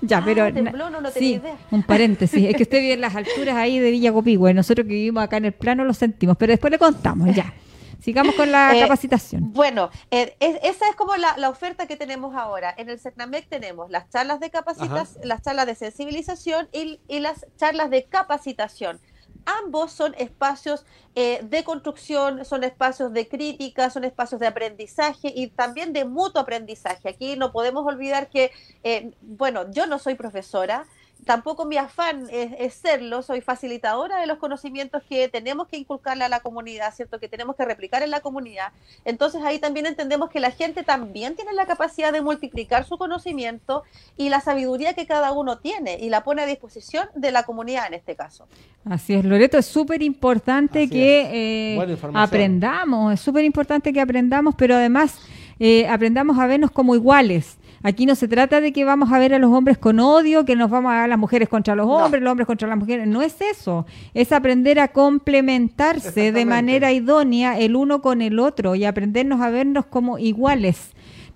Ya, 0.00 0.18
ah, 0.18 0.22
pero 0.24 0.52
tembló, 0.52 0.90
no, 0.90 1.00
no 1.00 1.10
sí, 1.10 1.34
idea. 1.34 1.56
un 1.70 1.82
paréntesis, 1.82 2.48
es 2.48 2.56
que 2.56 2.62
usted 2.62 2.80
vive 2.80 2.94
en 2.94 3.00
las 3.00 3.14
alturas 3.14 3.56
ahí 3.56 3.78
de 3.78 3.90
Villa 3.90 4.12
Copigüe, 4.12 4.54
nosotros 4.54 4.86
que 4.86 4.94
vivimos 4.94 5.22
acá 5.22 5.36
en 5.36 5.46
el 5.46 5.52
plano 5.52 5.84
lo 5.84 5.92
sentimos, 5.92 6.36
pero 6.38 6.52
después 6.52 6.70
le 6.70 6.78
contamos, 6.78 7.34
ya. 7.34 7.52
Sigamos 8.00 8.34
con 8.36 8.50
la 8.52 8.74
eh, 8.76 8.80
capacitación. 8.80 9.52
Bueno, 9.52 9.90
eh, 10.10 10.34
esa 10.40 10.88
es 10.88 10.96
como 10.96 11.16
la, 11.16 11.50
oferta 11.50 11.86
que 11.86 11.96
tenemos 11.96 12.34
ahora. 12.36 12.72
En 12.78 12.88
el 12.88 13.00
CERNAMEC 13.00 13.48
tenemos 13.48 13.90
las 13.90 14.08
charlas 14.08 14.38
de 14.40 14.50
capacitación, 14.50 15.20
las 15.24 15.42
charlas 15.42 15.66
de 15.66 15.74
sensibilización 15.74 16.68
y, 16.72 17.00
y 17.08 17.18
las 17.18 17.44
charlas 17.58 17.90
de 17.90 18.04
capacitación 18.04 19.00
ambos 19.48 19.92
son 19.92 20.14
espacios 20.18 20.84
eh, 21.14 21.40
de 21.42 21.64
construcción, 21.64 22.44
son 22.44 22.64
espacios 22.64 23.12
de 23.12 23.28
crítica, 23.28 23.90
son 23.90 24.04
espacios 24.04 24.40
de 24.40 24.46
aprendizaje 24.46 25.32
y 25.34 25.48
también 25.48 25.92
de 25.92 26.04
mutuo 26.04 26.42
aprendizaje. 26.42 27.08
Aquí 27.08 27.36
no 27.36 27.50
podemos 27.50 27.86
olvidar 27.86 28.28
que, 28.28 28.52
eh, 28.82 29.12
bueno, 29.20 29.70
yo 29.70 29.86
no 29.86 29.98
soy 29.98 30.14
profesora, 30.14 30.86
tampoco 31.24 31.64
mi 31.64 31.76
afán 31.76 32.26
es, 32.30 32.74
serlo, 32.74 33.22
soy 33.22 33.40
facilitadora 33.40 34.20
de 34.20 34.26
los 34.26 34.38
conocimientos 34.38 35.02
que 35.08 35.28
tenemos 35.28 35.68
que 35.68 35.76
inculcarle 35.76 36.24
a 36.24 36.28
la 36.28 36.40
comunidad, 36.40 36.94
¿cierto? 36.94 37.18
Que 37.18 37.28
tenemos 37.28 37.56
que 37.56 37.64
replicar 37.64 38.02
en 38.02 38.10
la 38.10 38.20
comunidad. 38.20 38.72
Entonces 39.04 39.42
ahí 39.44 39.58
también 39.58 39.86
entendemos 39.86 40.30
que 40.30 40.40
la 40.40 40.50
gente 40.50 40.82
también 40.82 41.34
tiene 41.36 41.52
la 41.52 41.66
capacidad 41.66 42.12
de 42.12 42.22
multiplicar 42.22 42.84
su 42.86 42.98
conocimiento 42.98 43.82
y 44.16 44.28
la 44.28 44.40
sabiduría 44.40 44.94
que 44.94 45.06
cada 45.06 45.32
uno 45.32 45.58
tiene 45.58 45.98
y 46.00 46.08
la 46.08 46.24
pone 46.24 46.42
a 46.42 46.46
disposición 46.46 47.08
de 47.14 47.32
la 47.32 47.42
comunidad 47.42 47.86
en 47.86 47.94
este 47.94 48.16
caso. 48.16 48.46
Así 48.84 49.14
es, 49.14 49.24
Loreto, 49.24 49.58
es 49.58 49.66
súper 49.66 50.02
importante 50.02 50.88
que 50.88 51.74
eh, 51.74 51.98
aprendamos, 52.14 53.12
es 53.12 53.20
súper 53.20 53.44
importante 53.44 53.92
que 53.92 54.00
aprendamos, 54.00 54.54
pero 54.56 54.76
además 54.76 55.18
eh, 55.58 55.86
aprendamos 55.88 56.38
a 56.38 56.46
vernos 56.46 56.70
como 56.70 56.94
iguales 56.94 57.58
Aquí 57.82 58.06
no 58.06 58.14
se 58.14 58.26
trata 58.26 58.60
de 58.60 58.72
que 58.72 58.84
vamos 58.84 59.12
a 59.12 59.18
ver 59.18 59.34
a 59.34 59.38
los 59.38 59.52
hombres 59.52 59.78
con 59.78 60.00
odio, 60.00 60.44
que 60.44 60.56
nos 60.56 60.70
vamos 60.70 60.92
a 60.92 61.00
ver 61.00 61.08
las 61.08 61.18
mujeres 61.18 61.48
contra 61.48 61.74
los 61.74 61.86
hombres, 61.86 62.22
los 62.22 62.30
hombres 62.30 62.46
contra 62.46 62.68
las 62.68 62.78
mujeres. 62.78 63.06
No 63.06 63.22
es 63.22 63.40
eso. 63.40 63.86
Es 64.14 64.32
aprender 64.32 64.80
a 64.80 64.88
complementarse 64.88 66.32
de 66.32 66.44
manera 66.44 66.92
idónea 66.92 67.58
el 67.58 67.76
uno 67.76 68.02
con 68.02 68.20
el 68.22 68.38
otro 68.38 68.74
y 68.74 68.84
aprendernos 68.84 69.40
a 69.40 69.50
vernos 69.50 69.86
como 69.86 70.18
iguales. 70.18 70.90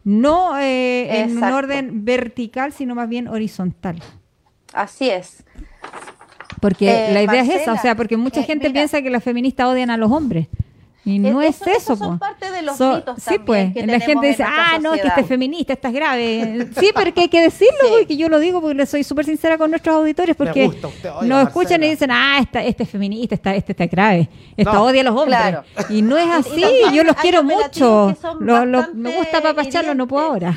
No 0.05 0.59
eh, 0.59 1.21
en 1.21 1.37
un 1.37 1.45
orden 1.45 2.05
vertical, 2.05 2.73
sino 2.73 2.95
más 2.95 3.09
bien 3.09 3.29
horizontal. 3.29 4.03
Así 4.73 5.09
es. 5.11 5.45
Porque 6.61 7.11
la 7.13 7.23
idea 7.23 7.43
es 7.43 7.63
esa, 7.63 7.73
o 7.73 7.79
sea, 7.79 7.97
porque 7.97 8.17
mucha 8.17 8.41
eh, 8.41 8.45
gente 8.45 8.71
piensa 8.71 9.03
que 9.03 9.11
las 9.11 9.23
feministas 9.23 9.67
odian 9.67 9.91
a 9.91 9.97
los 9.97 10.11
hombres. 10.11 10.49
Y 11.05 11.19
no 11.19 11.43
es 11.43 11.61
eso, 11.67 11.97
son 11.97 12.19
parte 12.19 12.51
de 12.51 12.63
los 12.63 12.79
mitos 12.79 13.23
Sí, 13.23 13.39
pues. 13.45 13.75
la 13.75 13.99
gente 13.99 14.29
dice, 14.29 14.45
ah, 14.47 14.79
no, 14.81 14.93
que 14.93 15.09
este 15.09 15.23
es 15.23 15.27
feminista, 15.27 15.73
esta 15.73 15.89
es 15.89 15.95
grave. 15.95 16.69
sí, 16.79 16.91
pero 16.95 17.13
que 17.13 17.23
hay 17.23 17.29
que 17.29 17.41
decirlo, 17.41 17.89
porque 17.99 18.17
yo 18.17 18.29
lo 18.29 18.39
digo 18.39 18.61
porque 18.61 18.87
soy 18.87 19.03
súper 19.03 19.25
sincera 19.25 19.59
con 19.59 19.71
nuestros 19.71 19.97
auditores, 19.97 20.37
porque 20.37 20.71
nos 21.23 21.49
escuchan 21.49 21.83
y 21.83 21.91
dicen, 21.91 22.11
ah, 22.13 22.39
esta, 22.41 22.63
este 22.63 22.85
es 22.85 22.91
feminista, 22.91 23.35
esta, 23.35 23.55
este 23.55 23.73
está 23.73 23.87
grave, 23.87 24.29
esta 24.57 24.81
odia 24.81 25.01
a 25.01 25.05
los 25.05 25.17
hombres. 25.17 25.39
Y 25.91 26.03
no 26.03 26.17
es 26.17 26.29
así, 26.31 26.65
yo 26.93 27.03
los 27.03 27.17
quiero 27.17 27.43
mucho. 27.43 28.17
me 28.95 29.17
gusta 29.17 29.41
papacharlo, 29.43 29.95
no 29.95 30.07
puedo 30.07 30.27
ahora. 30.27 30.55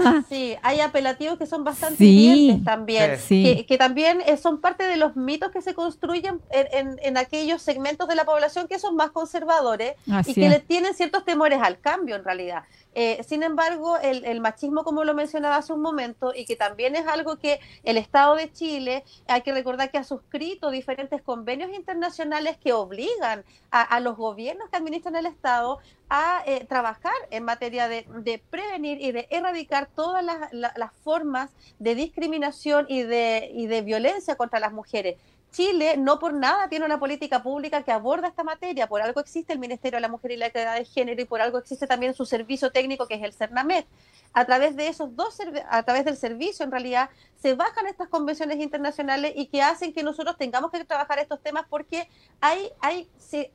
Sí, 0.28 0.56
hay 0.62 0.80
apelativos 0.80 1.38
que 1.38 1.46
son 1.46 1.64
bastante 1.64 1.96
sí, 1.96 2.60
también, 2.64 3.18
Que, 3.28 3.76
también 3.78 4.22
eh, 4.26 4.36
son 4.36 4.60
parte 4.60 4.84
de 4.84 4.96
los 4.96 5.16
mitos 5.16 5.50
que 5.50 5.62
se 5.62 5.74
construyen 5.74 6.40
en, 6.50 7.16
aquellos 7.16 7.62
segmentos 7.62 8.08
de 8.08 8.14
la 8.14 8.24
población 8.24 8.68
que 8.68 8.78
son 8.78 8.96
más 8.96 9.10
conservadores 9.10 9.94
y 10.26 10.34
que 10.34 10.48
le 10.48 10.60
tienen 10.60 10.94
ciertos 10.94 11.24
temores 11.24 11.60
al 11.62 11.80
cambio 11.80 12.16
en 12.16 12.24
realidad. 12.24 12.64
Eh, 12.94 13.22
sin 13.26 13.42
embargo, 13.42 13.98
el, 13.98 14.40
machismo, 14.40 14.82
como 14.82 15.04
lo 15.04 15.14
mencionaba 15.14 15.56
hace 15.56 15.72
un 15.72 15.80
momento, 15.80 16.32
y 16.34 16.44
que 16.44 16.56
también 16.56 16.96
es 16.96 17.06
algo 17.06 17.36
que 17.36 17.60
el 17.84 17.96
Estado 17.96 18.34
de 18.34 18.52
Chile, 18.52 19.04
hay 19.28 19.42
que 19.42 19.52
recordar 19.52 19.90
que 19.90 19.98
ha 19.98 20.04
suscrito 20.04 20.70
diferentes 20.70 21.22
convenios 21.22 21.70
internacionales 21.72 22.56
que 22.58 22.72
obligan 22.72 23.44
a, 23.70 24.00
los 24.00 24.16
gobiernos 24.16 24.68
que 24.70 24.76
administran 24.76 25.14
el 25.16 25.26
Estado 25.26 25.78
a 26.10 26.42
eh, 26.44 26.66
trabajar 26.68 27.14
en 27.30 27.44
materia 27.44 27.88
de, 27.88 28.42
prevenir 28.50 29.00
y 29.00 29.12
de 29.12 29.28
erradicar 29.30 29.88
todas 29.94 30.24
las, 30.24 30.92
formas 31.04 31.50
de 31.78 31.94
discriminación 31.94 32.84
y 32.88 33.02
de, 33.02 33.48
y 33.54 33.68
de 33.68 33.82
violencia 33.82 34.34
contra 34.34 34.58
las 34.58 34.72
mujeres. 34.72 35.16
Chile 35.52 35.96
no 35.96 36.18
por 36.18 36.34
nada 36.34 36.68
tiene 36.68 36.84
una 36.84 37.00
política 37.00 37.42
pública 37.42 37.82
que 37.82 37.92
aborda 37.92 38.28
esta 38.28 38.44
materia, 38.44 38.88
por 38.88 39.02
algo 39.02 39.20
existe 39.20 39.52
el 39.52 39.58
Ministerio 39.58 39.96
de 39.96 40.02
la 40.02 40.08
Mujer 40.08 40.32
y 40.32 40.36
la 40.36 40.46
Equidad 40.46 40.76
de 40.76 40.84
Género 40.84 41.22
y 41.22 41.24
por 41.24 41.40
algo 41.40 41.58
existe 41.58 41.86
también 41.86 42.14
su 42.14 42.24
servicio 42.24 42.70
técnico 42.70 43.06
que 43.06 43.14
es 43.14 43.22
el 43.22 43.32
CERNAMED. 43.32 43.84
A 44.32 44.44
través 44.44 44.76
de 44.76 44.88
esos 44.88 45.16
dos, 45.16 45.38
a 45.68 45.82
través 45.82 46.04
del 46.04 46.16
servicio 46.16 46.64
en 46.64 46.70
realidad 46.70 47.10
se 47.36 47.54
bajan 47.54 47.86
estas 47.86 48.08
convenciones 48.08 48.58
internacionales 48.58 49.32
y 49.34 49.46
que 49.46 49.62
hacen 49.62 49.92
que 49.92 50.02
nosotros 50.02 50.36
tengamos 50.36 50.70
que 50.70 50.84
trabajar 50.84 51.18
estos 51.18 51.42
temas 51.42 51.64
porque 51.68 52.08
hay, 52.40 52.70
hay, 52.80 53.08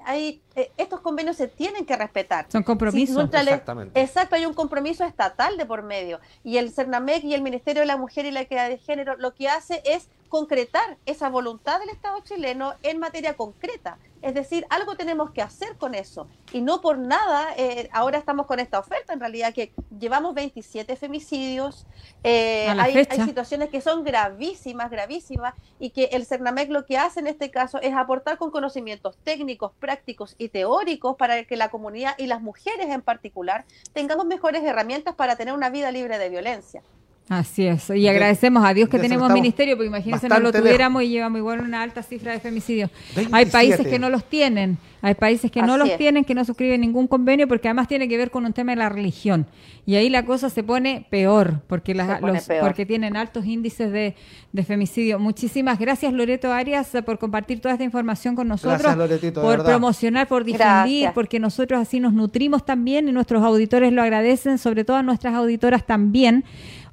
hay 0.05 0.41
eh, 0.55 0.71
estos 0.75 1.01
convenios 1.01 1.38
se 1.38 1.47
tienen 1.47 1.85
que 1.85 1.95
respetar. 1.95 2.47
Son 2.49 2.63
compromisos. 2.63 3.29
Exactamente. 3.31 4.01
Exacto, 4.01 4.35
hay 4.35 4.45
un 4.45 4.53
compromiso 4.53 5.03
estatal 5.03 5.57
de 5.57 5.65
por 5.65 5.83
medio 5.83 6.19
y 6.43 6.57
el 6.57 6.71
CERNAMEC 6.71 7.23
y 7.23 7.33
el 7.33 7.41
Ministerio 7.41 7.81
de 7.81 7.85
la 7.85 7.97
Mujer 7.97 8.25
y 8.25 8.31
la 8.31 8.41
Equidad 8.41 8.69
de 8.69 8.78
Género 8.78 9.15
lo 9.17 9.34
que 9.34 9.47
hace 9.47 9.82
es 9.86 10.09
concretar 10.30 10.97
esa 11.05 11.30
voluntad 11.30 11.80
del 11.80 11.89
Estado 11.89 12.19
chileno 12.21 12.73
en 12.84 12.99
materia 12.99 13.38
concreta. 13.38 13.97
Es 14.26 14.34
decir, 14.34 14.65
algo 14.71 14.95
tenemos 14.95 15.30
que 15.30 15.43
hacer 15.43 15.78
con 15.78 15.93
eso. 15.93 16.28
Y 16.51 16.61
no 16.61 16.82
por 16.82 16.97
nada, 16.97 17.53
eh, 17.57 17.89
ahora 17.93 18.17
estamos 18.17 18.47
con 18.47 18.59
esta 18.59 18.80
oferta, 18.80 19.13
en 19.13 19.19
realidad, 19.19 19.53
que 19.53 19.71
llevamos 19.99 20.34
27 20.34 20.95
femicidios, 20.95 21.86
eh, 22.23 22.67
hay, 22.69 23.05
hay 23.07 23.21
situaciones 23.21 23.69
que 23.69 23.82
son 23.82 24.03
gravísimas, 24.03 24.89
gravísimas, 24.89 25.53
y 25.78 25.91
que 25.91 26.05
el 26.05 26.26
CERNAMEC 26.26 26.71
lo 26.71 26.88
que 26.88 26.97
hace 26.97 27.19
en 27.19 27.28
este 27.28 27.51
caso 27.51 27.80
es 27.80 27.93
aportar 27.93 28.39
con 28.39 28.49
conocimientos 28.49 29.15
técnicos, 29.23 29.73
prácticos 29.80 30.34
y 30.39 30.49
teóricos 30.49 31.15
para 31.17 31.43
que 31.43 31.55
la 31.55 31.69
comunidad 31.69 32.15
y 32.17 32.26
las 32.26 32.41
mujeres 32.41 32.88
en 32.89 33.03
particular 33.03 33.65
tengamos 33.93 34.26
mejores 34.26 34.63
herramientas 34.63 35.13
para 35.13 35.36
tener 35.36 35.53
una 35.53 35.69
vida 35.69 35.91
libre 35.91 36.17
de 36.17 36.30
violencia. 36.30 36.82
Así 37.28 37.65
es, 37.65 37.89
y 37.89 38.07
agradecemos 38.07 38.63
a 38.63 38.71
Dios 38.76 38.88
que 38.88 38.99
tenemos 38.99 39.32
ministerio, 39.34 39.76
porque 39.76 39.88
imagínense 39.88 40.30
no 40.30 40.39
lo 40.39 40.51
tuviéramos 40.53 41.01
y 41.01 41.09
llevamos 41.09 41.39
igual 41.39 41.59
una 41.61 41.82
alta 41.82 42.03
cifra 42.03 42.34
de 42.34 42.39
femicidios. 42.39 42.91
Hay 43.15 43.26
27. 43.45 43.51
países 43.51 43.88
que 43.88 43.97
no 43.97 44.11
los 44.11 44.23
tienen, 44.26 44.78
hay 45.01 45.15
países 45.15 45.49
que 45.49 45.63
no 45.63 45.76
los 45.76 45.89
es. 45.89 45.97
tienen, 45.97 46.23
que 46.23 46.36
no 46.36 46.45
suscriben 46.45 46.82
ningún 46.82 47.07
convenio, 47.07 47.47
porque 47.47 47.67
además 47.67 47.88
tiene 47.88 48.07
que 48.07 48.15
ver 48.15 48.30
con 48.30 48.45
un 48.45 48.53
tema 48.53 48.73
de 48.73 48.76
la 48.76 48.89
religión. 48.89 49.47
Y 49.88 49.95
ahí 49.95 50.07
la 50.09 50.23
cosa 50.23 50.51
se 50.51 50.61
pone 50.61 51.07
peor, 51.09 51.61
porque, 51.65 51.95
las- 51.95 52.07
Se 52.07 52.15
pone 52.17 52.34
los- 52.34 52.43
peor. 52.45 52.61
porque 52.63 52.86
tienen 52.86 53.17
altos 53.17 53.43
índices 53.47 53.91
de, 53.91 54.13
de 54.53 54.63
femicidio. 54.63 55.17
Muchísimas 55.17 55.80
gracias, 55.80 56.13
Loreto 56.13 56.53
Arias, 56.53 56.91
por 57.07 57.17
compartir 57.17 57.59
toda 57.59 57.73
esta 57.73 57.84
información 57.84 58.36
con 58.36 58.47
nosotros, 58.47 58.84
Gracias, 58.84 58.97
Loretito, 58.97 59.41
por 59.41 59.49
verdad. 59.57 59.65
promocionar, 59.65 60.28
por 60.28 60.43
difundir, 60.43 60.67
Gracias. 60.67 61.13
porque 61.13 61.39
nosotros 61.39 61.80
así 61.82 61.99
nos 61.99 62.13
nutrimos 62.13 62.63
también 62.67 63.09
y 63.09 63.11
nuestros 63.11 63.41
auditores 63.43 63.91
lo 63.93 64.03
agradecen, 64.03 64.59
sobre 64.59 64.84
todo 64.86 64.97
a 64.97 65.01
nuestras 65.03 65.34
auditoras 65.34 65.88
también. 65.88 66.43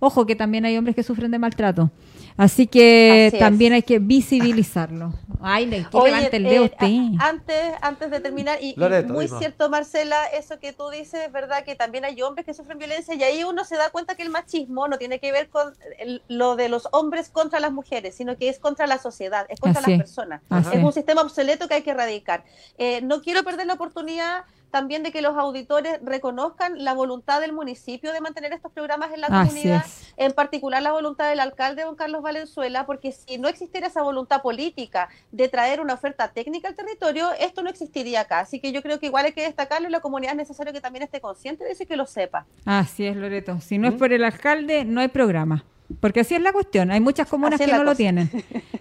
Ojo 0.04 0.26
que 0.26 0.34
también 0.34 0.64
hay 0.64 0.76
hombres 0.76 0.96
que 0.96 1.04
sufren 1.04 1.30
de 1.30 1.38
maltrato. 1.38 1.92
Así 2.36 2.66
que 2.66 3.26
Así 3.28 3.36
es. 3.36 3.40
también 3.40 3.72
hay 3.72 3.82
que 3.82 4.00
visibilizarlo. 4.00 5.14
Ay, 5.40 5.66
le 5.66 5.84
que 5.88 5.96
levante 6.02 6.36
el 6.38 6.42
dedo 6.42 6.64
eh, 6.64 6.72
usted. 6.72 7.20
antes, 7.20 7.72
antes 7.80 8.10
de 8.10 8.18
terminar, 8.18 8.58
y, 8.60 8.70
y 8.70 8.74
Loreto, 8.76 9.12
muy 9.12 9.26
dime. 9.26 9.38
cierto, 9.38 9.70
Marcela, 9.70 10.24
eso 10.26 10.58
que 10.58 10.72
tú 10.72 10.88
dices, 10.90 11.20
es 11.26 11.32
verdad 11.32 11.62
que 11.64 11.76
también 11.76 12.04
hay 12.04 12.20
hombres 12.20 12.44
que 12.44 12.52
sufren 12.52 12.78
violencia 12.78 13.14
y 13.14 13.22
ahí 13.22 13.44
uno 13.44 13.64
se 13.64 13.76
da 13.76 13.90
cuenta 13.90 14.16
que 14.16 14.24
el 14.24 14.30
machismo 14.30 14.88
no 14.88 14.98
tiene 14.98 15.20
que 15.20 15.30
ver 15.30 15.48
con 15.50 15.72
el- 16.00 16.22
lo 16.26 16.56
de 16.56 16.68
los 16.68 16.88
hombres 16.90 17.28
contra 17.28 17.60
las 17.60 17.70
mujeres, 17.72 18.16
sino 18.16 18.36
que 18.36 18.48
es 18.48 18.58
contra 18.58 18.88
la 18.88 18.98
sociedad, 18.98 19.46
es 19.50 19.60
contra 19.60 19.82
Así 19.82 19.90
las 19.92 20.00
es. 20.00 20.04
personas. 20.06 20.42
Es. 20.72 20.82
un 20.82 20.92
sistema 20.92 21.22
obsoleto 21.22 21.68
que 21.68 21.74
hay 21.74 21.82
que 21.82 21.90
erradicar. 21.90 22.42
Eh, 22.76 23.02
no 23.02 23.22
quiero 23.22 23.44
perder 23.44 23.66
la 23.68 23.74
oportunidad 23.74 24.42
también 24.72 25.02
de 25.02 25.12
que 25.12 25.20
los 25.20 25.36
auditores 25.36 26.00
reconozcan 26.02 26.82
la 26.82 26.94
voluntad 26.94 27.42
del 27.42 27.52
municipio 27.52 28.10
de 28.10 28.20
mantener 28.22 28.52
estos 28.54 28.72
programas 28.72 29.12
en 29.12 29.20
la 29.20 29.26
Así 29.28 29.50
comunidad, 29.50 29.84
es. 29.84 30.14
en 30.16 30.32
particular 30.32 30.82
la 30.82 30.92
voluntad 30.92 31.28
del 31.28 31.40
alcalde 31.40 31.82
don 31.82 31.94
Carlos 31.94 32.22
Valenzuela, 32.22 32.86
porque 32.86 33.12
si 33.12 33.36
no 33.36 33.48
existiera 33.48 33.86
esa 33.86 34.02
voluntad 34.02 34.40
política 34.40 35.10
de 35.30 35.48
traer 35.48 35.80
una 35.82 35.92
oferta 35.94 36.28
técnica 36.28 36.68
al 36.68 36.74
territorio, 36.74 37.30
esto 37.38 37.62
no 37.62 37.68
existiría 37.68 38.22
acá. 38.22 38.40
Así 38.40 38.60
que 38.60 38.72
yo 38.72 38.82
creo 38.82 38.98
que 38.98 39.06
igual 39.06 39.26
hay 39.26 39.32
que 39.32 39.42
destacarlo 39.42 39.88
y 39.88 39.92
la 39.92 40.00
comunidad 40.00 40.32
es 40.32 40.38
necesario 40.38 40.72
que 40.72 40.80
también 40.80 41.02
esté 41.02 41.20
consciente 41.20 41.64
de 41.64 41.72
eso 41.72 41.82
y 41.82 41.86
que 41.86 41.96
lo 41.96 42.06
sepa. 42.06 42.46
Así 42.64 43.06
es, 43.06 43.14
Loreto. 43.14 43.60
Si 43.60 43.76
no 43.76 43.88
¿Mm? 43.90 43.92
es 43.92 43.98
por 43.98 44.12
el 44.14 44.24
alcalde, 44.24 44.86
no 44.86 45.02
hay 45.02 45.08
programa. 45.08 45.64
Porque 46.00 46.20
así 46.20 46.34
es 46.34 46.42
la 46.42 46.52
cuestión. 46.52 46.90
Hay 46.90 47.00
muchas 47.00 47.28
comunas 47.28 47.60
Así 47.60 47.70
que 47.70 47.76
no 47.76 47.84
lo 47.84 47.94
tienen. 47.94 48.28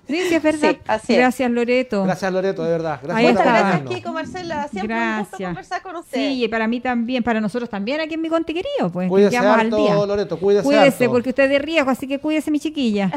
Sí, 0.07 0.21
sí, 0.27 0.35
es 0.35 0.43
verdad. 0.43 0.61
Sí, 0.71 0.77
así 0.87 1.13
es. 1.13 1.19
Gracias, 1.19 1.51
Loreto. 1.51 2.03
Gracias, 2.03 2.31
Loreto, 2.31 2.63
de 2.63 2.71
verdad. 2.71 2.99
Gracias 3.01 3.31
Muchas 3.31 3.45
está. 3.47 3.59
gracias. 3.59 3.89
Kiko, 3.89 4.11
Marcela. 4.13 4.67
Siempre 4.67 4.95
un 4.95 5.19
gusto 5.19 5.27
Gracias. 5.31 5.49
conversar 5.49 5.81
con 5.81 5.95
usted. 5.95 6.17
Sí, 6.17 6.43
y 6.43 6.47
para 6.47 6.67
mí 6.67 6.79
también, 6.79 7.23
para 7.23 7.41
nosotros 7.41 7.69
también 7.69 8.01
aquí 8.01 8.15
en 8.15 8.21
mi 8.21 8.29
querido, 8.29 8.91
pues 8.91 9.09
Cuídese 9.09 9.37
al 9.37 9.69
día. 9.69 9.95
Loreto, 10.05 10.37
cuídese 10.37 10.63
Cuídese, 10.65 11.03
harto. 11.05 11.11
porque 11.11 11.29
usted 11.29 11.43
es 11.43 11.49
de 11.49 11.59
riesgo, 11.59 11.89
así 11.89 12.07
que 12.07 12.19
cuídese, 12.19 12.51
mi 12.51 12.59
chiquilla. 12.59 13.11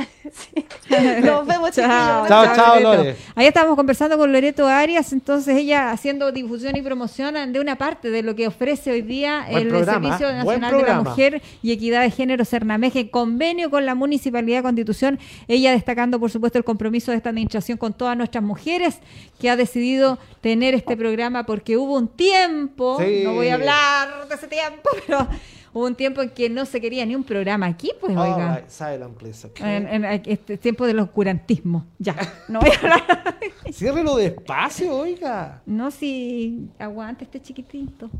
Nos 1.22 1.46
vemos, 1.46 1.70
chiquillos. 1.70 1.88
Chao, 1.88 2.26
Chao, 2.28 2.54
chao, 2.54 2.80
Loreto. 2.80 3.04
Lore. 3.04 3.16
Ahí 3.34 3.46
estábamos 3.46 3.76
conversando 3.76 4.16
con 4.16 4.32
Loreto 4.32 4.66
Arias, 4.66 5.12
entonces 5.12 5.56
ella 5.56 5.90
haciendo 5.90 6.32
difusión 6.32 6.76
y 6.76 6.82
promoción 6.82 7.52
de 7.52 7.60
una 7.60 7.76
parte 7.76 8.10
de 8.10 8.22
lo 8.22 8.34
que 8.34 8.46
ofrece 8.48 8.92
hoy 8.92 9.02
día 9.02 9.46
Buen 9.50 9.62
el 9.62 9.68
programa, 9.68 10.18
Servicio 10.18 10.32
Nacional 10.32 10.76
de 10.76 10.82
la. 10.82 11.02
Mujer 11.02 11.42
y 11.62 11.72
Equidad 11.72 12.02
de 12.02 12.10
Género 12.10 12.44
Cernameje, 12.44 13.00
en 13.00 13.08
convenio 13.08 13.70
con 13.70 13.83
la 13.84 13.94
Municipalidad 13.94 14.58
de 14.58 14.62
Constitución, 14.64 15.18
ella 15.48 15.72
destacando 15.72 16.18
por 16.18 16.30
supuesto 16.30 16.58
el 16.58 16.64
compromiso 16.64 17.10
de 17.10 17.18
esta 17.18 17.28
administración 17.30 17.78
con 17.78 17.92
todas 17.92 18.16
nuestras 18.16 18.42
mujeres 18.42 18.98
que 19.38 19.50
ha 19.50 19.56
decidido 19.56 20.18
tener 20.40 20.74
este 20.74 20.96
programa 20.96 21.44
porque 21.46 21.76
hubo 21.76 21.94
un 21.96 22.08
tiempo, 22.08 22.98
Sí. 23.00 23.22
no 23.24 23.34
voy 23.34 23.48
a 23.48 23.54
hablar 23.54 24.28
de 24.28 24.34
ese 24.34 24.48
tiempo, 24.48 24.88
pero 25.06 25.28
hubo 25.72 25.86
un 25.86 25.94
tiempo 25.94 26.22
en 26.22 26.30
que 26.30 26.48
no 26.48 26.64
se 26.66 26.80
quería 26.80 27.04
ni 27.06 27.14
un 27.16 27.24
programa 27.24 27.66
aquí, 27.66 27.90
pues 28.00 28.16
All 28.16 28.32
oiga. 28.32 28.56
right, 28.58 28.68
silent, 28.68 29.16
please, 29.16 29.46
okay. 29.46 29.76
En, 29.76 30.04
en 30.04 30.22
este 30.26 30.56
tiempo 30.56 30.86
del 30.86 30.98
oscurantismo. 31.00 31.86
Ya, 31.98 32.14
no 32.48 32.60
voy 32.60 32.70
a 32.70 32.78
hablar. 32.78 33.38
Ciérrelo 33.72 34.16
despacio, 34.16 34.96
oiga. 34.96 35.62
No, 35.66 35.90
si 35.90 36.68
aguante 36.78 37.24
este 37.24 37.40
chiquitito. 37.42 38.10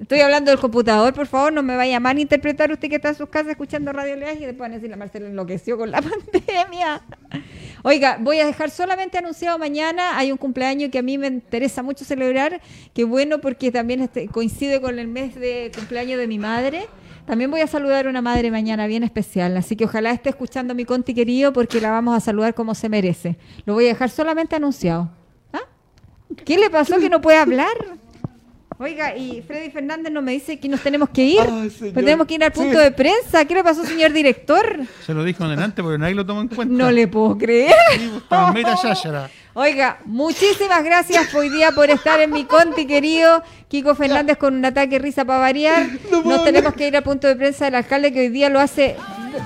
Estoy 0.00 0.20
hablando 0.20 0.52
del 0.52 0.60
computador, 0.60 1.12
por 1.12 1.26
favor, 1.26 1.52
no 1.52 1.60
me 1.64 1.74
vaya 1.74 1.96
a 1.96 2.00
malinterpretar 2.00 2.70
usted 2.70 2.88
que 2.88 2.96
está 2.96 3.08
en 3.08 3.14
sus 3.16 3.28
casas 3.28 3.50
escuchando 3.50 3.92
Radio 3.92 4.14
Leaje 4.14 4.44
y 4.44 4.46
después 4.46 4.58
van 4.58 4.70
a 4.70 4.74
decir 4.76 4.88
la 4.88 4.96
Marcela 4.96 5.26
enloqueció 5.26 5.76
con 5.76 5.90
la 5.90 6.00
pandemia. 6.32 7.02
Oiga, 7.82 8.16
voy 8.20 8.38
a 8.38 8.46
dejar 8.46 8.70
solamente 8.70 9.18
anunciado 9.18 9.58
mañana, 9.58 10.16
hay 10.16 10.30
un 10.30 10.38
cumpleaños 10.38 10.90
que 10.90 10.98
a 10.98 11.02
mí 11.02 11.18
me 11.18 11.26
interesa 11.26 11.82
mucho 11.82 12.04
celebrar, 12.04 12.60
que 12.94 13.02
bueno 13.02 13.40
porque 13.40 13.72
también 13.72 14.00
este, 14.00 14.28
coincide 14.28 14.80
con 14.80 15.00
el 15.00 15.08
mes 15.08 15.34
de 15.34 15.72
cumpleaños 15.74 16.20
de 16.20 16.28
mi 16.28 16.38
madre. 16.38 16.86
También 17.26 17.50
voy 17.50 17.62
a 17.62 17.66
saludar 17.66 18.06
a 18.06 18.10
una 18.10 18.22
madre 18.22 18.52
mañana 18.52 18.86
bien 18.86 19.02
especial, 19.02 19.56
así 19.56 19.74
que 19.74 19.84
ojalá 19.84 20.12
esté 20.12 20.28
escuchando 20.28 20.76
mi 20.76 20.84
conti 20.84 21.12
querido 21.12 21.52
porque 21.52 21.80
la 21.80 21.90
vamos 21.90 22.16
a 22.16 22.20
saludar 22.20 22.54
como 22.54 22.76
se 22.76 22.88
merece. 22.88 23.36
Lo 23.66 23.74
voy 23.74 23.86
a 23.86 23.88
dejar 23.88 24.10
solamente 24.10 24.54
anunciado. 24.54 25.10
¿Ah? 25.52 25.62
¿Qué 26.44 26.56
le 26.56 26.70
pasó 26.70 26.98
que 26.98 27.10
no 27.10 27.20
puede 27.20 27.38
hablar? 27.38 27.98
Oiga, 28.80 29.16
y 29.16 29.42
Freddy 29.42 29.70
Fernández 29.70 30.12
nos 30.12 30.22
me 30.22 30.30
dice 30.30 30.56
que 30.60 30.68
nos 30.68 30.80
tenemos 30.80 31.08
que 31.08 31.24
ir. 31.24 31.40
Ay. 31.40 31.68
Pues 31.68 31.92
tenemos 31.94 32.28
que 32.28 32.34
ir 32.34 32.44
al 32.44 32.52
punto 32.52 32.78
Sí. 32.78 32.84
de 32.84 32.90
prensa. 32.92 33.44
¿Qué 33.44 33.54
le 33.54 33.64
pasó, 33.64 33.84
señor 33.84 34.12
director? 34.12 34.78
Se 35.04 35.12
lo 35.14 35.24
dijo 35.24 35.42
en 35.44 35.50
adelante 35.50 35.82
porque 35.82 35.98
nadie 35.98 36.14
lo 36.14 36.24
tomó 36.24 36.42
en 36.42 36.48
cuenta. 36.48 36.72
No 36.72 36.88
le 36.92 37.08
puedo 37.08 37.36
creer. 37.36 37.74
Estaba 38.16 38.52
meta 38.52 38.76
yáyara. 38.80 39.30
Oiga, 39.54 39.98
muchísimas 40.04 40.84
gracias 40.84 41.34
hoy 41.34 41.48
día 41.48 41.72
por 41.72 41.90
estar 41.90 42.20
en 42.20 42.30
mi 42.30 42.44
conti, 42.44 42.86
querido. 42.86 43.42
Kiko 43.66 43.96
Fernández 43.96 44.36
con 44.36 44.54
un 44.54 44.64
ataque 44.64 44.90
de 44.90 44.98
risa 45.00 45.24
para 45.24 45.40
variar. 45.40 45.88
Nos 46.24 46.44
tenemos 46.44 46.72
que 46.74 46.86
ir 46.86 46.96
al 46.96 47.02
punto 47.02 47.26
de 47.26 47.34
prensa 47.34 47.64
del 47.64 47.74
alcalde 47.74 48.12
que 48.12 48.20
hoy 48.20 48.28
día 48.28 48.48
lo 48.48 48.60
hace 48.60 48.94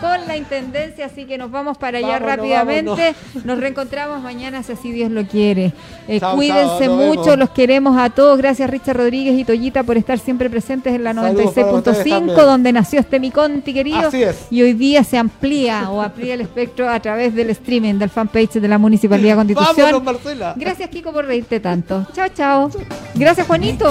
con 0.00 0.26
la 0.26 0.36
intendencia, 0.36 1.06
así 1.06 1.24
que 1.24 1.38
nos 1.38 1.50
vamos 1.50 1.78
para 1.78 1.98
allá 1.98 2.18
Vámonos, 2.18 2.28
rápidamente. 2.36 3.14
Nos 3.44 3.58
reencontramos 3.58 4.22
mañana 4.22 4.62
si 4.62 4.72
así 4.72 4.92
Dios 4.92 5.10
lo 5.10 5.24
quiere. 5.26 5.72
Eh, 6.08 6.20
Chao, 6.20 6.34
cuídense 6.36 6.86
chao, 6.86 6.96
mucho, 6.96 7.22
vemos. 7.24 7.38
los 7.38 7.50
queremos 7.50 7.96
a 7.98 8.10
todos. 8.10 8.38
Gracias 8.38 8.68
Richard 8.70 8.96
Rodríguez 8.96 9.38
y 9.38 9.44
Toyita 9.44 9.82
por 9.82 9.96
estar 9.96 10.18
siempre 10.18 10.48
presentes 10.50 10.94
en 10.94 11.04
la 11.04 11.14
Saludos 11.14 11.52
para 11.54 11.72
ustedes 11.72 11.96
96.5, 12.06 12.08
también. 12.10 12.36
donde 12.36 12.72
nació 12.72 13.00
este 13.00 13.20
mi 13.20 13.30
conti, 13.30 13.72
querido. 13.74 14.08
Así 14.08 14.22
es. 14.22 14.46
Y 14.50 14.62
hoy 14.62 14.72
día 14.74 15.04
se 15.04 15.18
amplía 15.18 15.90
o 15.90 16.00
amplía 16.00 16.34
el 16.34 16.40
espectro 16.42 16.88
a 16.88 17.00
través 17.00 17.34
del 17.34 17.50
streaming 17.50 17.94
del 17.94 18.10
fanpage 18.10 18.54
de 18.54 18.68
la 18.68 18.78
Municipalidad 18.78 19.36
Constitución. 19.36 19.76
Vámonos, 19.76 20.02
Marcela. 20.02 20.54
Gracias, 20.56 20.88
Kiko, 20.90 21.12
por 21.12 21.24
reírte 21.26 21.60
tanto. 21.60 22.06
Chao, 22.14 22.28
chao. 22.34 22.70
Gracias, 23.14 23.46
Juanito. 23.46 23.88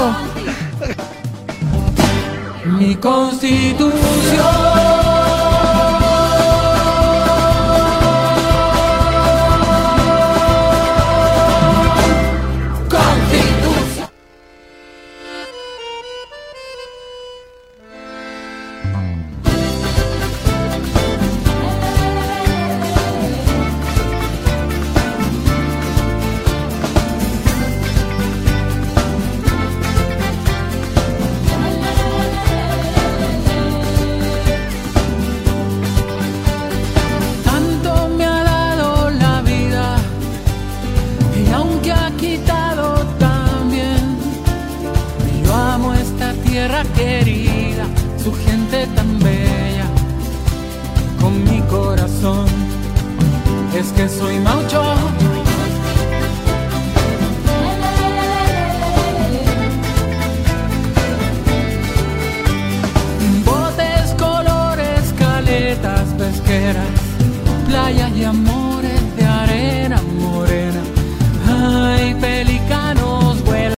Mi. 2.79 2.95
Constitución. 2.95 4.90